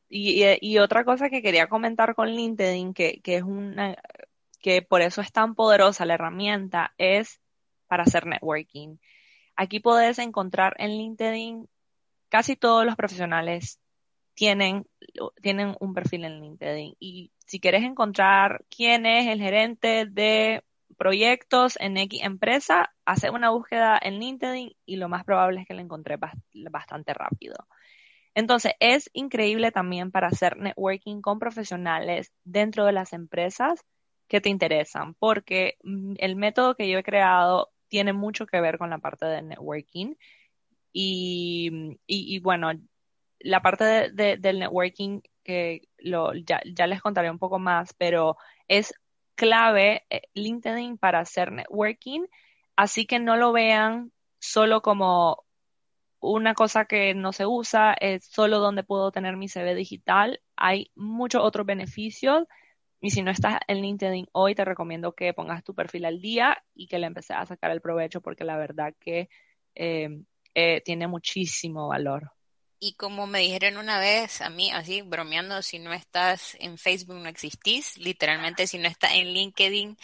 y, 0.08 0.44
y, 0.60 0.78
otra 0.78 1.04
cosa 1.04 1.30
que 1.30 1.40
quería 1.40 1.68
comentar 1.68 2.14
con 2.14 2.28
LinkedIn, 2.28 2.92
que, 2.92 3.20
que 3.22 3.36
es 3.36 3.42
una, 3.42 3.96
que 4.60 4.82
por 4.82 5.00
eso 5.00 5.20
es 5.20 5.32
tan 5.32 5.54
poderosa 5.54 6.04
la 6.04 6.14
herramienta, 6.14 6.92
es 6.98 7.40
para 7.86 8.02
hacer 8.02 8.26
networking. 8.26 8.96
Aquí 9.56 9.80
podés 9.80 10.18
encontrar 10.18 10.74
en 10.78 10.90
LinkedIn 10.90 11.68
casi 12.28 12.56
todos 12.56 12.84
los 12.84 12.96
profesionales 12.96 13.78
tienen, 14.40 14.86
tienen 15.42 15.76
un 15.80 15.92
perfil 15.92 16.24
en 16.24 16.40
LinkedIn 16.40 16.96
y 16.98 17.30
si 17.44 17.60
quieres 17.60 17.82
encontrar 17.82 18.64
quién 18.74 19.04
es 19.04 19.28
el 19.28 19.38
gerente 19.38 20.06
de 20.06 20.64
proyectos 20.96 21.76
en 21.78 21.98
X 21.98 22.22
empresa, 22.22 22.90
hace 23.04 23.28
una 23.28 23.50
búsqueda 23.50 24.00
en 24.00 24.18
LinkedIn 24.18 24.74
y 24.86 24.96
lo 24.96 25.10
más 25.10 25.24
probable 25.24 25.60
es 25.60 25.66
que 25.66 25.74
la 25.74 25.82
encontré 25.82 26.18
bastante 26.70 27.12
rápido. 27.12 27.68
Entonces, 28.34 28.72
es 28.80 29.10
increíble 29.12 29.72
también 29.72 30.10
para 30.10 30.28
hacer 30.28 30.56
networking 30.56 31.20
con 31.20 31.38
profesionales 31.38 32.32
dentro 32.42 32.86
de 32.86 32.92
las 32.92 33.12
empresas 33.12 33.84
que 34.26 34.40
te 34.40 34.48
interesan, 34.48 35.12
porque 35.16 35.76
mm, 35.82 36.14
el 36.16 36.36
método 36.36 36.76
que 36.76 36.88
yo 36.88 36.98
he 36.98 37.02
creado 37.02 37.68
tiene 37.88 38.14
mucho 38.14 38.46
que 38.46 38.62
ver 38.62 38.78
con 38.78 38.88
la 38.88 39.00
parte 39.00 39.26
de 39.26 39.42
networking. 39.42 40.14
Y, 40.94 41.98
y, 42.06 42.38
bueno, 42.40 42.72
la 43.40 43.60
parte 43.62 44.10
del 44.10 44.58
networking 44.58 45.20
que 45.42 45.82
lo, 45.98 46.34
ya, 46.34 46.60
ya 46.64 46.86
les 46.86 47.00
contaré 47.00 47.30
un 47.30 47.38
poco 47.38 47.58
más, 47.58 47.94
pero 47.94 48.36
es 48.68 48.94
clave 49.34 50.04
eh, 50.10 50.22
LinkedIn 50.34 50.98
para 50.98 51.20
hacer 51.20 51.52
networking, 51.52 52.26
así 52.76 53.06
que 53.06 53.18
no 53.18 53.36
lo 53.36 53.52
vean 53.52 54.12
solo 54.38 54.82
como 54.82 55.44
una 56.20 56.54
cosa 56.54 56.84
que 56.84 57.14
no 57.14 57.32
se 57.32 57.46
usa, 57.46 57.94
es 57.94 58.26
solo 58.26 58.58
donde 58.58 58.84
puedo 58.84 59.10
tener 59.10 59.36
mi 59.36 59.48
CV 59.48 59.74
digital. 59.74 60.40
Hay 60.56 60.90
muchos 60.94 61.42
otros 61.42 61.66
beneficios 61.66 62.44
y 63.00 63.10
si 63.10 63.22
no 63.22 63.30
estás 63.30 63.60
en 63.66 63.80
LinkedIn 63.80 64.28
hoy, 64.32 64.54
te 64.54 64.64
recomiendo 64.64 65.14
que 65.14 65.32
pongas 65.32 65.64
tu 65.64 65.74
perfil 65.74 66.04
al 66.04 66.20
día 66.20 66.62
y 66.74 66.86
que 66.86 66.98
le 66.98 67.06
empieces 67.06 67.36
a 67.36 67.46
sacar 67.46 67.70
el 67.70 67.80
provecho 67.80 68.20
porque 68.20 68.44
la 68.44 68.58
verdad 68.58 68.94
que 69.00 69.30
eh, 69.74 70.20
eh, 70.54 70.82
tiene 70.82 71.06
muchísimo 71.06 71.88
valor. 71.88 72.30
Y 72.82 72.94
como 72.94 73.26
me 73.26 73.40
dijeron 73.40 73.76
una 73.76 73.98
vez 73.98 74.40
a 74.40 74.48
mí, 74.48 74.70
así 74.72 75.02
bromeando, 75.02 75.60
si 75.60 75.78
no 75.78 75.92
estás 75.92 76.56
en 76.60 76.78
Facebook 76.78 77.16
no 77.16 77.28
existís, 77.28 77.98
literalmente 77.98 78.66
si 78.66 78.78
no 78.78 78.88
estás 78.88 79.12
en 79.12 79.34
LinkedIn 79.34 79.98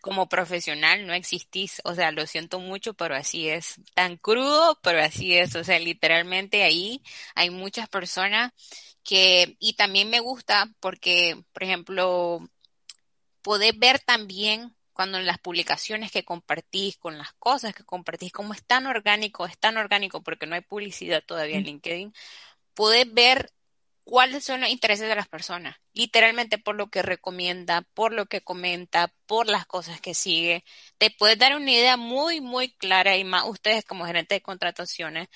como 0.00 0.28
profesional 0.28 1.06
no 1.08 1.12
existís, 1.14 1.80
o 1.84 1.94
sea, 1.96 2.12
lo 2.12 2.26
siento 2.28 2.60
mucho, 2.60 2.94
pero 2.94 3.16
así 3.16 3.48
es, 3.48 3.80
tan 3.94 4.16
crudo, 4.16 4.78
pero 4.82 5.02
así 5.02 5.36
es, 5.36 5.56
o 5.56 5.64
sea, 5.64 5.80
literalmente 5.80 6.62
ahí 6.62 7.02
hay 7.34 7.50
muchas 7.50 7.88
personas 7.88 8.52
que, 9.02 9.56
y 9.58 9.74
también 9.74 10.08
me 10.10 10.20
gusta 10.20 10.70
porque, 10.80 11.42
por 11.52 11.64
ejemplo, 11.64 12.48
poder 13.42 13.74
ver 13.76 14.00
también 14.00 14.74
cuando 15.00 15.16
en 15.16 15.24
las 15.24 15.38
publicaciones 15.38 16.12
que 16.12 16.26
compartís, 16.26 16.98
con 16.98 17.16
las 17.16 17.32
cosas 17.38 17.72
que 17.72 17.84
compartís, 17.84 18.32
como 18.32 18.52
es 18.52 18.62
tan 18.62 18.86
orgánico, 18.86 19.46
es 19.46 19.56
tan 19.56 19.78
orgánico 19.78 20.22
porque 20.22 20.44
no 20.44 20.56
hay 20.56 20.60
publicidad 20.60 21.24
todavía 21.24 21.56
en 21.56 21.64
LinkedIn, 21.64 22.12
podés 22.74 23.10
ver 23.10 23.50
cuáles 24.04 24.44
son 24.44 24.60
los 24.60 24.68
intereses 24.68 25.08
de 25.08 25.14
las 25.14 25.26
personas, 25.26 25.74
literalmente 25.94 26.58
por 26.58 26.74
lo 26.74 26.90
que 26.90 27.00
recomienda, 27.00 27.80
por 27.94 28.12
lo 28.12 28.26
que 28.26 28.42
comenta, 28.42 29.10
por 29.24 29.48
las 29.48 29.64
cosas 29.64 30.02
que 30.02 30.12
sigue. 30.12 30.64
Te 30.98 31.10
puedes 31.10 31.38
dar 31.38 31.56
una 31.56 31.70
idea 31.70 31.96
muy, 31.96 32.42
muy 32.42 32.68
clara 32.74 33.16
y 33.16 33.24
más 33.24 33.44
ustedes 33.46 33.86
como 33.86 34.04
gerentes 34.04 34.36
de 34.36 34.42
contrataciones 34.42 35.28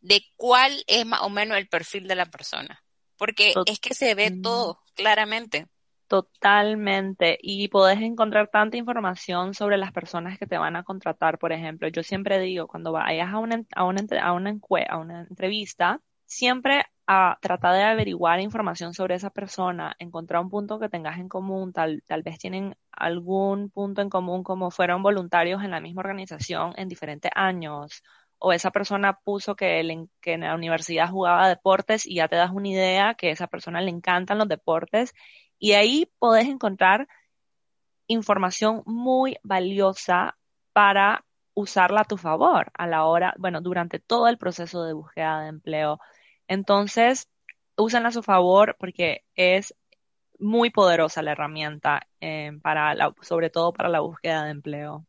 de 0.00 0.26
cuál 0.34 0.82
es 0.88 1.06
más 1.06 1.20
o 1.20 1.30
menos 1.30 1.58
el 1.58 1.68
perfil 1.68 2.08
de 2.08 2.16
la 2.16 2.26
persona, 2.26 2.82
porque 3.16 3.54
es 3.66 3.78
que 3.78 3.94
se 3.94 4.16
ve 4.16 4.32
todo 4.42 4.82
claramente. 4.96 5.68
Totalmente. 6.12 7.38
Y 7.40 7.68
podés 7.68 8.02
encontrar 8.02 8.48
tanta 8.48 8.76
información 8.76 9.54
sobre 9.54 9.78
las 9.78 9.92
personas 9.92 10.38
que 10.38 10.46
te 10.46 10.58
van 10.58 10.76
a 10.76 10.82
contratar. 10.84 11.38
Por 11.38 11.52
ejemplo, 11.52 11.88
yo 11.88 12.02
siempre 12.02 12.38
digo, 12.38 12.66
cuando 12.68 12.92
vayas 12.92 13.32
a 13.32 13.38
una, 13.38 13.64
a 13.74 13.84
una, 13.84 14.02
a 14.20 14.32
una, 14.34 14.58
a 14.90 14.98
una 14.98 15.20
entrevista, 15.22 16.02
siempre 16.26 16.84
a 17.06 17.38
tratar 17.40 17.74
de 17.76 17.84
averiguar 17.84 18.40
información 18.40 18.92
sobre 18.92 19.14
esa 19.14 19.30
persona, 19.30 19.96
encontrar 19.98 20.42
un 20.42 20.50
punto 20.50 20.78
que 20.78 20.90
tengas 20.90 21.18
en 21.18 21.30
común, 21.30 21.72
tal, 21.72 22.02
tal 22.06 22.22
vez 22.22 22.38
tienen 22.38 22.76
algún 22.90 23.70
punto 23.70 24.02
en 24.02 24.10
común 24.10 24.42
como 24.42 24.70
fueron 24.70 25.02
voluntarios 25.02 25.64
en 25.64 25.70
la 25.70 25.80
misma 25.80 26.00
organización 26.00 26.74
en 26.76 26.88
diferentes 26.88 27.30
años, 27.34 28.02
o 28.38 28.52
esa 28.52 28.70
persona 28.70 29.18
puso 29.24 29.56
que, 29.56 30.06
que 30.20 30.34
en 30.34 30.40
la 30.42 30.54
universidad 30.54 31.08
jugaba 31.08 31.48
deportes 31.48 32.06
y 32.06 32.16
ya 32.16 32.28
te 32.28 32.36
das 32.36 32.50
una 32.52 32.68
idea 32.68 33.14
que 33.14 33.28
a 33.28 33.32
esa 33.32 33.46
persona 33.46 33.80
le 33.80 33.90
encantan 33.90 34.36
los 34.38 34.48
deportes 34.48 35.14
y 35.62 35.74
ahí 35.74 36.10
podés 36.18 36.48
encontrar 36.48 37.06
información 38.08 38.82
muy 38.84 39.36
valiosa 39.44 40.36
para 40.72 41.24
usarla 41.54 42.00
a 42.00 42.04
tu 42.04 42.16
favor 42.16 42.72
a 42.74 42.88
la 42.88 43.04
hora, 43.04 43.32
bueno, 43.38 43.60
durante 43.60 44.00
todo 44.00 44.26
el 44.26 44.38
proceso 44.38 44.82
de 44.82 44.92
búsqueda 44.92 45.42
de 45.42 45.50
empleo. 45.50 46.00
Entonces, 46.48 47.28
úsenla 47.76 48.08
a 48.08 48.12
su 48.12 48.24
favor 48.24 48.74
porque 48.76 49.22
es 49.36 49.72
muy 50.40 50.70
poderosa 50.70 51.22
la 51.22 51.30
herramienta 51.30 52.08
eh, 52.20 52.50
para 52.60 52.92
la, 52.96 53.14
sobre 53.20 53.48
todo 53.48 53.72
para 53.72 53.88
la 53.88 54.00
búsqueda 54.00 54.42
de 54.42 54.50
empleo. 54.50 55.06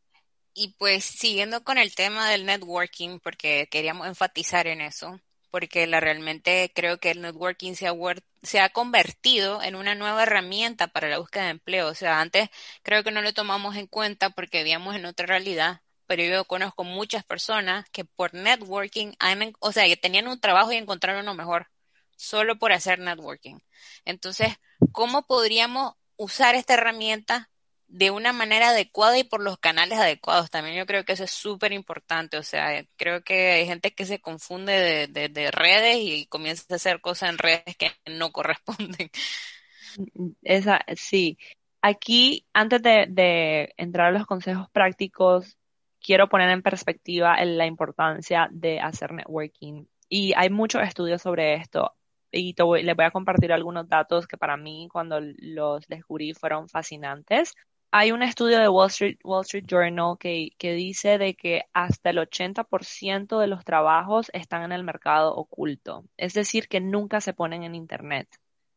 Y 0.54 0.76
pues 0.78 1.04
siguiendo 1.04 1.64
con 1.64 1.78
el 1.78 1.96
tema 1.96 2.30
del 2.30 2.46
networking, 2.46 3.18
porque 3.18 3.66
queríamos 3.72 4.06
enfatizar 4.06 4.68
en 4.68 4.82
eso, 4.82 5.18
porque 5.54 5.86
la 5.86 6.00
realmente 6.00 6.72
creo 6.74 6.98
que 6.98 7.12
el 7.12 7.20
networking 7.20 7.74
se 7.74 7.86
ha, 7.86 7.94
se 8.42 8.58
ha 8.58 8.70
convertido 8.70 9.62
en 9.62 9.76
una 9.76 9.94
nueva 9.94 10.24
herramienta 10.24 10.88
para 10.88 11.08
la 11.08 11.18
búsqueda 11.18 11.44
de 11.44 11.50
empleo. 11.50 11.86
O 11.86 11.94
sea, 11.94 12.20
antes 12.20 12.48
creo 12.82 13.04
que 13.04 13.12
no 13.12 13.22
lo 13.22 13.32
tomamos 13.32 13.76
en 13.76 13.86
cuenta 13.86 14.30
porque 14.30 14.58
vivíamos 14.58 14.96
en 14.96 15.06
otra 15.06 15.26
realidad, 15.26 15.82
pero 16.08 16.24
yo 16.24 16.44
conozco 16.46 16.82
muchas 16.82 17.22
personas 17.22 17.88
que 17.90 18.04
por 18.04 18.34
networking, 18.34 19.12
o 19.60 19.70
sea, 19.70 19.86
que 19.86 19.96
tenían 19.96 20.26
un 20.26 20.40
trabajo 20.40 20.72
y 20.72 20.76
encontraron 20.76 21.22
uno 21.22 21.34
mejor, 21.34 21.68
solo 22.16 22.58
por 22.58 22.72
hacer 22.72 22.98
networking. 22.98 23.60
Entonces, 24.04 24.56
¿cómo 24.90 25.24
podríamos 25.24 25.94
usar 26.16 26.56
esta 26.56 26.74
herramienta 26.74 27.48
de 27.88 28.10
una 28.10 28.32
manera 28.32 28.70
adecuada 28.70 29.18
y 29.18 29.24
por 29.24 29.42
los 29.42 29.58
canales 29.58 29.98
adecuados. 29.98 30.50
También 30.50 30.76
yo 30.76 30.86
creo 30.86 31.04
que 31.04 31.12
eso 31.12 31.24
es 31.24 31.30
súper 31.30 31.72
importante. 31.72 32.36
O 32.38 32.42
sea, 32.42 32.84
creo 32.96 33.22
que 33.22 33.52
hay 33.52 33.66
gente 33.66 33.94
que 33.94 34.06
se 34.06 34.20
confunde 34.20 35.06
de, 35.08 35.50
redes 35.50 35.98
y 36.00 36.26
comienza 36.26 36.64
a 36.70 36.76
hacer 36.76 37.00
cosas 37.00 37.30
en 37.30 37.38
redes 37.38 37.76
que 37.76 37.92
no 38.06 38.32
corresponden. 38.32 39.10
Esa, 40.42 40.84
sí. 40.96 41.38
Aquí, 41.82 42.46
antes 42.52 42.82
de, 42.82 43.74
entrar 43.76 44.08
a 44.08 44.18
los 44.18 44.26
consejos 44.26 44.68
prácticos, 44.70 45.56
quiero 46.00 46.28
poner 46.28 46.50
en 46.50 46.62
perspectiva 46.62 47.42
la 47.44 47.66
importancia 47.66 48.48
de 48.50 48.80
hacer 48.80 49.12
networking. 49.12 49.86
Y 50.08 50.32
hay 50.34 50.50
muchos 50.50 50.82
estudios 50.82 51.22
sobre 51.22 51.54
esto. 51.54 51.92
Y 52.32 52.54
les 52.82 52.96
voy 52.96 53.04
a 53.04 53.10
compartir 53.12 53.52
algunos 53.52 53.88
datos 53.88 54.26
que 54.26 54.36
para 54.36 54.56
mí, 54.56 54.88
cuando 54.90 55.20
los 55.20 55.86
descubrí, 55.86 56.34
fueron 56.34 56.68
fascinantes 56.68 57.54
hay 57.96 58.10
un 58.10 58.24
estudio 58.24 58.58
de 58.58 58.68
Wall 58.68 58.88
Street, 58.88 59.18
Wall 59.22 59.42
Street 59.42 59.66
Journal 59.68 60.18
que, 60.18 60.50
dice 60.58 61.16
de 61.16 61.36
que 61.36 61.62
hasta 61.72 62.10
el 62.10 62.18
80% 62.18 63.38
de 63.38 63.46
los 63.46 63.64
trabajos 63.64 64.30
están 64.32 64.64
en 64.64 64.72
el 64.72 64.82
mercado 64.82 65.32
oculto, 65.32 66.02
es 66.16 66.34
decir, 66.34 66.66
que 66.66 66.80
nunca 66.80 67.20
se 67.20 67.34
ponen 67.34 67.62
en 67.62 67.76
Internet, 67.76 68.26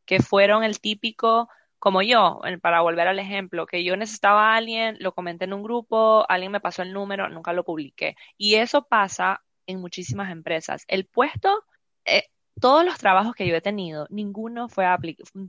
que 0.05 0.19
fueron 0.21 0.63
el 0.63 0.79
típico, 0.79 1.49
como 1.79 2.03
yo, 2.03 2.41
para 2.61 2.81
volver 2.81 3.07
al 3.07 3.17
ejemplo, 3.17 3.65
que 3.65 3.83
yo 3.83 3.97
necesitaba 3.97 4.53
a 4.53 4.57
alguien, 4.57 4.97
lo 4.99 5.13
comenté 5.13 5.45
en 5.45 5.53
un 5.53 5.63
grupo, 5.63 6.23
alguien 6.29 6.51
me 6.51 6.59
pasó 6.59 6.83
el 6.83 6.93
número, 6.93 7.27
nunca 7.27 7.53
lo 7.53 7.63
publiqué. 7.63 8.15
Y 8.37 8.55
eso 8.55 8.83
pasa 8.83 9.41
en 9.65 9.81
muchísimas 9.81 10.31
empresas. 10.31 10.83
El 10.87 11.07
puesto, 11.07 11.63
eh, 12.05 12.25
todos 12.59 12.85
los 12.85 12.97
trabajos 12.97 13.35
que 13.35 13.47
yo 13.47 13.55
he 13.55 13.61
tenido, 13.61 14.07
ninguno 14.09 14.69
fue 14.69 14.85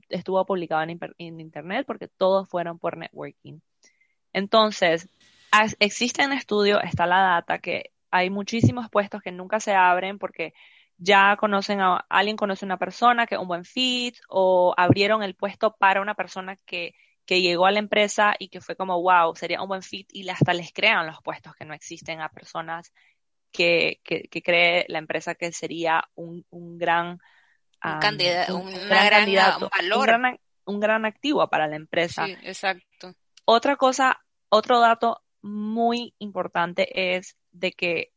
estuvo 0.09 0.45
publicado 0.47 0.83
en, 0.83 1.41
Internet 1.41 1.85
porque 1.87 2.09
todos 2.09 2.49
fueron 2.49 2.79
por 2.79 2.97
networking. 2.97 3.61
Entonces, 4.33 5.09
existe 5.79 6.23
en 6.23 6.33
estudio, 6.33 6.81
está 6.81 7.07
la 7.07 7.21
data, 7.21 7.59
que 7.59 7.93
hay 8.11 8.31
muchísimos 8.31 8.89
puestos 8.91 9.23
que 9.23 9.33
nunca 9.33 9.61
se 9.61 9.75
abren 9.75 10.19
porque 10.19 10.55
ya 10.99 11.37
conocen 11.37 11.81
a 11.81 12.05
alguien 12.09 12.37
conoce 12.37 12.65
a 12.65 12.67
una 12.67 12.79
persona 12.79 13.27
que 13.27 13.37
es 13.37 13.41
un 13.41 13.49
buen 13.49 13.65
fit 13.65 14.17
o 14.29 14.75
abrieron 14.77 15.23
el 15.23 15.35
puesto 15.35 15.77
para 15.77 16.03
una 16.03 16.15
persona 16.15 16.57
que, 16.67 16.95
que 17.25 17.41
llegó 17.41 17.67
a 17.67 17.71
la 17.71 17.79
empresa 17.79 18.35
y 18.39 18.49
que 18.49 18.61
fue 18.61 18.75
como 18.77 19.01
wow, 19.01 19.35
sería 19.37 19.63
un 19.63 19.69
buen 19.69 19.83
fit 19.83 20.09
y 20.13 20.29
hasta 20.29 20.55
les 20.55 20.73
crean 20.73 21.07
los 21.07 21.23
puestos 21.23 21.55
que 21.55 21.65
no 21.65 21.75
existen 21.75 22.21
a 22.21 22.31
personas 22.31 22.93
que, 23.53 24.01
que, 24.05 24.43
cree 24.43 24.85
la 24.89 24.99
empresa 24.99 25.35
que 25.35 25.53
sería 25.53 26.05
un, 26.15 26.45
un 26.51 26.79
gran 26.79 27.19
un, 27.85 27.99
candidato, 28.01 28.57
un, 28.57 28.71
gran, 28.71 28.89
valor. 29.71 30.39
Un 30.65 30.81
gran, 30.81 31.05
activo 31.05 31.49
para 31.49 31.67
la 31.67 31.77
empresa. 31.77 32.27
Sí, 32.27 32.37
exacto. 32.43 33.15
Otra 33.45 33.77
cosa, 33.77 34.21
otro 34.49 34.81
dato 34.81 35.23
muy 35.41 36.15
importante 36.19 37.17
es 37.17 37.37
de 37.53 37.73
que 37.73 38.13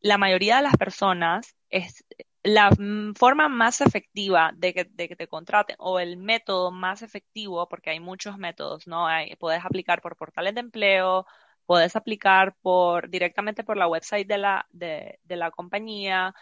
la 0.00 0.16
mayoría 0.16 0.56
de 0.56 0.62
las 0.62 0.76
personas 0.76 1.54
es 1.68 2.04
la 2.42 2.70
forma 3.16 3.48
más 3.48 3.82
efectiva 3.82 4.52
de 4.56 4.72
que, 4.72 4.84
de 4.84 5.08
que, 5.08 5.16
te 5.16 5.28
contraten 5.28 5.76
o 5.78 6.00
el 6.00 6.16
método 6.16 6.70
más 6.70 7.02
efectivo, 7.02 7.68
porque 7.68 7.90
hay 7.90 8.00
muchos 8.00 8.38
métodos, 8.38 8.86
¿no? 8.86 9.06
Hay, 9.06 9.36
puedes 9.36 9.62
aplicar 9.62 10.00
por 10.00 10.16
portales 10.16 10.54
de 10.54 10.60
empleo, 10.60 11.26
Puedes 11.70 11.94
aplicar 11.94 12.56
por, 12.62 13.08
directamente 13.10 13.62
por 13.62 13.76
la 13.76 13.86
website 13.86 14.26
de 14.26 14.38
la, 14.38 14.66
de, 14.72 15.20
la 15.28 15.52
compañía, 15.52 16.34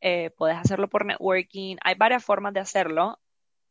eh, 0.00 0.30
puedes 0.36 0.56
hacerlo 0.56 0.88
por 0.88 1.06
networking, 1.06 1.76
hay 1.82 1.94
varias 1.94 2.24
formas 2.24 2.52
de 2.52 2.58
hacerlo 2.58 3.20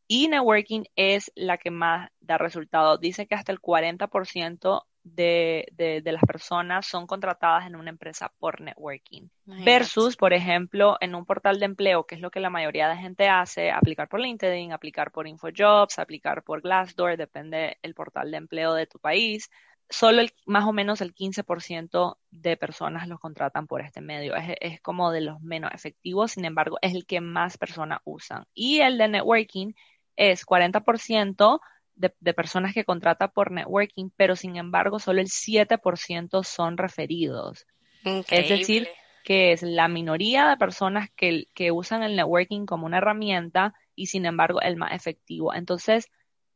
y 0.08 0.28
networking 0.28 0.84
es 0.96 1.30
la 1.34 1.58
que 1.58 1.70
más 1.70 2.08
da 2.18 2.38
resultados. 2.38 2.98
Dice 2.98 3.26
que 3.26 3.34
hasta 3.34 3.52
el 3.52 3.60
40% 3.60 4.84
de, 5.04 5.66
de, 5.72 6.00
de, 6.00 6.12
las 6.12 6.22
personas 6.22 6.86
son 6.86 7.06
contratadas 7.06 7.66
en 7.66 7.76
una 7.76 7.90
empresa 7.90 8.32
por 8.38 8.62
networking. 8.62 9.28
Versus, 9.44 10.16
por 10.16 10.32
ejemplo, 10.32 10.96
en 11.00 11.14
un 11.14 11.26
portal 11.26 11.58
de 11.58 11.66
empleo, 11.66 12.04
que 12.04 12.14
es 12.14 12.22
lo 12.22 12.30
que 12.30 12.40
la 12.40 12.48
mayoría 12.48 12.88
de 12.88 12.96
gente 12.96 13.28
hace, 13.28 13.70
aplicar 13.70 14.08
por 14.08 14.20
LinkedIn, 14.20 14.72
aplicar 14.72 15.10
por 15.10 15.26
InfoJobs, 15.26 15.98
aplicar 15.98 16.42
por 16.42 16.62
Glassdoor, 16.62 17.18
depende 17.18 17.76
el 17.82 17.92
portal 17.92 18.30
de 18.30 18.38
empleo 18.38 18.72
de 18.72 18.86
tu 18.86 18.98
país 18.98 19.50
solo 19.92 20.22
el, 20.22 20.32
más 20.46 20.64
o 20.64 20.72
menos 20.72 21.00
el 21.00 21.14
15% 21.14 22.16
de 22.30 22.56
personas 22.56 23.08
los 23.08 23.20
contratan 23.20 23.66
por 23.66 23.82
este 23.82 24.00
medio. 24.00 24.34
Es, 24.34 24.80
como 24.80 25.12
de 25.12 25.20
los 25.20 25.40
menos 25.40 25.70
efectivos, 25.72 26.32
sin 26.32 26.44
embargo, 26.44 26.78
es 26.82 26.94
el 26.94 27.06
que 27.06 27.20
más 27.20 27.58
personas 27.58 28.00
usan. 28.04 28.44
Y 28.54 28.80
el 28.80 28.98
de 28.98 29.08
networking 29.08 29.72
es 30.16 30.44
40% 30.46 31.60
de, 31.94 32.14
de 32.18 32.34
personas 32.34 32.72
que 32.74 32.84
contratan 32.84 33.30
por 33.34 33.52
networking, 33.52 34.10
pero 34.16 34.34
sin 34.34 34.56
embargo, 34.56 34.98
solo 34.98 35.20
el 35.20 35.28
7% 35.28 36.42
son 36.42 36.76
referidos. 36.78 37.66
Es 38.04 38.48
decir, 38.48 38.88
que 39.22 39.52
es 39.52 39.62
la 39.62 39.88
minoría 39.88 40.48
de 40.48 40.56
personas 40.56 41.10
que, 41.14 41.48
que 41.54 41.70
usan 41.70 42.02
el 42.02 42.16
networking 42.16 42.66
como 42.66 42.86
una 42.86 42.98
herramienta 42.98 43.74
y 43.94 44.06
sin 44.06 44.26
embargo 44.26 44.60
el 44.60 44.76
más 44.76 44.92
efectivo. 44.92 45.54
Entonces, 45.54 46.10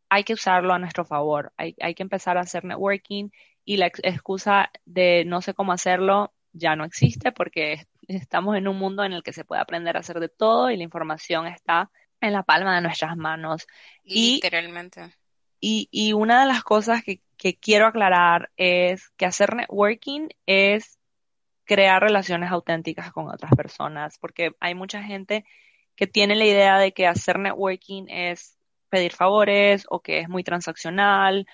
hay 0.08 0.24
que 0.24 0.34
usarlo 0.34 0.72
a 0.72 0.78
nuestro 0.78 1.04
favor. 1.04 1.52
Hay, 1.56 1.94
que 1.94 2.02
empezar 2.02 2.38
a 2.38 2.42
hacer 2.42 2.64
networking 2.64 3.30
y 3.64 3.76
la 3.76 3.86
excusa 3.86 4.70
de 4.84 5.24
no 5.24 5.42
sé 5.42 5.54
cómo 5.54 5.72
hacerlo 5.72 6.32
ya 6.52 6.76
no 6.76 6.84
existe 6.84 7.32
porque 7.32 7.86
estamos 8.08 8.56
en 8.56 8.68
un 8.68 8.78
mundo 8.78 9.04
en 9.04 9.12
el 9.12 9.22
que 9.22 9.32
se 9.32 9.44
puede 9.44 9.60
aprender 9.60 9.96
a 9.96 10.00
hacer 10.00 10.20
de 10.20 10.28
todo 10.28 10.70
y 10.70 10.76
la 10.76 10.84
información 10.84 11.46
está 11.46 11.90
en 12.20 12.32
la 12.32 12.42
palma 12.42 12.76
de 12.76 12.82
nuestras 12.82 13.16
manos. 13.16 13.66
Literalmente. 14.04 15.12
Y, 15.60 15.88
y, 15.90 16.12
una 16.12 16.40
de 16.40 16.46
las 16.46 16.62
cosas 16.62 17.02
que, 17.02 17.20
que 17.36 17.56
quiero 17.56 17.86
aclarar 17.86 18.50
es 18.56 19.08
que 19.16 19.26
hacer 19.26 19.54
networking 19.54 20.28
es 20.44 20.98
crear 21.64 22.02
relaciones 22.02 22.50
auténticas 22.50 23.10
con 23.10 23.28
otras 23.28 23.52
personas, 23.56 24.18
porque 24.18 24.52
hay 24.60 24.74
mucha 24.74 25.02
gente 25.02 25.44
que 25.96 26.06
tiene 26.06 26.36
la 26.36 26.44
idea 26.44 26.78
de 26.78 26.92
que 26.92 27.06
hacer 27.06 27.38
networking 27.38 28.04
es 28.08 28.55
pedir 28.96 29.12
favores 29.12 29.84
o 29.90 30.00
que 30.00 30.20
es 30.20 30.28
muy 30.28 30.42
transaccional 30.42 31.46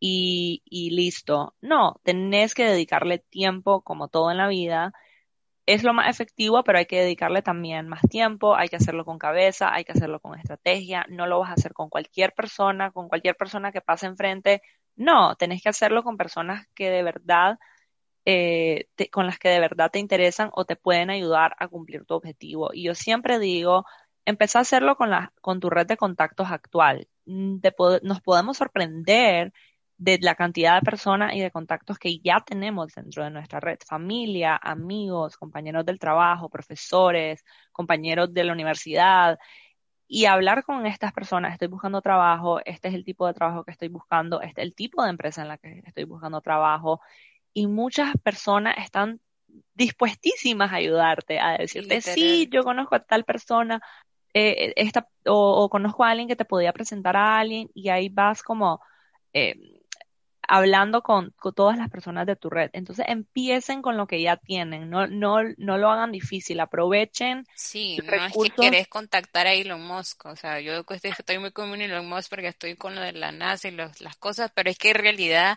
y, 0.00 0.90
listo. 0.92 1.54
No, 1.60 2.00
tenés 2.04 2.54
que 2.54 2.64
dedicarle 2.64 3.18
tiempo 3.18 3.82
como 3.82 4.08
todo 4.08 4.30
en 4.30 4.38
la 4.38 4.48
vida. 4.48 4.92
Es 5.66 5.84
lo 5.84 5.94
más 5.94 6.10
efectivo, 6.10 6.64
pero 6.64 6.78
hay 6.78 6.86
que 6.86 7.00
dedicarle 7.02 7.42
también 7.42 7.88
más 7.88 8.02
tiempo, 8.02 8.56
hay 8.56 8.68
que 8.68 8.76
hacerlo 8.76 9.04
con 9.04 9.18
cabeza, 9.18 9.72
hay 9.72 9.84
que 9.84 9.92
hacerlo 9.92 10.20
con 10.20 10.38
estrategia, 10.38 11.06
no 11.08 11.26
lo 11.26 11.40
vas 11.40 11.50
a 11.50 11.54
hacer 11.54 11.74
con 11.74 11.90
cualquier 11.90 12.32
persona, 12.34 12.90
con 12.92 13.08
cualquier 13.08 13.36
persona 13.36 13.72
que 13.72 13.80
pase 13.82 14.06
enfrente. 14.06 14.62
No, 14.96 15.36
tenés 15.36 15.62
que 15.62 15.68
hacerlo 15.70 16.02
con 16.04 16.16
personas 16.16 16.66
que 16.74 16.90
de 16.90 17.02
verdad, 17.04 17.58
eh, 18.24 18.88
con 19.12 19.26
las 19.26 19.38
que 19.38 19.50
de 19.50 19.60
verdad 19.60 19.90
te 19.92 20.00
interesan 20.00 20.50
o 20.54 20.64
te 20.64 20.76
pueden 20.76 21.10
ayudar 21.10 21.56
a 21.58 21.68
cumplir 21.68 22.04
tu 22.06 22.14
objetivo. 22.14 22.70
Y 22.72 22.84
yo 22.84 22.94
siempre 22.94 23.38
digo, 23.38 23.84
empezá 24.24 24.58
a 24.60 24.62
hacerlo 24.62 24.96
con, 24.96 25.10
la, 25.10 25.32
con 25.40 25.60
tu 25.60 25.70
red 25.70 25.86
de 25.86 25.96
contactos 25.96 26.50
actual. 26.50 27.08
Mm, 27.26 27.58
nos 28.02 28.20
podemos 28.20 28.56
sorprender 28.56 29.52
de 30.00 30.18
la 30.22 30.34
cantidad 30.34 30.76
de 30.76 30.82
personas 30.82 31.34
y 31.34 31.40
de 31.40 31.50
contactos 31.50 31.98
que 31.98 32.20
ya 32.20 32.40
tenemos 32.40 32.94
dentro 32.94 33.22
de 33.22 33.30
nuestra 33.30 33.60
red. 33.60 33.78
Familia, 33.86 34.56
amigos, 34.56 35.36
compañeros 35.36 35.84
del 35.84 35.98
trabajo, 35.98 36.48
profesores, 36.48 37.44
compañeros 37.70 38.32
de 38.32 38.44
la 38.44 38.54
universidad. 38.54 39.38
Y 40.08 40.24
hablar 40.24 40.64
con 40.64 40.86
estas 40.86 41.12
personas, 41.12 41.52
estoy 41.52 41.68
buscando 41.68 42.00
trabajo, 42.00 42.60
este 42.64 42.88
es 42.88 42.94
el 42.94 43.04
tipo 43.04 43.26
de 43.26 43.34
trabajo 43.34 43.62
que 43.62 43.72
estoy 43.72 43.88
buscando, 43.88 44.40
este 44.40 44.62
es 44.62 44.68
el 44.68 44.74
tipo 44.74 45.04
de 45.04 45.10
empresa 45.10 45.42
en 45.42 45.48
la 45.48 45.58
que 45.58 45.82
estoy 45.86 46.04
buscando 46.04 46.40
trabajo. 46.40 47.00
Y 47.52 47.66
muchas 47.66 48.14
personas 48.22 48.76
están 48.78 49.20
dispuestísimas 49.74 50.72
a 50.72 50.76
ayudarte, 50.76 51.38
a 51.40 51.58
decirte, 51.58 52.00
sí, 52.00 52.48
yo 52.50 52.64
conozco 52.64 52.94
a 52.94 53.00
tal 53.00 53.24
persona, 53.24 53.82
eh, 54.34 54.72
esta, 54.76 55.08
o, 55.26 55.68
conozco 55.68 56.04
a 56.04 56.10
alguien 56.10 56.28
que 56.28 56.36
te 56.36 56.44
podía 56.44 56.72
presentar 56.72 57.16
a 57.16 57.38
alguien 57.38 57.70
y 57.74 57.88
ahí 57.88 58.08
vas 58.08 58.42
como 58.42 58.80
eh, 59.32 59.80
hablando 60.50 61.02
con, 61.02 61.32
todas 61.54 61.78
las 61.78 61.88
personas 61.90 62.26
de 62.26 62.34
tu 62.34 62.50
red. 62.50 62.70
Entonces 62.72 63.04
empiecen 63.08 63.82
con 63.82 63.96
lo 63.96 64.08
que 64.08 64.20
ya 64.20 64.36
tienen, 64.36 64.90
no, 64.90 65.06
no, 65.06 65.38
no 65.56 65.78
lo 65.78 65.90
hagan 65.90 66.10
difícil, 66.10 66.58
aprovechen. 66.58 67.46
Sí, 67.54 67.98
no 68.04 68.24
es 68.24 68.32
que 68.32 68.50
querés 68.50 68.88
contactar 68.88 69.46
a 69.46 69.52
Elon 69.52 69.80
Musk, 69.80 70.26
o 70.26 70.34
sea, 70.34 70.60
yo 70.60 70.84
estoy 71.02 71.38
muy 71.38 71.52
común 71.52 71.80
Elon 71.80 72.08
Musk 72.08 72.30
porque 72.30 72.48
estoy 72.48 72.74
con 72.74 72.96
lo 72.96 73.00
de 73.00 73.12
la 73.12 73.30
NASA 73.30 73.68
y 73.68 73.70
las 73.70 74.16
cosas, 74.18 74.50
pero 74.52 74.70
es 74.70 74.76
que 74.78 74.90
en 74.90 74.96
realidad 74.96 75.56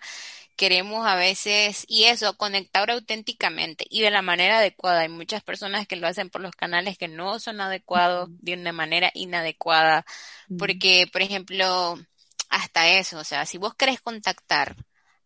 queremos 0.56 1.06
a 1.08 1.16
veces, 1.16 1.86
y 1.88 2.06
eso, 2.06 2.38
conectar 2.38 2.90
auténticamente 2.92 3.86
y 3.90 4.02
de 4.02 4.12
la 4.12 4.22
manera 4.22 4.60
adecuada. 4.60 5.02
Hay 5.02 5.10
muchas 5.10 5.44
personas 5.44 5.88
que 5.88 5.96
lo 5.96 6.08
hacen 6.08 6.30
por 6.30 6.42
los 6.42 6.56
canales 6.56 6.98
que 6.98 7.08
no 7.08 7.40
son 7.40 7.62
adecuados, 7.62 8.30
de 8.30 8.54
una 8.54 8.72
manera 8.74 9.12
inadecuada, 9.14 10.06
porque, 10.58 11.08
por 11.12 11.22
ejemplo, 11.22 11.98
hasta 12.50 12.88
eso, 12.90 13.20
o 13.20 13.24
sea, 13.24 13.46
si 13.46 13.58
vos 13.58 13.76
querés 13.76 14.02
contactar 14.02 14.76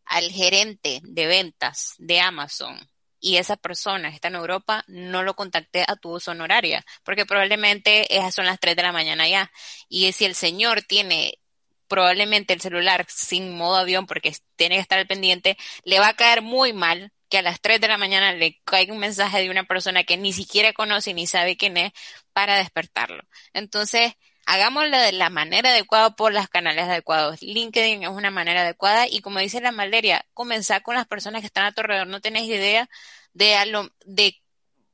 al 0.06 0.32
gerente 0.32 1.02
de 1.04 1.28
ventas 1.28 1.96
de 1.98 2.22
Amazon 2.22 2.80
y 3.20 3.38
esa 3.38 3.58
persona 3.58 4.10
está 4.10 4.30
en 4.30 4.36
Europa, 4.36 4.84
no 4.88 5.24
lo 5.24 5.36
contacté 5.36 5.84
a 5.88 5.96
tu 5.96 6.12
uso 6.12 6.32
honoraria, 6.32 6.86
porque 7.04 7.26
probablemente 7.26 8.16
esas 8.16 8.36
son 8.36 8.46
las 8.46 8.60
3 8.60 8.76
de 8.76 8.84
la 8.84 8.92
mañana 8.92 9.28
ya. 9.28 9.52
Y 9.90 10.12
si 10.14 10.26
el 10.26 10.36
señor 10.36 10.84
tiene 10.84 11.40
probablemente 11.88 12.54
el 12.54 12.62
celular 12.62 13.06
sin 13.10 13.56
modo 13.58 13.78
avión 13.78 14.06
porque 14.06 14.36
tiene 14.56 14.76
que 14.76 14.82
estar 14.82 15.00
al 15.00 15.08
pendiente, 15.08 15.58
le 15.84 16.00
va 16.00 16.10
a 16.10 16.16
caer 16.16 16.42
muy 16.42 16.74
mal 16.74 17.12
que 17.30 17.40
a 17.40 17.42
las 17.42 17.60
3 17.62 17.82
de 17.82 17.88
la 17.88 17.98
mañana 17.98 18.34
le 18.34 18.60
caiga 18.64 18.94
un 18.94 19.00
mensaje 19.00 19.42
de 19.42 19.50
una 19.50 19.64
persona 19.66 20.04
que 20.04 20.18
ni 20.18 20.34
siquiera 20.34 20.74
conoce 20.74 21.14
ni 21.14 21.28
sabe 21.28 21.58
quién 21.58 21.78
es 21.78 21.92
para 22.34 22.58
despertarlo. 22.58 23.24
Entonces, 23.54 24.14
hagámoslo 24.46 24.98
de 24.98 25.12
la 25.12 25.30
manera 25.30 25.70
adecuada 25.72 26.16
por 26.16 26.34
los 26.34 26.48
canales 26.48 26.86
adecuados. 26.86 27.42
LinkedIn 27.42 28.04
es 28.04 28.10
una 28.10 28.32
manera 28.32 28.62
adecuada 28.62 29.08
y 29.08 29.22
como 29.22 29.40
dice 29.40 29.60
la 29.62 29.72
Valeria, 29.72 30.26
comenzar 30.34 30.82
con 30.84 30.96
las 30.96 31.06
personas 31.06 31.42
que 31.42 31.48
están 31.48 31.66
a 31.66 31.74
tu 31.74 31.82
alrededor. 31.82 32.08
No 32.08 32.22
tenés 32.22 32.44
idea 32.44 32.90
de, 33.34 33.66
lo, 33.66 33.90
de 34.06 34.42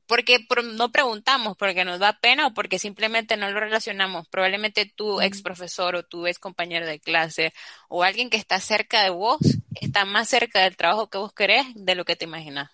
porque 0.06 0.46
no 0.76 0.92
preguntamos 0.92 1.56
porque 1.56 1.84
nos 1.84 1.98
da 1.98 2.18
pena 2.20 2.48
o 2.48 2.54
porque 2.54 2.78
simplemente 2.78 3.36
no 3.36 3.50
lo 3.50 3.60
relacionamos. 3.60 4.28
Probablemente 4.28 4.90
tu 4.94 5.20
ex 5.20 5.42
profesor 5.42 5.96
o 5.96 6.02
tu 6.02 6.26
ex 6.26 6.38
compañero 6.38 6.86
de 6.86 7.00
clase 7.00 7.52
o 7.88 8.02
alguien 8.02 8.30
que 8.30 8.36
está 8.36 8.60
cerca 8.60 9.02
de 9.02 9.10
vos 9.10 9.38
está 9.80 10.04
más 10.04 10.28
cerca 10.28 10.60
del 10.60 10.76
trabajo 10.76 11.08
que 11.08 11.18
vos 11.18 11.32
querés 11.32 11.66
de 11.74 11.94
lo 11.94 12.04
que 12.04 12.16
te 12.16 12.24
imaginas. 12.24 12.70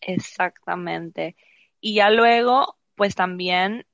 Exactamente. 0.00 1.36
Y 1.80 1.94
ya 1.94 2.10
luego, 2.10 2.76
pues 2.94 3.14
también 3.14 3.86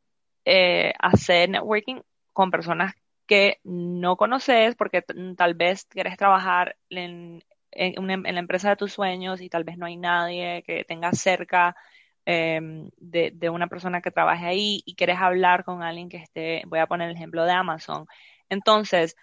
eh, 0.45 0.93
hacer 0.99 1.51
networking 1.51 2.01
con 2.33 2.51
personas 2.51 2.95
que 3.26 3.61
no 3.64 4.16
conoces 4.16 4.74
porque 4.74 5.05
tal 5.37 5.55
vez 5.55 5.85
quieres 5.85 6.16
trabajar 6.16 6.76
en, 6.91 7.45
en, 7.70 8.35
la 8.35 8.41
empresa 8.41 8.70
de 8.70 8.76
tus 8.76 8.93
sueños 8.93 9.41
y 9.41 9.49
tal 9.49 9.64
vez 9.64 9.78
no 9.78 9.87
hay 9.87 9.97
nadie 9.97 10.62
que 10.66 10.85
tengas 10.85 11.20
cerca 11.20 11.76
em, 12.25 12.91
de, 12.99 13.33
de, 13.35 13.51
una 13.51 13.68
persona 13.68 14.01
que 14.01 14.11
trabaje 14.11 14.47
ahí 14.47 14.83
y 14.87 14.95
quieres 14.95 15.18
hablar 15.18 15.64
con 15.64 15.83
alguien 15.83 16.09
que 16.09 16.18
esté, 16.18 16.62
voy 16.66 16.79
a 16.79 16.87
poner 16.87 17.11
el 17.11 17.16
ejemplo 17.16 17.45
de 17.45 17.53
Amazon. 17.53 18.07
Entonces, 18.49 19.16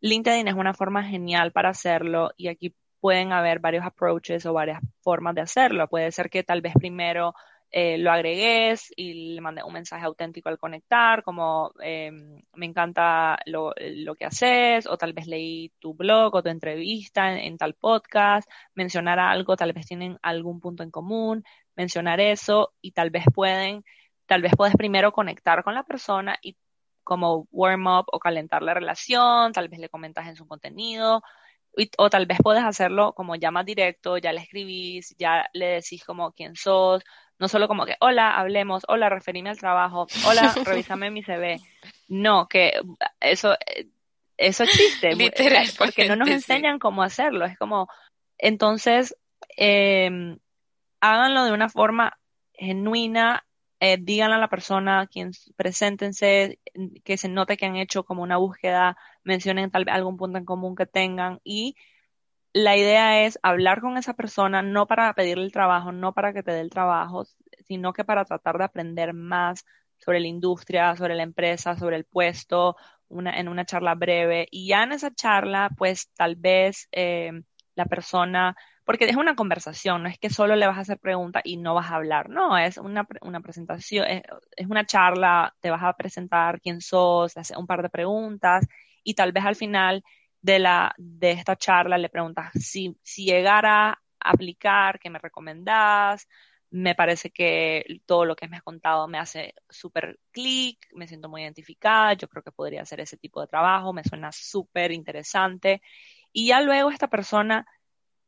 LinkedIn 0.00 0.48
es 0.48 0.54
una 0.54 0.74
forma 0.74 1.02
genial 1.04 1.52
para 1.52 1.70
hacerlo 1.70 2.30
y 2.36 2.48
aquí 2.48 2.74
pueden 3.00 3.32
haber 3.32 3.60
varios 3.60 3.84
approaches 3.84 4.46
o 4.46 4.52
varias 4.52 4.80
formas 5.00 5.34
de 5.34 5.42
hacerlo. 5.42 5.88
Puede 5.88 6.12
ser 6.12 6.30
que 6.30 6.42
tal 6.42 6.60
vez 6.60 6.74
primero 6.74 7.34
eh, 7.70 7.98
lo 7.98 8.10
agregues 8.10 8.92
y 8.96 9.34
le 9.34 9.40
mandé 9.40 9.62
un 9.62 9.72
mensaje 9.72 10.04
auténtico 10.04 10.48
al 10.48 10.58
conectar, 10.58 11.22
como 11.22 11.72
eh, 11.82 12.10
me 12.54 12.66
encanta 12.66 13.38
lo, 13.46 13.74
que 14.18 14.24
haces, 14.24 14.86
o 14.86 14.96
tal 14.96 15.12
vez 15.12 15.26
leí 15.26 15.72
tu 15.78 15.94
blog 15.94 16.34
o 16.34 16.42
tu 16.42 16.48
entrevista 16.48 17.32
en, 17.38 17.58
tal 17.58 17.74
podcast, 17.74 18.48
mencionar 18.74 19.18
algo, 19.18 19.56
tal 19.56 19.72
vez 19.72 19.86
tienen 19.86 20.18
algún 20.22 20.60
punto 20.60 20.82
en 20.82 20.90
común, 20.90 21.44
mencionar 21.76 22.20
eso 22.20 22.72
y 22.80 22.92
tal 22.92 23.10
vez 23.10 23.24
pueden, 23.32 23.84
tal 24.26 24.42
vez 24.42 24.52
puedes 24.56 24.76
primero 24.76 25.12
conectar 25.12 25.62
con 25.62 25.74
la 25.74 25.84
persona 25.84 26.38
y 26.42 26.56
como 27.04 27.46
warm 27.52 27.86
up 27.86 28.06
o 28.12 28.18
calentar 28.18 28.62
la 28.62 28.74
relación, 28.74 29.52
tal 29.52 29.68
vez 29.68 29.78
le 29.78 29.88
comentas 29.88 30.26
en 30.26 30.36
su 30.36 30.46
contenido, 30.46 31.22
o 31.98 32.10
tal 32.10 32.26
vez 32.26 32.38
puedes 32.42 32.64
hacerlo 32.64 33.12
como 33.12 33.36
ya 33.36 33.50
más 33.50 33.64
directo, 33.64 34.18
ya 34.18 34.32
le 34.32 34.40
escribís, 34.40 35.14
ya 35.18 35.48
le 35.52 35.66
decís 35.66 36.02
como 36.04 36.32
quién 36.32 36.56
sos, 36.56 37.04
no 37.38 37.48
solo 37.48 37.68
como 37.68 37.84
que, 37.84 37.96
hola, 38.00 38.36
hablemos, 38.36 38.84
hola, 38.88 39.08
referime 39.08 39.50
al 39.50 39.58
trabajo, 39.58 40.06
hola, 40.26 40.52
revísame 40.64 41.10
mi 41.10 41.22
CV. 41.22 41.60
No, 42.08 42.48
que 42.48 42.80
eso, 43.20 43.54
eso 44.36 44.64
existe, 44.64 45.10
eh, 45.18 45.64
porque 45.78 46.08
no 46.08 46.16
nos 46.16 46.28
enseñan 46.30 46.78
cómo 46.78 47.02
hacerlo. 47.02 47.44
Es 47.44 47.58
como, 47.58 47.88
entonces, 48.38 49.14
eh, 49.56 50.38
háganlo 51.00 51.44
de 51.44 51.52
una 51.52 51.68
forma 51.68 52.18
genuina, 52.52 53.46
eh, 53.80 53.98
díganle 54.00 54.36
a 54.36 54.38
la 54.38 54.48
persona, 54.48 55.06
quien 55.06 55.32
preséntense, 55.56 56.60
que 57.04 57.16
se 57.18 57.28
note 57.28 57.56
que 57.56 57.66
han 57.66 57.76
hecho 57.76 58.04
como 58.04 58.22
una 58.22 58.38
búsqueda, 58.38 58.96
mencionen 59.24 59.70
tal 59.70 59.88
algún 59.88 60.16
punto 60.16 60.38
en 60.38 60.44
común 60.44 60.74
que 60.76 60.86
tengan 60.86 61.40
y 61.44 61.76
la 62.56 62.76
idea 62.76 63.26
es 63.26 63.38
hablar 63.42 63.82
con 63.82 63.98
esa 63.98 64.14
persona 64.14 64.62
no 64.62 64.86
para 64.86 65.12
pedirle 65.12 65.44
el 65.44 65.52
trabajo, 65.52 65.92
no 65.92 66.14
para 66.14 66.32
que 66.32 66.42
te 66.42 66.52
dé 66.52 66.60
el 66.60 66.70
trabajo, 66.70 67.26
sino 67.68 67.92
que 67.92 68.04
para 68.04 68.24
tratar 68.24 68.56
de 68.56 68.64
aprender 68.64 69.12
más 69.12 69.66
sobre 69.98 70.20
la 70.20 70.28
industria, 70.28 70.96
sobre 70.96 71.14
la 71.16 71.22
empresa, 71.22 71.76
sobre 71.76 71.96
el 71.96 72.04
puesto, 72.06 72.76
una, 73.08 73.38
en 73.38 73.48
una 73.48 73.66
charla 73.66 73.94
breve. 73.94 74.48
Y 74.50 74.68
ya 74.68 74.84
en 74.84 74.92
esa 74.92 75.14
charla, 75.14 75.70
pues 75.76 76.10
tal 76.14 76.36
vez 76.36 76.88
eh, 76.92 77.32
la 77.74 77.84
persona, 77.84 78.56
porque 78.86 79.06
es 79.06 79.16
una 79.16 79.34
conversación, 79.34 80.04
no 80.04 80.08
es 80.08 80.18
que 80.18 80.30
solo 80.30 80.54
le 80.54 80.66
vas 80.66 80.78
a 80.78 80.82
hacer 80.82 80.98
preguntas 81.00 81.42
y 81.44 81.56
no 81.56 81.74
vas 81.74 81.90
a 81.90 81.96
hablar, 81.96 82.30
no, 82.30 82.56
es 82.56 82.78
una, 82.78 83.06
una 83.20 83.40
presentación, 83.40 84.06
es, 84.06 84.22
es, 84.56 84.66
una 84.68 84.86
charla, 84.86 85.54
te 85.60 85.70
vas 85.70 85.82
a 85.82 85.92
presentar 85.94 86.60
quién 86.60 86.80
sos, 86.80 87.36
hacer 87.36 87.58
un 87.58 87.66
par 87.66 87.82
de 87.82 87.90
preguntas 87.90 88.64
y 89.02 89.14
tal 89.14 89.32
vez 89.32 89.44
al 89.44 89.56
final 89.56 90.04
de, 90.40 90.60
la, 90.60 90.94
de 90.98 91.32
esta 91.32 91.56
charla 91.56 91.98
le 91.98 92.08
preguntas 92.08 92.52
si, 92.54 92.96
si 93.02 93.24
llegara 93.24 93.90
a 93.90 93.98
aplicar, 94.20 95.00
¿qué 95.00 95.10
me 95.10 95.18
recomendás? 95.18 96.28
Me 96.70 96.94
parece 96.94 97.30
que 97.30 97.84
todo 98.06 98.24
lo 98.24 98.36
que 98.36 98.46
me 98.46 98.56
has 98.56 98.62
contado 98.62 99.08
me 99.08 99.18
hace 99.18 99.54
súper 99.68 100.20
clic, 100.30 100.78
me 100.94 101.08
siento 101.08 101.28
muy 101.28 101.42
identificada, 101.42 102.12
yo 102.14 102.28
creo 102.28 102.44
que 102.44 102.52
podría 102.52 102.82
hacer 102.82 103.00
ese 103.00 103.16
tipo 103.16 103.40
de 103.40 103.48
trabajo, 103.48 103.92
me 103.92 104.04
suena 104.04 104.30
súper 104.30 104.92
interesante. 104.92 105.82
Y 106.32 106.48
ya 106.48 106.60
luego 106.60 106.90
esta 106.90 107.08
persona, 107.08 107.66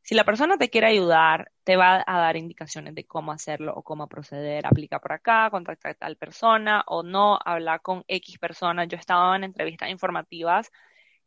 si 0.09 0.15
la 0.15 0.25
persona 0.25 0.57
te 0.57 0.71
quiere 0.71 0.87
ayudar, 0.87 1.53
te 1.65 1.77
va 1.77 2.03
a 2.07 2.19
dar 2.19 2.39
indicaciones 2.39 2.95
de 2.95 3.05
cómo 3.05 3.31
hacerlo 3.31 3.75
o 3.77 3.83
cómo 3.83 4.09
proceder. 4.09 4.67
Aplica 4.67 5.01
por 5.01 5.13
acá, 5.13 5.51
contacta 5.51 5.91
a 5.91 5.95
tal 5.95 6.17
persona 6.17 6.83
o 6.87 7.03
no, 7.03 7.39
habla 7.45 7.79
con 7.81 8.05
X 8.09 8.39
personas. 8.39 8.89
Yo 8.89 8.97
estaba 8.97 9.37
en 9.37 9.45
entrevistas 9.45 9.91
informativas 9.91 10.73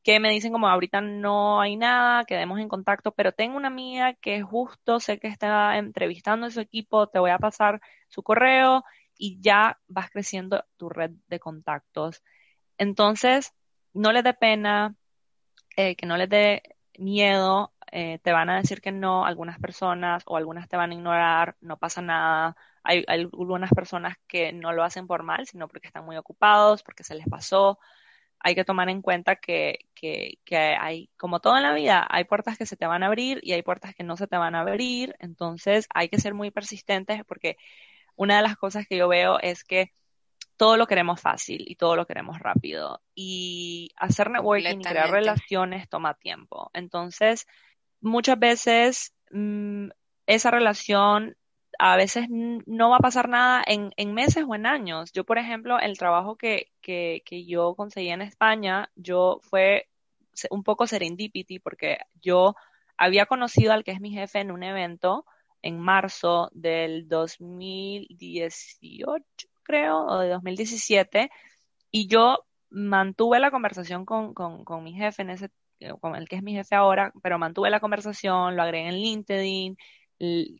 que 0.02 0.20
me 0.20 0.32
dicen 0.32 0.52
como 0.52 0.68
ahorita 0.68 1.00
no 1.00 1.62
hay 1.62 1.76
nada, 1.78 2.26
quedemos 2.26 2.60
en 2.60 2.70
contacto, 2.70 3.12
pero 3.12 3.34
tengo 3.34 3.56
una 3.56 3.68
amiga 3.68 4.16
que 4.16 4.42
justo 4.42 5.00
sé 5.00 5.20
que 5.20 5.28
está 5.28 5.78
entrevistando 5.78 6.48
a 6.48 6.50
su 6.50 6.60
equipo, 6.60 7.06
te 7.06 7.20
voy 7.20 7.30
a 7.30 7.38
pasar 7.38 7.82
su 8.08 8.24
correo 8.24 8.84
y 9.16 9.40
ya 9.42 9.80
vas 9.90 10.10
creciendo 10.10 10.66
tu 10.78 10.90
red 10.90 11.12
de 11.28 11.40
contactos. 11.40 12.24
Entonces, 12.80 13.54
no 13.94 14.12
les 14.12 14.24
dé 14.24 14.34
pena, 14.34 14.96
eh, 15.78 15.96
que 15.96 16.08
no 16.08 16.18
les 16.18 16.30
dé 16.30 16.64
miedo, 16.98 17.74
eh, 17.92 18.20
te 18.24 18.32
van 18.32 18.50
a 18.50 18.58
decir 18.58 18.82
que 18.82 18.92
no 18.92 19.26
algunas 19.26 19.60
personas 19.60 20.24
o 20.26 20.38
algunas 20.38 20.68
te 20.70 20.78
van 20.78 20.92
a 20.92 20.94
ignorar, 20.96 21.58
no 21.62 21.78
pasa 21.78 22.02
nada. 22.02 22.56
Hay, 22.84 23.04
hay 23.08 23.22
algunas 23.22 23.72
personas 23.72 24.18
que 24.28 24.54
no 24.54 24.74
lo 24.74 24.84
hacen 24.84 25.08
por 25.08 25.24
mal, 25.24 25.46
sino 25.48 25.68
porque 25.68 25.88
están 25.88 26.06
muy 26.06 26.18
ocupados, 26.18 26.84
porque 26.84 27.04
se 27.04 27.16
les 27.16 27.28
pasó 27.28 27.80
hay 28.44 28.56
que 28.56 28.66
tomar 28.66 28.90
en 28.90 29.02
cuenta 29.02 29.36
que, 29.36 29.86
que, 29.94 30.40
que, 30.44 30.58
hay, 30.58 31.10
como 31.18 31.40
todo 31.40 31.58
en 31.58 31.64
la 31.64 31.74
vida, 31.74 32.08
hay 32.10 32.24
puertas 32.24 32.58
que 32.58 32.66
se 32.66 32.76
te 32.76 32.88
van 32.88 33.04
a 33.04 33.08
abrir 33.08 33.40
y 33.44 33.54
hay 33.54 33.62
puertas 33.62 33.94
que 33.94 34.04
no 34.04 34.18
se 34.18 34.28
te 34.28 34.38
van 34.38 34.56
a 34.56 34.62
abrir. 34.62 35.16
Entonces 35.20 35.88
hay 35.94 36.10
que 36.10 36.20
ser 36.20 36.34
muy 36.34 36.50
persistentes 36.50 37.24
porque 37.26 37.58
una 38.16 38.38
de 38.38 38.42
las 38.42 38.56
cosas 38.58 38.88
que 38.88 38.98
yo 38.98 39.08
veo 39.08 39.40
es 39.40 39.64
que 39.64 39.94
todo 40.58 40.78
lo 40.78 40.88
queremos 40.88 41.22
fácil 41.22 41.66
y 41.68 41.76
todo 41.76 41.96
lo 41.96 42.08
queremos 42.08 42.40
rápido. 42.40 43.02
Y 43.14 43.92
hacer 43.96 44.32
networking 44.32 44.80
y 44.80 44.84
crear 44.84 45.12
relaciones 45.12 45.88
toma 45.88 46.16
tiempo. 46.16 46.72
Entonces, 46.74 47.46
muchas 48.02 48.40
veces 48.40 49.14
mm, 49.32 49.90
esa 50.28 50.52
relación 50.52 51.36
a 51.80 51.96
veces 51.96 52.28
no 52.30 52.90
va 52.92 52.98
a 52.98 53.00
pasar 53.00 53.30
nada 53.30 53.64
en, 53.66 53.92
en, 53.98 54.14
meses 54.14 54.46
o 54.48 54.54
en 54.54 54.68
años. 54.68 55.12
Yo, 55.14 55.24
por 55.24 55.40
ejemplo, 55.40 55.80
el 55.80 55.98
trabajo 55.98 56.36
que, 56.36 56.70
que, 56.82 57.24
que 57.26 57.46
yo 57.46 57.74
conseguí 57.76 58.10
en 58.10 58.22
España, 58.22 58.92
yo 58.96 59.40
fue 59.42 59.88
un 60.50 60.64
poco 60.64 60.88
serendipity 60.88 61.60
porque 61.60 62.00
yo 62.22 62.56
había 62.98 63.26
conocido 63.26 63.74
al 63.74 63.84
que 63.84 63.92
es 63.92 64.00
mi 64.00 64.12
jefe 64.12 64.40
en 64.40 64.52
un 64.52 64.64
evento 64.64 65.26
en 65.62 65.80
marzo 65.80 66.50
del 66.54 67.08
2018, 67.08 69.24
creo, 69.64 70.06
o 70.06 70.20
de 70.20 70.30
2017, 70.30 71.30
y 71.92 72.08
yo 72.08 72.46
mantuve 72.70 73.40
la 73.40 73.52
conversación 73.52 74.06
con, 74.06 74.34
con, 74.34 74.64
con 74.66 74.84
mi 74.84 74.94
jefe 74.94 75.22
en 75.24 75.30
ese 75.32 75.50
con 76.00 76.16
el 76.16 76.28
que 76.28 76.38
es 76.38 76.44
mi 76.44 76.54
jefe 76.54 76.76
ahora, 76.76 77.12
pero 77.22 77.40
mantuve 77.40 77.70
la 77.70 77.80
conversación, 77.80 78.56
lo 78.56 78.64
agregué 78.64 78.88
en 78.90 78.96
LinkedIn, 78.96 79.78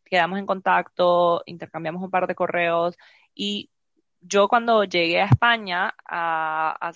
quedamos 0.06 0.40
en 0.40 0.46
contacto, 0.46 1.44
intercambiamos 1.46 2.02
un 2.02 2.10
par 2.10 2.28
de 2.28 2.36
correos 2.36 2.98
y 3.36 3.70
yo 4.22 4.48
cuando 4.48 4.84
llegué 4.84 5.22
a 5.22 5.26
España 5.26 5.94
a, 6.06 6.92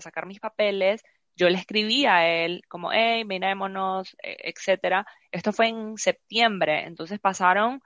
sacar 0.00 0.26
mis 0.26 0.40
papeles, 0.40 1.02
yo 1.36 1.48
le 1.48 1.58
escribí 1.58 2.06
a 2.06 2.26
él 2.26 2.62
como, 2.68 2.92
hey, 2.92 3.24
mirémonos, 3.24 4.16
e, 4.22 4.36
etcétera. 4.50 5.06
Esto 5.30 5.52
fue 5.52 5.68
en 5.68 5.96
septiembre, 5.96 6.84
entonces 6.84 7.20
pasaron 7.20 7.82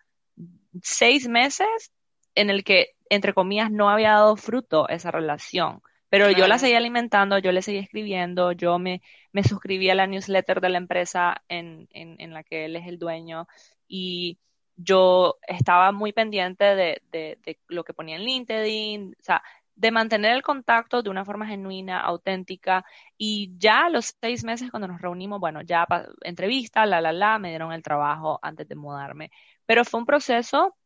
seis 0.82 1.28
meses 1.28 1.93
en 2.34 2.51
el 2.51 2.64
que, 2.64 2.95
entre 3.09 3.34
comillas, 3.34 3.70
no 3.70 3.89
había 3.91 4.12
dado 4.12 4.37
fruto 4.37 4.89
esa 4.89 5.11
relación. 5.11 5.80
Pero 6.09 6.30
yo 6.30 6.46
la 6.46 6.59
seguía 6.59 6.78
alimentando, 6.78 7.38
yo 7.38 7.52
le 7.52 7.62
seguía 7.62 7.80
escribiendo, 7.82 8.52
yo 8.52 8.78
me, 8.78 9.02
me 9.32 9.42
suscribí 9.42 9.90
a 9.90 9.94
la 9.94 10.07
newsletter 10.07 10.61
de 10.61 10.68
la 10.68 10.78
empresa 10.78 11.42
en, 11.48 11.88
en, 11.92 12.16
en 12.20 12.32
la 12.32 12.44
que 12.44 12.66
él 12.66 12.76
es 12.76 12.86
el 12.86 12.98
dueño 12.98 13.48
y 13.88 14.38
yo 14.76 15.36
estaba 15.46 15.92
muy 15.92 16.12
pendiente 16.12 16.64
de, 16.64 17.02
de, 17.11 17.38
de, 17.44 17.59
lo 17.68 17.84
que 17.84 17.94
ponía 17.94 18.16
en 18.16 18.22
LinkedIn, 18.24 19.16
o 19.18 19.22
sea, 19.22 19.42
de 19.74 19.90
mantener 19.90 20.32
el 20.32 20.42
contacto 20.42 21.02
de 21.02 21.11
una 21.11 21.24
forma 21.24 21.46
genuina, 21.46 22.00
auténtica, 22.00 22.84
y 23.18 23.54
ya 23.59 23.86
a 23.86 23.90
los 23.90 24.14
seis 24.20 24.42
meses 24.44 24.70
cuando 24.70 24.88
nos 24.88 25.00
reunimos, 25.00 25.38
bueno, 25.40 25.61
ya 25.62 25.86
entrevista, 26.22 26.86
la, 26.86 27.00
la, 27.00 27.12
la, 27.12 27.38
me 27.38 27.50
dieron 27.50 27.72
el 27.72 27.82
trabajo 27.82 28.38
antes 28.42 28.66
de 28.68 28.74
mudarme. 28.74 29.30
Pero 29.66 29.84
fue 29.84 30.00
un 30.00 30.07
proceso 30.07 30.76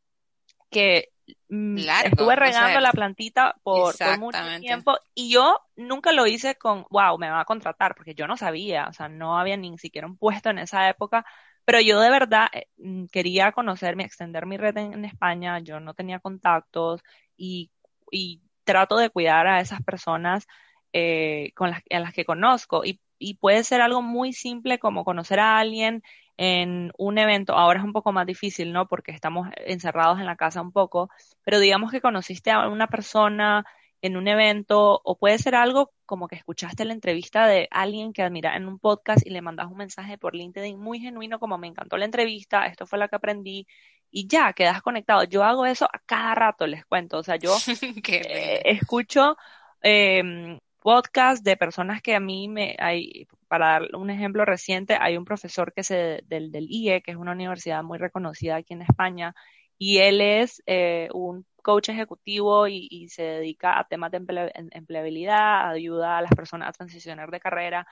que 0.71 1.09
mm, 1.49 1.79
estuve 2.05 2.37
regando 2.37 2.81
la 2.81 2.93
plantita 2.93 3.57
por, 3.63 3.97
por, 3.97 4.19
mucho 4.19 4.39
tiempo 4.61 4.97
y 5.15 5.31
yo 5.31 5.61
nunca 5.77 6.13
lo 6.13 6.27
hice 6.27 6.55
con, 6.55 6.87
wow, 6.91 7.19
me 7.19 7.31
va 7.31 7.41
a 7.41 7.45
contratar, 7.45 7.95
porque 7.95 8.15
yo 8.15 8.27
no 8.27 8.37
sabía, 8.37 8.87
o 8.89 8.93
sea, 8.93 9.09
no 9.09 9.39
había 9.39 9.57
ni 9.57 9.77
siquiera 9.79 10.07
un 10.07 10.17
puesto 10.17 10.51
en 10.51 10.59
esa 10.59 10.89
época, 10.89 11.25
pero 11.65 11.81
yo 11.81 12.01
de 12.01 12.11
verdad 12.11 12.49
eh, 12.53 12.67
mm, 12.79 13.07
quería 13.07 13.53
conocerme, 13.53 14.05
extender 14.05 14.47
mi 14.47 14.57
red 14.57 14.77
en, 14.77 14.95
en 14.95 15.05
España, 15.05 15.59
yo 15.61 15.81
no 15.81 15.95
tenía 15.95 16.21
contactos 16.21 17.03
y, 17.37 17.71
y 18.11 18.41
trato 18.65 18.97
de 18.97 19.11
cuidar 19.11 19.47
a 19.47 19.61
esas 19.61 19.83
personas 19.83 20.47
eh, 20.93 21.53
con 21.55 21.71
las, 21.71 21.83
a 21.91 22.01
las 22.01 22.13
que 22.13 22.25
conozco 22.25 22.85
y, 22.85 23.01
y, 23.19 23.35
puede 23.35 23.63
ser 23.65 23.81
algo 23.81 24.03
muy 24.03 24.33
simple 24.33 24.79
como 24.79 25.05
conocer 25.05 25.39
a 25.39 25.59
alguien 25.59 26.03
en 26.43 26.91
un 26.97 27.19
evento. 27.19 27.53
Ahora 27.55 27.81
es 27.81 27.85
un 27.85 27.93
poco 27.93 28.13
más 28.13 28.27
difícil, 28.27 28.73
¿no? 28.73 28.89
Porque 28.89 29.13
estamos 29.13 29.49
encerrados 29.57 30.19
en 30.21 30.25
la 30.25 30.37
casa 30.37 30.63
un 30.63 30.73
poco, 30.73 31.11
pero 31.45 31.61
digamos 31.61 31.93
que 31.93 32.01
conociste 32.01 32.51
a 32.51 32.67
una 32.67 32.87
persona 32.87 33.67
en 34.01 34.17
un 34.17 34.27
evento 34.27 35.03
o 35.05 35.19
puede 35.19 35.37
ser 35.39 35.55
algo 35.55 35.93
como 36.07 36.29
que 36.29 36.37
escuchaste 36.37 36.87
la 36.87 36.95
entrevista 36.95 37.47
de 37.47 37.69
alguien 37.71 38.15
que 38.15 38.23
admira 38.23 38.57
en 38.57 38.67
un 38.67 38.79
podcast 38.79 39.27
y 39.27 39.29
le 39.29 39.43
mandas 39.43 39.67
un 39.67 39.77
mensaje 39.77 40.17
por 40.17 40.35
LinkedIn 40.35 40.81
muy 40.81 40.99
genuino 41.01 41.39
como 41.39 41.59
me 41.59 41.67
encantó 41.67 41.99
la 41.99 42.07
entrevista, 42.07 42.65
esto 42.65 42.87
fue 42.87 42.99
lo 42.99 43.07
que 43.09 43.17
aprendí 43.17 43.67
y 44.11 44.27
ya, 44.27 44.55
quedas 44.55 44.81
conectado. 44.81 45.25
Yo 45.25 45.45
hago 45.45 45.67
eso 45.67 45.85
a 45.85 45.99
cada 46.07 46.35
rato, 46.35 46.67
les 46.67 46.87
cuento. 46.87 47.19
O 47.19 47.23
sea, 47.23 47.37
yo 47.37 47.55
eh, 48.09 48.63
escucho 48.65 49.37
eh, 49.83 50.59
podcasts 50.81 51.45
de 51.45 51.57
personas 51.57 52.03
que 52.03 52.15
a 52.15 52.21
mí 52.21 52.49
me 52.49 52.77
hay, 52.79 53.29
para 53.49 53.69
dar 53.69 53.95
un 53.95 54.11
ejemplo 54.11 54.45
reciente, 54.45 54.97
hay 55.01 55.17
un 55.17 55.25
profesor 55.25 55.73
que 55.73 55.83
se, 55.85 56.23
del, 56.27 56.51
del 56.51 56.67
IE, 56.69 57.03
que 57.03 57.13
es 57.13 57.17
una 57.17 57.33
universidad 57.33 57.83
muy 57.85 57.99
reconocida 57.99 58.57
aquí 58.57 58.75
en 58.75 58.83
España, 58.83 59.35
y 59.79 59.99
él 59.99 60.21
es 60.21 60.63
eh, 60.67 61.09
un 61.13 61.47
coach 61.63 61.91
ejecutivo 61.91 62.67
y, 62.69 63.09
se 63.11 63.23
dedica 63.23 63.79
a 63.79 63.85
temas 63.85 64.11
de 64.11 64.19
emple 64.19 64.53
empleabilidad, 64.55 65.71
ayuda 65.71 66.19
a 66.19 66.23
las 66.23 66.33
personas 66.33 66.69
a 66.71 66.73
transicionar 66.73 67.31
de 67.31 67.41
carrera, 67.41 67.87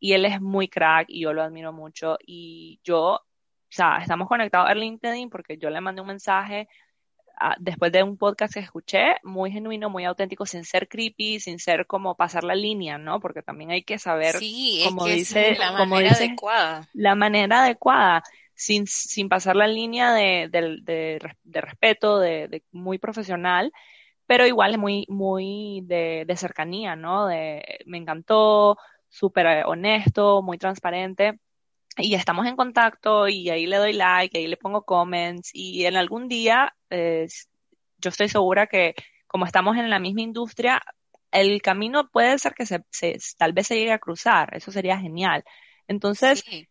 y 0.00 0.12
él 0.12 0.24
es 0.26 0.40
muy 0.40 0.68
crack 0.68 1.06
y 1.08 1.20
yo 1.22 1.32
lo 1.32 1.42
admiro 1.42 1.72
mucho, 1.72 2.18
y 2.26 2.80
yo 2.84 3.20
o 3.68 3.72
sea, 3.76 3.98
estamos 3.98 4.28
conectados 4.28 4.70
a 4.70 4.74
LinkedIn 4.74 5.28
porque 5.28 5.58
yo 5.58 5.70
le 5.70 5.80
mandé 5.80 6.00
un 6.00 6.06
mensaje 6.06 6.68
después 7.58 7.92
de 7.92 8.02
un 8.02 8.16
podcast 8.16 8.54
que 8.54 8.60
escuché, 8.60 9.16
muy 9.22 9.50
genuino, 9.50 9.90
muy 9.90 10.04
auténtico, 10.04 10.46
sin 10.46 10.64
ser 10.64 10.88
creepy, 10.88 11.40
sin 11.40 11.58
ser 11.58 11.86
como 11.86 12.14
pasar 12.16 12.44
la 12.44 12.54
línea, 12.54 12.98
¿no? 12.98 13.20
Porque 13.20 13.42
también 13.42 13.70
hay 13.70 13.82
que 13.82 13.98
saber, 13.98 14.36
sí, 14.36 14.82
como 14.84 15.04
que 15.04 15.14
dice, 15.14 15.50
es 15.50 15.58
la 15.58 15.72
como 15.72 15.86
manera 15.86 16.10
dice, 16.10 16.24
adecuada. 16.24 16.88
la 16.92 17.14
manera 17.14 17.62
adecuada, 17.62 18.22
sin, 18.54 18.86
sin 18.86 19.28
pasar 19.28 19.56
la 19.56 19.66
línea 19.66 20.12
de, 20.12 20.48
de, 20.50 20.78
de, 20.82 21.18
de 21.44 21.60
respeto, 21.60 22.18
de, 22.18 22.62
muy 22.72 22.98
profesional, 22.98 23.72
pero 24.26 24.46
igual 24.46 24.72
es 24.72 24.78
muy, 24.78 25.06
muy 25.08 25.82
de, 25.84 26.24
de 26.26 26.36
cercanía, 26.36 26.96
¿no? 26.96 27.26
De, 27.26 27.62
me 27.86 27.98
encantó, 27.98 28.78
súper 29.08 29.64
honesto, 29.66 30.42
muy 30.42 30.58
transparente 30.58 31.38
y 31.96 32.14
estamos 32.14 32.46
en 32.46 32.56
contacto 32.56 33.28
y 33.28 33.50
ahí 33.50 33.66
le 33.66 33.76
doy 33.76 33.92
like, 33.92 34.36
ahí 34.36 34.46
le 34.46 34.56
pongo 34.56 34.82
comments 34.82 35.50
y 35.52 35.86
en 35.86 35.96
algún 35.96 36.28
día 36.28 36.74
eh, 36.90 37.26
yo 37.98 38.10
estoy 38.10 38.28
segura 38.28 38.66
que 38.66 38.94
como 39.26 39.46
estamos 39.46 39.76
en 39.76 39.90
la 39.90 39.98
misma 39.98 40.22
industria, 40.22 40.82
el 41.30 41.60
camino 41.62 42.08
puede 42.08 42.38
ser 42.38 42.54
que 42.54 42.66
se, 42.66 42.84
se 42.90 43.18
tal 43.36 43.52
vez 43.52 43.66
se 43.66 43.76
llegue 43.76 43.92
a 43.92 43.98
cruzar, 43.98 44.56
eso 44.56 44.70
sería 44.70 44.98
genial. 44.98 45.44
Entonces, 45.88 46.40
sí 46.40 46.68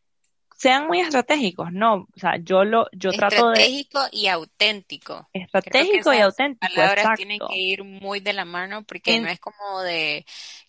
sean 0.57 0.87
muy 0.87 0.99
estratégicos, 1.01 1.71
¿no? 1.71 2.07
O 2.15 2.19
sea, 2.19 2.37
yo 2.41 2.63
lo, 2.63 2.87
yo 2.93 3.11
trato 3.11 3.49
de... 3.49 3.59
Estratégico 3.59 3.99
y 4.11 4.27
auténtico. 4.27 5.27
Estratégico 5.33 6.13
y 6.13 6.19
auténtico, 6.19 6.73
palabras 6.73 6.97
exacto. 6.97 7.17
tienen 7.17 7.39
que 7.39 7.57
ir 7.57 7.83
muy 7.83 8.21
de 8.21 8.33
la 8.33 8.45
mano 8.45 8.83
porque 8.83 9.15
en... 9.15 9.23
no 9.23 9.29
es 9.29 9.39
como 9.39 9.81
de 9.81 10.25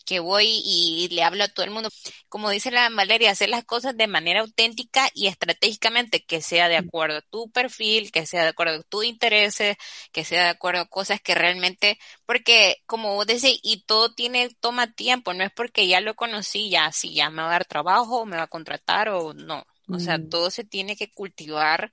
que 0.07 0.19
voy 0.21 0.47
y 0.65 1.09
le 1.11 1.23
hablo 1.23 1.43
a 1.43 1.49
todo 1.49 1.65
el 1.65 1.71
mundo. 1.71 1.89
Como 2.29 2.49
dice 2.49 2.71
la 2.71 2.89
Valeria, 2.89 3.31
hacer 3.31 3.49
las 3.49 3.65
cosas 3.65 3.95
de 3.97 4.07
manera 4.07 4.41
auténtica 4.41 5.09
y 5.13 5.27
estratégicamente, 5.27 6.23
que 6.25 6.41
sea 6.41 6.69
de 6.69 6.77
acuerdo 6.77 7.17
a 7.19 7.21
tu 7.21 7.51
perfil, 7.51 8.11
que 8.11 8.25
sea 8.25 8.43
de 8.43 8.49
acuerdo 8.49 8.79
a 8.79 8.83
tus 8.83 9.05
intereses, 9.05 9.77
que 10.11 10.23
sea 10.25 10.43
de 10.45 10.49
acuerdo 10.49 10.81
a 10.81 10.85
cosas 10.89 11.21
que 11.21 11.35
realmente, 11.35 11.99
porque 12.25 12.77
como 12.85 13.13
vos 13.15 13.27
decís, 13.27 13.59
y 13.63 13.83
todo 13.83 14.13
tiene, 14.13 14.49
toma 14.59 14.91
tiempo, 14.93 15.33
no 15.33 15.43
es 15.43 15.51
porque 15.53 15.87
ya 15.87 16.01
lo 16.01 16.15
conocí, 16.15 16.69
ya, 16.69 16.91
si 16.91 17.13
ya 17.13 17.29
me 17.29 17.41
va 17.43 17.49
a 17.49 17.51
dar 17.51 17.65
trabajo, 17.65 18.25
me 18.25 18.37
va 18.37 18.43
a 18.43 18.47
contratar 18.47 19.09
o 19.09 19.33
no 19.33 19.65
o 19.89 19.99
sea, 19.99 20.19
Mm. 20.19 20.29
todo 20.29 20.51
se 20.51 20.63
tiene 20.65 20.95
que 20.97 21.11
cultivar 21.11 21.91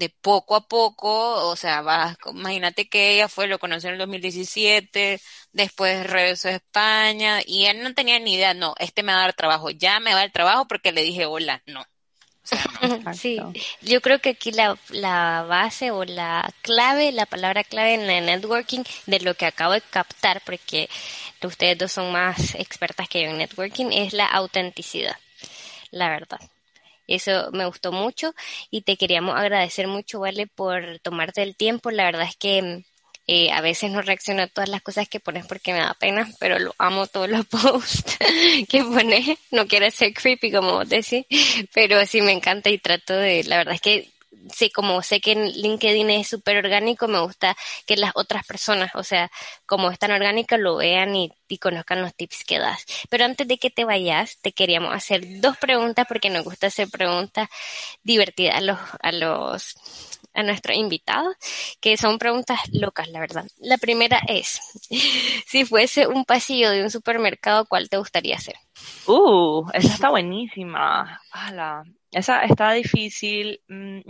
de 0.00 0.08
poco 0.08 0.56
a 0.56 0.66
poco, 0.66 1.46
o 1.46 1.56
sea, 1.56 1.82
vas, 1.82 2.16
imagínate 2.32 2.88
que 2.88 3.12
ella 3.14 3.28
fue, 3.28 3.46
lo 3.46 3.58
conoció 3.58 3.90
en 3.90 3.94
el 3.94 3.98
2017, 3.98 5.20
después 5.52 6.06
regresó 6.06 6.48
a 6.48 6.52
España 6.52 7.40
y 7.46 7.66
él 7.66 7.82
no 7.82 7.92
tenía 7.94 8.18
ni 8.18 8.34
idea, 8.34 8.54
no, 8.54 8.74
este 8.78 9.02
me 9.02 9.12
va 9.12 9.18
a 9.18 9.22
dar 9.24 9.34
trabajo, 9.34 9.68
ya 9.68 10.00
me 10.00 10.12
va 10.12 10.16
a 10.16 10.20
dar 10.22 10.32
trabajo 10.32 10.66
porque 10.66 10.92
le 10.92 11.02
dije 11.02 11.26
hola, 11.26 11.62
no. 11.66 11.82
O 11.82 11.86
sea, 12.44 12.64
no. 12.80 13.12
Sí, 13.14 13.38
yo 13.82 14.00
creo 14.00 14.20
que 14.20 14.30
aquí 14.30 14.52
la, 14.52 14.78
la 14.88 15.44
base 15.46 15.90
o 15.90 16.04
la 16.04 16.50
clave, 16.62 17.12
la 17.12 17.26
palabra 17.26 17.62
clave 17.62 17.92
en 17.92 18.06
la 18.06 18.22
networking 18.22 18.82
de 19.04 19.20
lo 19.20 19.34
que 19.34 19.44
acabo 19.44 19.74
de 19.74 19.82
captar, 19.82 20.40
porque 20.46 20.88
ustedes 21.42 21.76
dos 21.76 21.92
son 21.92 22.10
más 22.10 22.54
expertas 22.54 23.06
que 23.06 23.22
yo 23.22 23.28
en 23.28 23.36
networking, 23.36 23.92
es 23.92 24.14
la 24.14 24.28
autenticidad, 24.28 25.18
la 25.90 26.08
verdad. 26.08 26.40
Eso 27.10 27.50
me 27.52 27.66
gustó 27.66 27.92
mucho 27.92 28.34
y 28.70 28.82
te 28.82 28.96
queríamos 28.96 29.36
agradecer 29.36 29.88
mucho, 29.88 30.20
Vale, 30.20 30.46
por 30.46 30.98
tomarte 31.00 31.42
el 31.42 31.56
tiempo. 31.56 31.90
La 31.90 32.04
verdad 32.04 32.26
es 32.28 32.36
que 32.36 32.84
eh, 33.26 33.52
a 33.52 33.60
veces 33.60 33.90
no 33.90 34.02
reacciono 34.02 34.42
a 34.42 34.46
todas 34.48 34.68
las 34.68 34.82
cosas 34.82 35.08
que 35.08 35.20
pones 35.20 35.46
porque 35.46 35.72
me 35.72 35.78
da 35.78 35.94
pena, 35.94 36.28
pero 36.40 36.58
lo 36.58 36.74
amo 36.78 37.06
todos 37.06 37.28
los 37.28 37.46
posts 37.46 38.16
que 38.68 38.82
pones. 38.82 39.38
No 39.50 39.66
quiero 39.66 39.90
ser 39.90 40.12
creepy 40.14 40.50
como 40.50 40.72
vos 40.72 40.88
decís, 40.88 41.26
pero 41.72 42.04
sí 42.06 42.22
me 42.22 42.32
encanta 42.32 42.70
y 42.70 42.78
trato 42.78 43.14
de, 43.14 43.44
la 43.44 43.58
verdad 43.58 43.74
es 43.74 43.80
que 43.80 44.10
sí, 44.52 44.70
como 44.70 45.02
sé 45.02 45.20
que 45.20 45.34
LinkedIn 45.34 46.10
es 46.10 46.28
súper 46.28 46.58
orgánico, 46.58 47.08
me 47.08 47.20
gusta 47.20 47.56
que 47.86 47.96
las 47.96 48.12
otras 48.14 48.46
personas, 48.46 48.90
o 48.94 49.02
sea, 49.02 49.30
como 49.66 49.90
es 49.90 49.98
tan 49.98 50.12
orgánico, 50.12 50.56
lo 50.56 50.76
vean 50.76 51.14
y, 51.16 51.32
conozcan 51.60 52.00
los 52.00 52.14
tips 52.14 52.44
que 52.44 52.60
das. 52.60 52.84
Pero 53.08 53.24
antes 53.24 53.46
de 53.48 53.58
que 53.58 53.70
te 53.70 53.84
vayas, 53.84 54.38
te 54.40 54.52
queríamos 54.52 54.94
hacer 54.94 55.40
dos 55.40 55.56
preguntas 55.56 56.06
porque 56.08 56.30
nos 56.30 56.44
gusta 56.44 56.68
hacer 56.68 56.88
preguntas 56.88 57.48
divertidas 58.04 58.56
a 58.56 58.60
los, 58.60 58.78
a 59.02 59.12
los, 59.12 59.74
a 60.32 60.42
nuestros 60.44 60.76
invitados, 60.76 61.34
que 61.80 61.96
son 61.96 62.18
preguntas 62.18 62.60
locas, 62.72 63.08
la 63.08 63.20
verdad. 63.20 63.46
La 63.58 63.78
primera 63.78 64.20
es, 64.28 64.60
si 65.46 65.64
fuese 65.64 66.06
un 66.06 66.24
pasillo 66.24 66.70
de 66.70 66.82
un 66.82 66.90
supermercado, 66.90 67.66
¿cuál 67.66 67.88
te 67.88 67.98
gustaría 67.98 68.36
hacer? 68.36 68.54
Uh, 69.06 69.68
esa 69.72 69.94
está 69.94 70.10
buenísima. 70.10 71.20
¡Hala! 71.32 71.84
Esa 72.12 72.44
está 72.44 72.72
difícil. 72.72 73.60
Mm, 73.68 74.00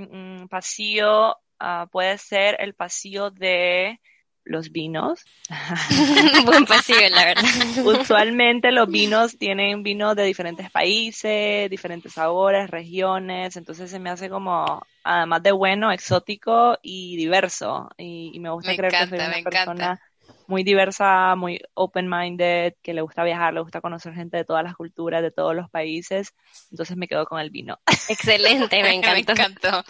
mm, 0.43 0.49
pasillo 0.49 1.37
uh, 1.61 1.89
puede 1.91 2.19
ser 2.19 2.57
el 2.61 2.75
pasillo 2.75 3.31
de 3.31 4.01
los 4.45 4.73
vinos. 4.73 5.25
Buen 6.47 6.65
pasillo, 6.65 7.09
la 7.11 7.25
verdad. 7.25 7.45
Usualmente 7.85 8.73
los 8.73 8.89
vinos 8.89 9.39
tienen 9.39 9.83
vinos 9.83 10.17
de 10.17 10.25
diferentes 10.25 10.71
países, 10.71 11.71
diferentes 11.71 12.13
sabores, 12.13 12.71
regiones, 12.71 13.57
entonces 13.57 13.91
se 13.91 13.99
me 13.99 14.11
hace 14.11 14.29
como, 14.29 14.83
además 15.05 15.43
de 15.43 15.53
bueno, 15.53 15.93
exótico 15.93 16.79
y 16.83 17.17
diverso. 17.17 17.91
Y, 17.97 18.31
y 18.35 18.41
me 18.41 18.51
gusta 18.51 18.71
me 18.71 18.77
creer 18.77 18.95
encanta, 18.95 19.17
que 19.17 19.23
soy 19.23 19.29
una 19.29 19.45
persona 19.45 19.73
encanta. 19.73 20.10
Muy 20.51 20.65
diversa, 20.65 21.35
muy 21.37 21.63
open-minded, 21.75 22.75
que 22.83 22.93
le 22.93 23.01
gusta 23.01 23.25
viajar, 23.25 23.55
le 23.55 23.61
gusta 23.61 23.81
conocer 23.81 24.13
gente 24.13 24.37
de 24.37 24.45
todas 24.45 24.63
las 24.63 24.77
culturas, 24.77 25.23
de 25.23 25.31
todos 25.31 25.55
los 25.55 25.71
países. 25.71 26.35
Entonces 26.71 26.97
me 26.97 27.09
quedo 27.09 27.25
con 27.25 27.41
el 27.41 27.51
vino. 27.51 27.79
Excelente, 28.09 28.83
me 28.83 28.95
encantó. 28.95 29.33
me 29.35 29.43
encantó. 29.43 29.85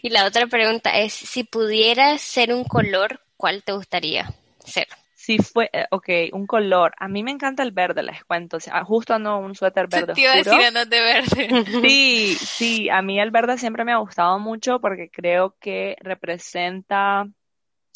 Y 0.00 0.08
la 0.08 0.24
otra 0.24 0.46
pregunta 0.46 0.96
es, 0.96 1.12
si 1.12 1.44
pudieras 1.44 2.22
ser 2.22 2.54
un 2.54 2.64
color, 2.64 3.20
¿cuál 3.36 3.62
te 3.64 3.72
gustaría 3.72 4.32
ser? 4.64 4.86
si 5.26 5.38
fue, 5.38 5.68
eh, 5.72 5.86
ok, 5.90 6.08
un 6.32 6.46
color. 6.46 6.94
A 6.98 7.08
mí 7.08 7.24
me 7.24 7.32
encanta 7.32 7.64
el 7.64 7.72
verde, 7.72 8.04
les 8.04 8.22
cuento. 8.24 8.58
O 8.58 8.60
sea, 8.60 8.84
justo 8.84 9.12
ando 9.12 9.38
un 9.38 9.56
suéter 9.56 9.88
verde 9.88 10.14
Te 10.14 10.20
iba 10.20 10.32
a 10.32 10.36
decir 10.36 10.52
andas 10.52 10.88
de 10.88 11.00
verde. 11.00 11.64
Sí, 11.82 12.36
sí, 12.38 12.88
a 12.88 13.02
mí 13.02 13.18
el 13.18 13.32
verde 13.32 13.58
siempre 13.58 13.84
me 13.84 13.92
ha 13.92 13.96
gustado 13.96 14.38
mucho 14.38 14.78
porque 14.78 15.10
creo 15.10 15.56
que 15.58 15.96
representa 15.98 17.26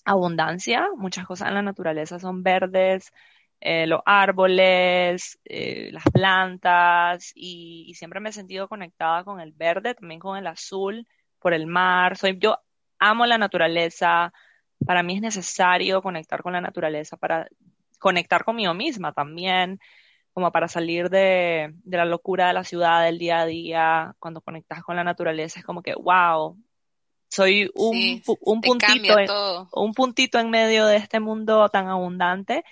abundancia. 0.05 0.89
Muchas 0.97 1.27
cosas 1.27 1.49
en 1.49 1.55
la 1.55 1.63
naturaleza 1.63 2.19
son 2.19 2.43
verdes, 2.43 3.13
eh, 3.61 3.87
los 3.87 4.01
árboles, 4.07 5.39
eh, 5.45 5.91
las 5.93 6.05
plantas, 6.13 7.33
y, 7.35 7.87
y 7.89 7.95
siempre 7.95 8.21
me 8.21 8.31
he 8.31 8.33
sentido 8.33 8.69
conectada 8.69 9.25
con 9.25 9.41
el 9.41 9.53
verde, 9.53 9.95
también 9.95 10.21
con 10.21 10.37
el 10.39 10.47
azul, 10.47 11.07
por 11.39 11.55
el 11.55 11.67
mar. 11.67 12.17
Soy, 12.17 12.39
yo 12.39 12.59
amo 12.99 13.27
la 13.27 13.39
naturaleza. 13.39 14.33
Para 14.87 15.03
mí 15.03 15.17
es 15.17 15.23
necesario 15.23 16.03
conectar 16.03 16.43
con 16.43 16.53
la 16.55 16.61
naturaleza 16.61 17.17
para 17.17 17.49
conectar 17.99 18.45
conmigo 18.45 18.75
misma 18.75 19.13
también 19.13 19.79
como 20.33 20.53
para 20.53 20.69
salir 20.69 21.11
de, 21.11 21.75
de, 21.85 21.97
la 21.97 22.05
locura 22.05 22.49
de 22.49 22.55
la 22.55 22.65
ciudad, 22.65 23.05
del 23.05 23.19
día 23.19 23.41
a 23.41 23.47
día, 23.47 24.15
cuando 24.19 24.41
conectas 24.41 24.83
con 24.83 24.97
la 24.97 25.05
naturaleza, 25.05 25.61
es 25.61 25.67
como 25.67 25.83
que, 25.83 25.95
wow, 25.95 26.57
soy 27.31 27.71
un, 27.75 27.97
Sí, 28.23 28.23
un 28.43 28.61
puntito, 28.61 29.19
en, 29.19 29.29
un 29.73 29.95
puntito 29.95 30.39
en 30.39 30.51
medio 30.51 30.87
de 30.87 30.97
este 30.97 31.21
mundo 31.21 31.69
tan 31.69 31.87
abundante 31.89 32.65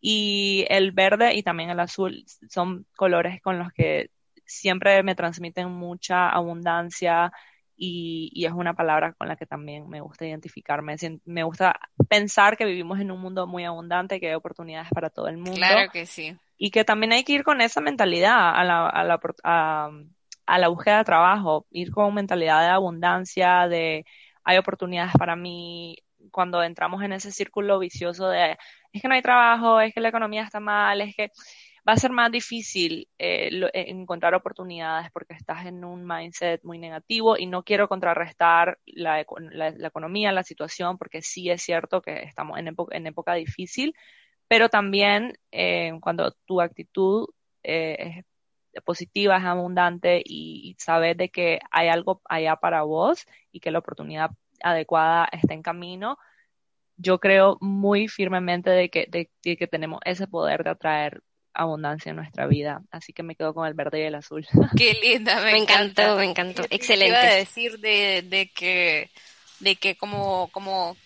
y 0.00 0.64
el 0.68 0.92
verde 0.92 1.34
y 1.34 1.42
también 1.42 1.70
el 1.70 1.80
azul 1.80 2.24
son 2.48 2.86
colores 2.96 3.40
con 3.42 3.58
los 3.58 3.72
que 3.72 4.10
siempre 4.44 5.02
me 5.02 5.14
transmiten 5.14 5.70
mucha 5.70 6.28
abundancia 6.28 7.32
y, 7.76 8.30
y 8.32 8.46
es 8.46 8.52
una 8.52 8.74
palabra 8.74 9.12
con 9.12 9.28
la 9.28 9.36
que 9.36 9.46
también 9.46 9.88
me 9.88 10.00
gusta 10.00 10.26
identificarme. 10.26 10.96
Me 11.24 11.42
gusta 11.42 11.78
pensar 12.08 12.56
que 12.56 12.64
vivimos 12.64 13.00
en 13.00 13.10
un 13.10 13.20
mundo 13.20 13.46
muy 13.46 13.64
abundante, 13.64 14.18
que 14.20 14.28
hay 14.28 14.34
oportunidades 14.34 14.88
para 14.90 15.10
todo 15.10 15.28
el 15.28 15.36
mundo 15.36 15.60
Claro 15.60 15.90
que 15.92 16.06
sí. 16.06 16.36
y 16.56 16.70
que 16.70 16.84
también 16.84 17.12
hay 17.12 17.24
que 17.24 17.32
ir 17.34 17.44
con 17.44 17.60
esa 17.60 17.80
mentalidad 17.80 18.54
a 18.56 18.64
la, 18.64 18.88
a 18.88 19.04
la, 19.04 19.18
por- 19.18 19.36
a, 19.44 19.90
a 20.46 20.58
la 20.58 20.68
búsqueda 20.68 20.98
de 20.98 21.04
trabajo, 21.04 21.66
ir 21.70 21.90
con 21.92 22.14
mentalidad 22.14 22.60
de 22.62 22.68
abundancia, 22.68 23.68
de 23.68 24.04
hay 24.44 24.58
oportunidades 24.58 25.12
para 25.18 25.36
mí, 25.36 25.98
cuando 26.30 26.62
entramos 26.62 27.02
en 27.02 27.12
ese 27.12 27.32
círculo 27.32 27.78
vicioso 27.78 28.28
de 28.28 28.56
es 28.92 29.02
que 29.02 29.08
no 29.08 29.14
hay 29.14 29.22
trabajo, 29.22 29.80
es 29.80 29.92
que 29.94 30.00
la 30.00 30.08
economía 30.08 30.42
está 30.44 30.60
mal, 30.60 31.00
es 31.00 31.14
que 31.16 31.30
va 31.88 31.92
a 31.92 31.96
ser 31.96 32.10
más 32.10 32.30
difícil 32.32 33.08
eh, 33.18 33.48
eh, 33.72 33.84
encontrar 33.88 34.34
oportunidades 34.34 35.10
porque 35.12 35.34
estás 35.34 35.66
en 35.66 35.84
un 35.84 36.04
mindset 36.06 36.62
muy 36.64 36.78
negativo 36.78 37.36
y 37.38 37.46
no 37.46 37.62
quiero 37.62 37.88
contrarrestar 37.88 38.78
la, 38.86 39.24
la- 39.52 39.70
la 39.70 39.88
economía, 39.88 40.32
la 40.32 40.42
situación, 40.42 40.98
porque 40.98 41.22
sí 41.22 41.50
es 41.50 41.62
cierto 41.62 42.02
que 42.02 42.22
estamos 42.24 42.58
en, 42.58 42.74
en 42.90 43.06
época 43.06 43.34
difícil, 43.34 43.94
pero 44.48 44.68
también 44.70 45.34
eh, 45.52 45.92
cuando 46.02 46.32
tu 46.46 46.60
actitud 46.60 47.28
es 47.62 48.24
positiva, 48.84 49.36
es 49.38 49.44
abundante 49.44 50.22
y, 50.24 50.70
y 50.70 50.76
sabes 50.78 51.16
de 51.16 51.28
que 51.30 51.60
hay 51.70 51.88
algo 51.88 52.20
allá 52.28 52.56
para 52.56 52.82
vos 52.82 53.24
y 53.52 53.60
que 53.60 53.70
la 53.70 53.78
oportunidad 53.80 54.30
adecuada 54.62 55.28
está 55.32 55.54
en 55.54 55.62
camino, 55.62 56.18
yo 56.96 57.18
creo 57.20 57.58
muy 57.60 58.08
firmemente 58.08 58.70
de 58.70 58.88
que, 58.88 59.06
de, 59.10 59.30
de 59.44 59.56
que 59.56 59.66
tenemos 59.66 60.00
ese 60.04 60.26
poder 60.26 60.64
de 60.64 60.70
atraer 60.70 61.22
abundancia 61.52 62.10
en 62.10 62.16
nuestra 62.16 62.46
vida. 62.46 62.82
Así 62.90 63.12
que 63.12 63.22
me 63.22 63.34
quedo 63.34 63.54
con 63.54 63.66
el 63.66 63.74
verde 63.74 64.00
y 64.00 64.04
el 64.04 64.14
azul. 64.14 64.46
Qué 64.76 64.94
linda, 65.02 65.36
me, 65.42 65.52
Me 65.52 65.58
encanta. 65.58 66.02
encantó, 66.02 66.16
me 66.18 66.24
encantó. 66.24 66.62
Yo 66.62 66.68
te 66.68 66.74
Iba 66.74 66.74
a 66.74 66.76
Excelente. 66.76 67.26
decir 67.36 67.78
de, 67.80 68.22
de 68.22 68.50
que, 68.54 69.10
de 69.60 69.76
que 69.76 69.96
como, 69.96 70.48
como, 70.52 70.96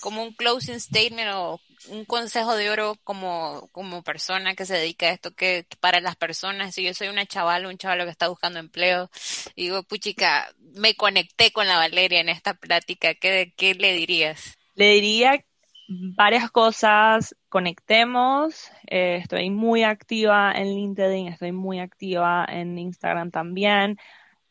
como 0.00 0.22
un 0.22 0.32
closing 0.32 0.78
statement 0.80 1.30
o 1.34 1.60
un 1.88 2.04
consejo 2.04 2.54
de 2.56 2.70
oro 2.70 2.96
como, 3.04 3.68
como 3.72 4.02
persona 4.02 4.54
que 4.54 4.66
se 4.66 4.74
dedica 4.74 5.06
a 5.06 5.10
esto, 5.10 5.34
que, 5.34 5.66
para 5.80 6.00
las 6.00 6.16
personas, 6.16 6.74
si 6.74 6.84
yo 6.84 6.94
soy 6.94 7.08
una 7.08 7.26
chavala, 7.26 7.68
un 7.68 7.78
chavalo 7.78 8.04
que 8.04 8.10
está 8.10 8.28
buscando 8.28 8.58
empleo, 8.58 9.10
digo, 9.56 9.82
puchica, 9.82 10.52
me 10.74 10.94
conecté 10.94 11.52
con 11.52 11.66
la 11.66 11.78
Valeria 11.78 12.20
en 12.20 12.28
esta 12.28 12.54
plática, 12.54 13.14
¿qué, 13.14 13.52
qué 13.56 13.74
le 13.74 13.94
dirías? 13.94 14.58
Le 14.74 14.92
diría 14.94 15.44
varias 15.88 16.50
cosas, 16.50 17.36
conectemos, 17.48 18.70
eh, 18.88 19.16
estoy 19.16 19.50
muy 19.50 19.82
activa 19.82 20.52
en 20.52 20.74
LinkedIn, 20.74 21.28
estoy 21.28 21.52
muy 21.52 21.80
activa 21.80 22.46
en 22.48 22.78
Instagram 22.78 23.30
también. 23.30 23.98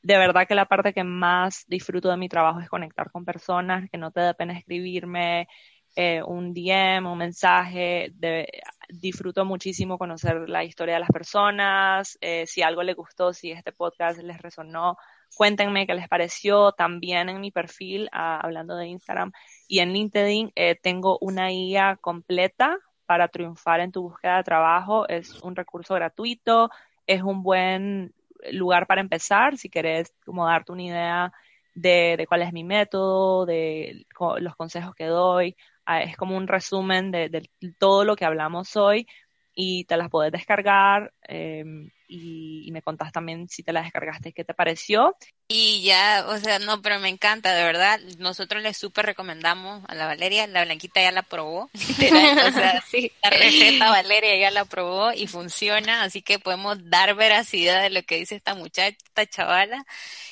De 0.03 0.17
verdad 0.17 0.47
que 0.47 0.55
la 0.55 0.65
parte 0.65 0.93
que 0.93 1.03
más 1.03 1.65
disfruto 1.67 2.09
de 2.09 2.17
mi 2.17 2.27
trabajo 2.27 2.59
es 2.59 2.69
conectar 2.69 3.11
con 3.11 3.25
personas, 3.25 3.89
que 3.89 3.97
no 3.97 4.11
te 4.11 4.21
dé 4.21 4.33
pena 4.33 4.57
escribirme 4.57 5.47
eh, 5.95 6.21
un 6.23 6.53
DM, 6.53 7.07
un 7.09 7.17
mensaje. 7.17 8.11
De, 8.15 8.47
disfruto 8.89 9.45
muchísimo 9.45 9.97
conocer 9.97 10.49
la 10.49 10.63
historia 10.63 10.95
de 10.95 10.99
las 11.01 11.09
personas, 11.11 12.17
eh, 12.21 12.45
si 12.47 12.61
algo 12.61 12.83
les 12.83 12.95
gustó, 12.95 13.33
si 13.33 13.51
este 13.51 13.71
podcast 13.71 14.19
les 14.21 14.37
resonó, 14.41 14.97
cuéntenme 15.35 15.87
qué 15.87 15.93
les 15.93 16.07
pareció. 16.07 16.71
También 16.73 17.29
en 17.29 17.39
mi 17.41 17.51
perfil, 17.51 18.09
ah, 18.11 18.39
hablando 18.41 18.75
de 18.75 18.87
Instagram 18.87 19.31
y 19.67 19.79
en 19.79 19.93
LinkedIn, 19.93 20.51
eh, 20.55 20.75
tengo 20.81 21.17
una 21.21 21.47
guía 21.49 21.97
completa 22.01 22.77
para 23.05 23.27
triunfar 23.27 23.79
en 23.81 23.91
tu 23.91 24.03
búsqueda 24.03 24.37
de 24.37 24.43
trabajo. 24.43 25.07
Es 25.07 25.35
un 25.43 25.55
recurso 25.55 25.95
gratuito, 25.95 26.69
es 27.07 27.21
un 27.23 27.43
buen 27.43 28.13
lugar 28.51 28.87
para 28.87 29.01
empezar 29.01 29.57
si 29.57 29.69
querés 29.69 30.13
como 30.25 30.45
darte 30.45 30.71
una 30.71 30.83
idea 30.83 31.33
de, 31.73 32.15
de 32.17 32.27
cuál 32.27 32.41
es 32.41 32.53
mi 32.53 32.63
método, 32.63 33.45
de 33.45 34.05
co- 34.15 34.39
los 34.39 34.55
consejos 34.55 34.95
que 34.95 35.05
doy. 35.05 35.55
Es 35.87 36.15
como 36.17 36.37
un 36.37 36.47
resumen 36.47 37.11
de, 37.11 37.29
de 37.29 37.49
todo 37.77 38.03
lo 38.03 38.15
que 38.15 38.25
hablamos 38.25 38.75
hoy 38.75 39.07
y 39.53 39.83
te 39.85 39.97
las 39.97 40.09
podés 40.09 40.31
descargar 40.31 41.13
eh, 41.27 41.63
y, 42.07 42.63
y 42.65 42.71
me 42.71 42.81
contás 42.81 43.11
también 43.11 43.47
si 43.49 43.63
te 43.63 43.73
las 43.73 43.83
descargaste, 43.83 44.33
qué 44.33 44.43
te 44.43 44.53
pareció. 44.53 45.15
Y 45.47 45.81
ya, 45.81 46.25
o 46.27 46.37
sea, 46.37 46.59
no, 46.59 46.81
pero 46.81 46.99
me 46.99 47.09
encanta, 47.09 47.53
de 47.53 47.63
verdad. 47.63 47.99
Nosotros 48.17 48.61
le 48.63 48.73
súper 48.73 49.05
recomendamos 49.05 49.83
a 49.87 49.95
la 49.95 50.05
Valeria, 50.07 50.47
la 50.47 50.63
Blanquita 50.63 51.01
ya 51.01 51.11
la 51.11 51.23
probó, 51.23 51.69
literal, 51.87 52.37
o 52.47 52.51
sea, 52.51 52.81
Sí. 52.89 53.11
la 53.23 53.29
receta 53.29 53.89
Valeria 53.89 54.37
ya 54.37 54.51
la 54.51 54.65
probó 54.65 55.11
y 55.13 55.27
funciona, 55.27 56.03
así 56.03 56.21
que 56.21 56.39
podemos 56.39 56.77
dar 56.89 57.15
veracidad 57.15 57.81
de 57.81 57.89
lo 57.89 58.03
que 58.03 58.17
dice 58.17 58.35
esta 58.35 58.55
muchacha, 58.55 58.95
esta 59.05 59.25
chavala. 59.25 59.85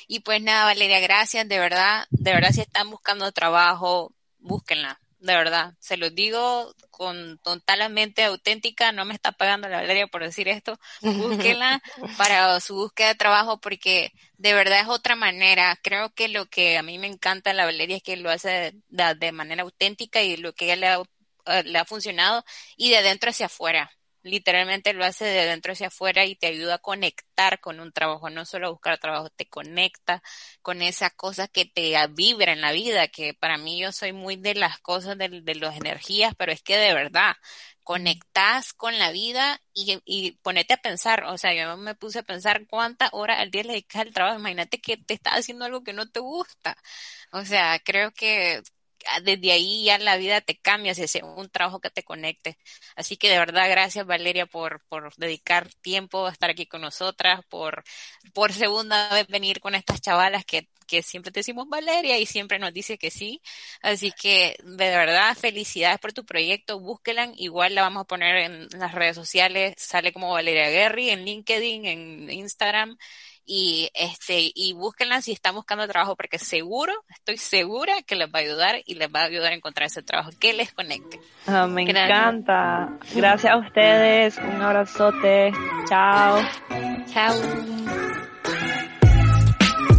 Y 0.06 0.20
pues 0.20 0.42
nada, 0.42 0.64
Valeria, 0.64 1.00
gracias, 1.00 1.46
de 1.48 1.58
verdad, 1.58 2.06
de 2.10 2.32
verdad 2.32 2.50
si 2.52 2.60
están 2.62 2.90
buscando 2.90 3.30
trabajo, 3.32 4.12
búsquenla, 4.38 4.98
de 5.20 5.34
verdad. 5.34 5.74
Se 5.78 5.96
los 5.96 6.14
digo 6.14 6.74
con 6.90 7.38
totalmente 7.38 8.24
auténtica, 8.24 8.92
no 8.92 9.04
me 9.04 9.14
está 9.14 9.32
pagando 9.32 9.68
la 9.68 9.78
Valeria 9.78 10.06
por 10.06 10.22
decir 10.22 10.48
esto, 10.48 10.78
búsquenla 11.02 11.82
para 12.18 12.58
su 12.60 12.74
búsqueda 12.74 13.08
de 13.08 13.14
trabajo 13.14 13.60
porque 13.60 14.12
de 14.38 14.54
verdad 14.54 14.80
es 14.80 14.88
otra 14.88 15.16
manera. 15.16 15.78
Creo 15.82 16.12
que 16.14 16.28
lo 16.28 16.46
que 16.46 16.78
a 16.78 16.82
mí 16.82 16.98
me 16.98 17.06
encanta 17.06 17.50
de 17.50 17.56
la 17.56 17.66
Valeria 17.66 17.96
es 17.96 18.02
que 18.02 18.16
lo 18.16 18.30
hace 18.30 18.74
de, 18.88 19.14
de 19.14 19.32
manera 19.32 19.62
auténtica 19.62 20.22
y 20.22 20.36
lo 20.36 20.54
que 20.54 20.66
ella 20.66 20.76
le 20.76 20.86
ha, 20.88 21.02
eh, 21.46 21.62
le 21.64 21.78
ha 21.78 21.84
funcionado 21.84 22.44
y 22.76 22.90
de 22.90 22.98
adentro 22.98 23.30
hacia 23.30 23.46
afuera. 23.46 23.90
Literalmente 24.22 24.92
lo 24.92 25.04
hace 25.04 25.24
de 25.24 25.40
adentro 25.40 25.72
hacia 25.72 25.86
afuera 25.88 26.26
y 26.26 26.36
te 26.36 26.46
ayuda 26.48 26.74
a 26.74 26.78
conectar 26.78 27.58
con 27.60 27.80
un 27.80 27.90
trabajo, 27.92 28.28
no 28.30 28.44
solo 28.44 28.66
a 28.68 28.70
buscar 28.70 28.98
trabajo, 28.98 29.30
te 29.30 29.46
conecta 29.48 30.22
con 30.62 30.82
esas 30.82 31.12
cosas 31.14 31.48
que 31.50 31.64
te 31.64 31.94
vibra 32.08 32.52
en 32.52 32.60
la 32.60 32.72
vida, 32.72 33.08
que 33.08 33.32
para 33.34 33.56
mí 33.56 33.80
yo 33.80 33.92
soy 33.92 34.12
muy 34.12 34.36
de 34.36 34.54
las 34.54 34.78
cosas 34.80 35.16
de, 35.16 35.40
de 35.42 35.54
las 35.54 35.76
energías, 35.76 36.34
pero 36.36 36.52
es 36.52 36.62
que 36.62 36.76
de 36.76 36.92
verdad 36.94 37.34
conectas 37.82 38.72
con 38.72 38.98
la 38.98 39.10
vida 39.10 39.60
y, 39.72 40.00
y 40.04 40.32
ponete 40.42 40.74
a 40.74 40.76
pensar, 40.82 41.24
o 41.24 41.38
sea, 41.38 41.54
yo 41.54 41.76
me 41.76 41.94
puse 41.94 42.20
a 42.20 42.22
pensar 42.22 42.66
cuántas 42.68 43.10
horas 43.12 43.40
al 43.40 43.50
día 43.50 43.62
le 43.64 43.70
dedicas 43.72 44.02
al 44.02 44.12
trabajo, 44.12 44.38
imagínate 44.38 44.80
que 44.80 44.96
te 44.98 45.14
estás 45.14 45.34
haciendo 45.38 45.64
algo 45.64 45.82
que 45.82 45.92
no 45.92 46.08
te 46.10 46.20
gusta, 46.20 46.76
o 47.32 47.44
sea, 47.44 47.78
creo 47.80 48.12
que 48.12 48.62
desde 49.22 49.52
ahí 49.52 49.84
ya 49.84 49.98
la 49.98 50.16
vida 50.16 50.40
te 50.40 50.56
cambia 50.56 50.94
si 50.94 51.02
es 51.02 51.18
un 51.22 51.48
trabajo 51.50 51.80
que 51.80 51.90
te 51.90 52.02
conecte. 52.02 52.58
Así 52.96 53.16
que 53.16 53.28
de 53.30 53.38
verdad, 53.38 53.68
gracias 53.70 54.06
Valeria 54.06 54.46
por, 54.46 54.82
por 54.88 55.14
dedicar 55.16 55.68
tiempo 55.82 56.26
a 56.26 56.32
estar 56.32 56.50
aquí 56.50 56.66
con 56.66 56.80
nosotras, 56.82 57.40
por, 57.48 57.84
por 58.32 58.52
segunda 58.52 59.12
vez 59.14 59.26
venir 59.28 59.60
con 59.60 59.74
estas 59.74 60.00
chavalas 60.00 60.44
que, 60.44 60.68
que 60.86 61.02
siempre 61.02 61.32
te 61.32 61.40
decimos 61.40 61.68
Valeria 61.68 62.18
y 62.18 62.26
siempre 62.26 62.58
nos 62.58 62.72
dice 62.72 62.98
que 62.98 63.10
sí. 63.10 63.40
Así 63.82 64.12
que 64.12 64.56
de 64.62 64.90
verdad, 64.90 65.36
felicidades 65.36 65.98
por 66.00 66.12
tu 66.12 66.24
proyecto, 66.24 66.80
búsquela, 66.80 67.32
igual 67.36 67.74
la 67.74 67.82
vamos 67.82 68.02
a 68.02 68.06
poner 68.06 68.36
en 68.36 68.68
las 68.78 68.92
redes 68.92 69.16
sociales, 69.16 69.74
sale 69.78 70.12
como 70.12 70.32
Valeria 70.32 70.68
Guerri 70.68 71.10
en 71.10 71.24
LinkedIn, 71.24 71.86
en 71.86 72.30
Instagram 72.30 72.96
y 73.52 73.90
este 73.94 74.52
y 74.54 74.74
búsquenla 74.74 75.20
si 75.22 75.32
están 75.32 75.56
buscando 75.56 75.88
trabajo 75.88 76.14
porque 76.14 76.38
seguro, 76.38 76.92
estoy 77.08 77.36
segura 77.36 77.94
que 78.06 78.14
les 78.14 78.28
va 78.28 78.38
a 78.38 78.42
ayudar 78.42 78.76
y 78.86 78.94
les 78.94 79.08
va 79.08 79.22
a 79.22 79.24
ayudar 79.24 79.50
a 79.50 79.56
encontrar 79.56 79.88
ese 79.88 80.04
trabajo 80.04 80.30
que 80.38 80.52
les 80.52 80.72
conecte. 80.72 81.20
Ah, 81.48 81.66
me 81.66 81.84
Gracias. 81.84 82.10
encanta. 82.10 82.98
Gracias 83.12 83.52
a 83.52 83.56
ustedes. 83.56 84.38
Un 84.38 84.62
abrazote. 84.62 85.52
Chao. 85.88 86.38
Chao. 87.12 88.29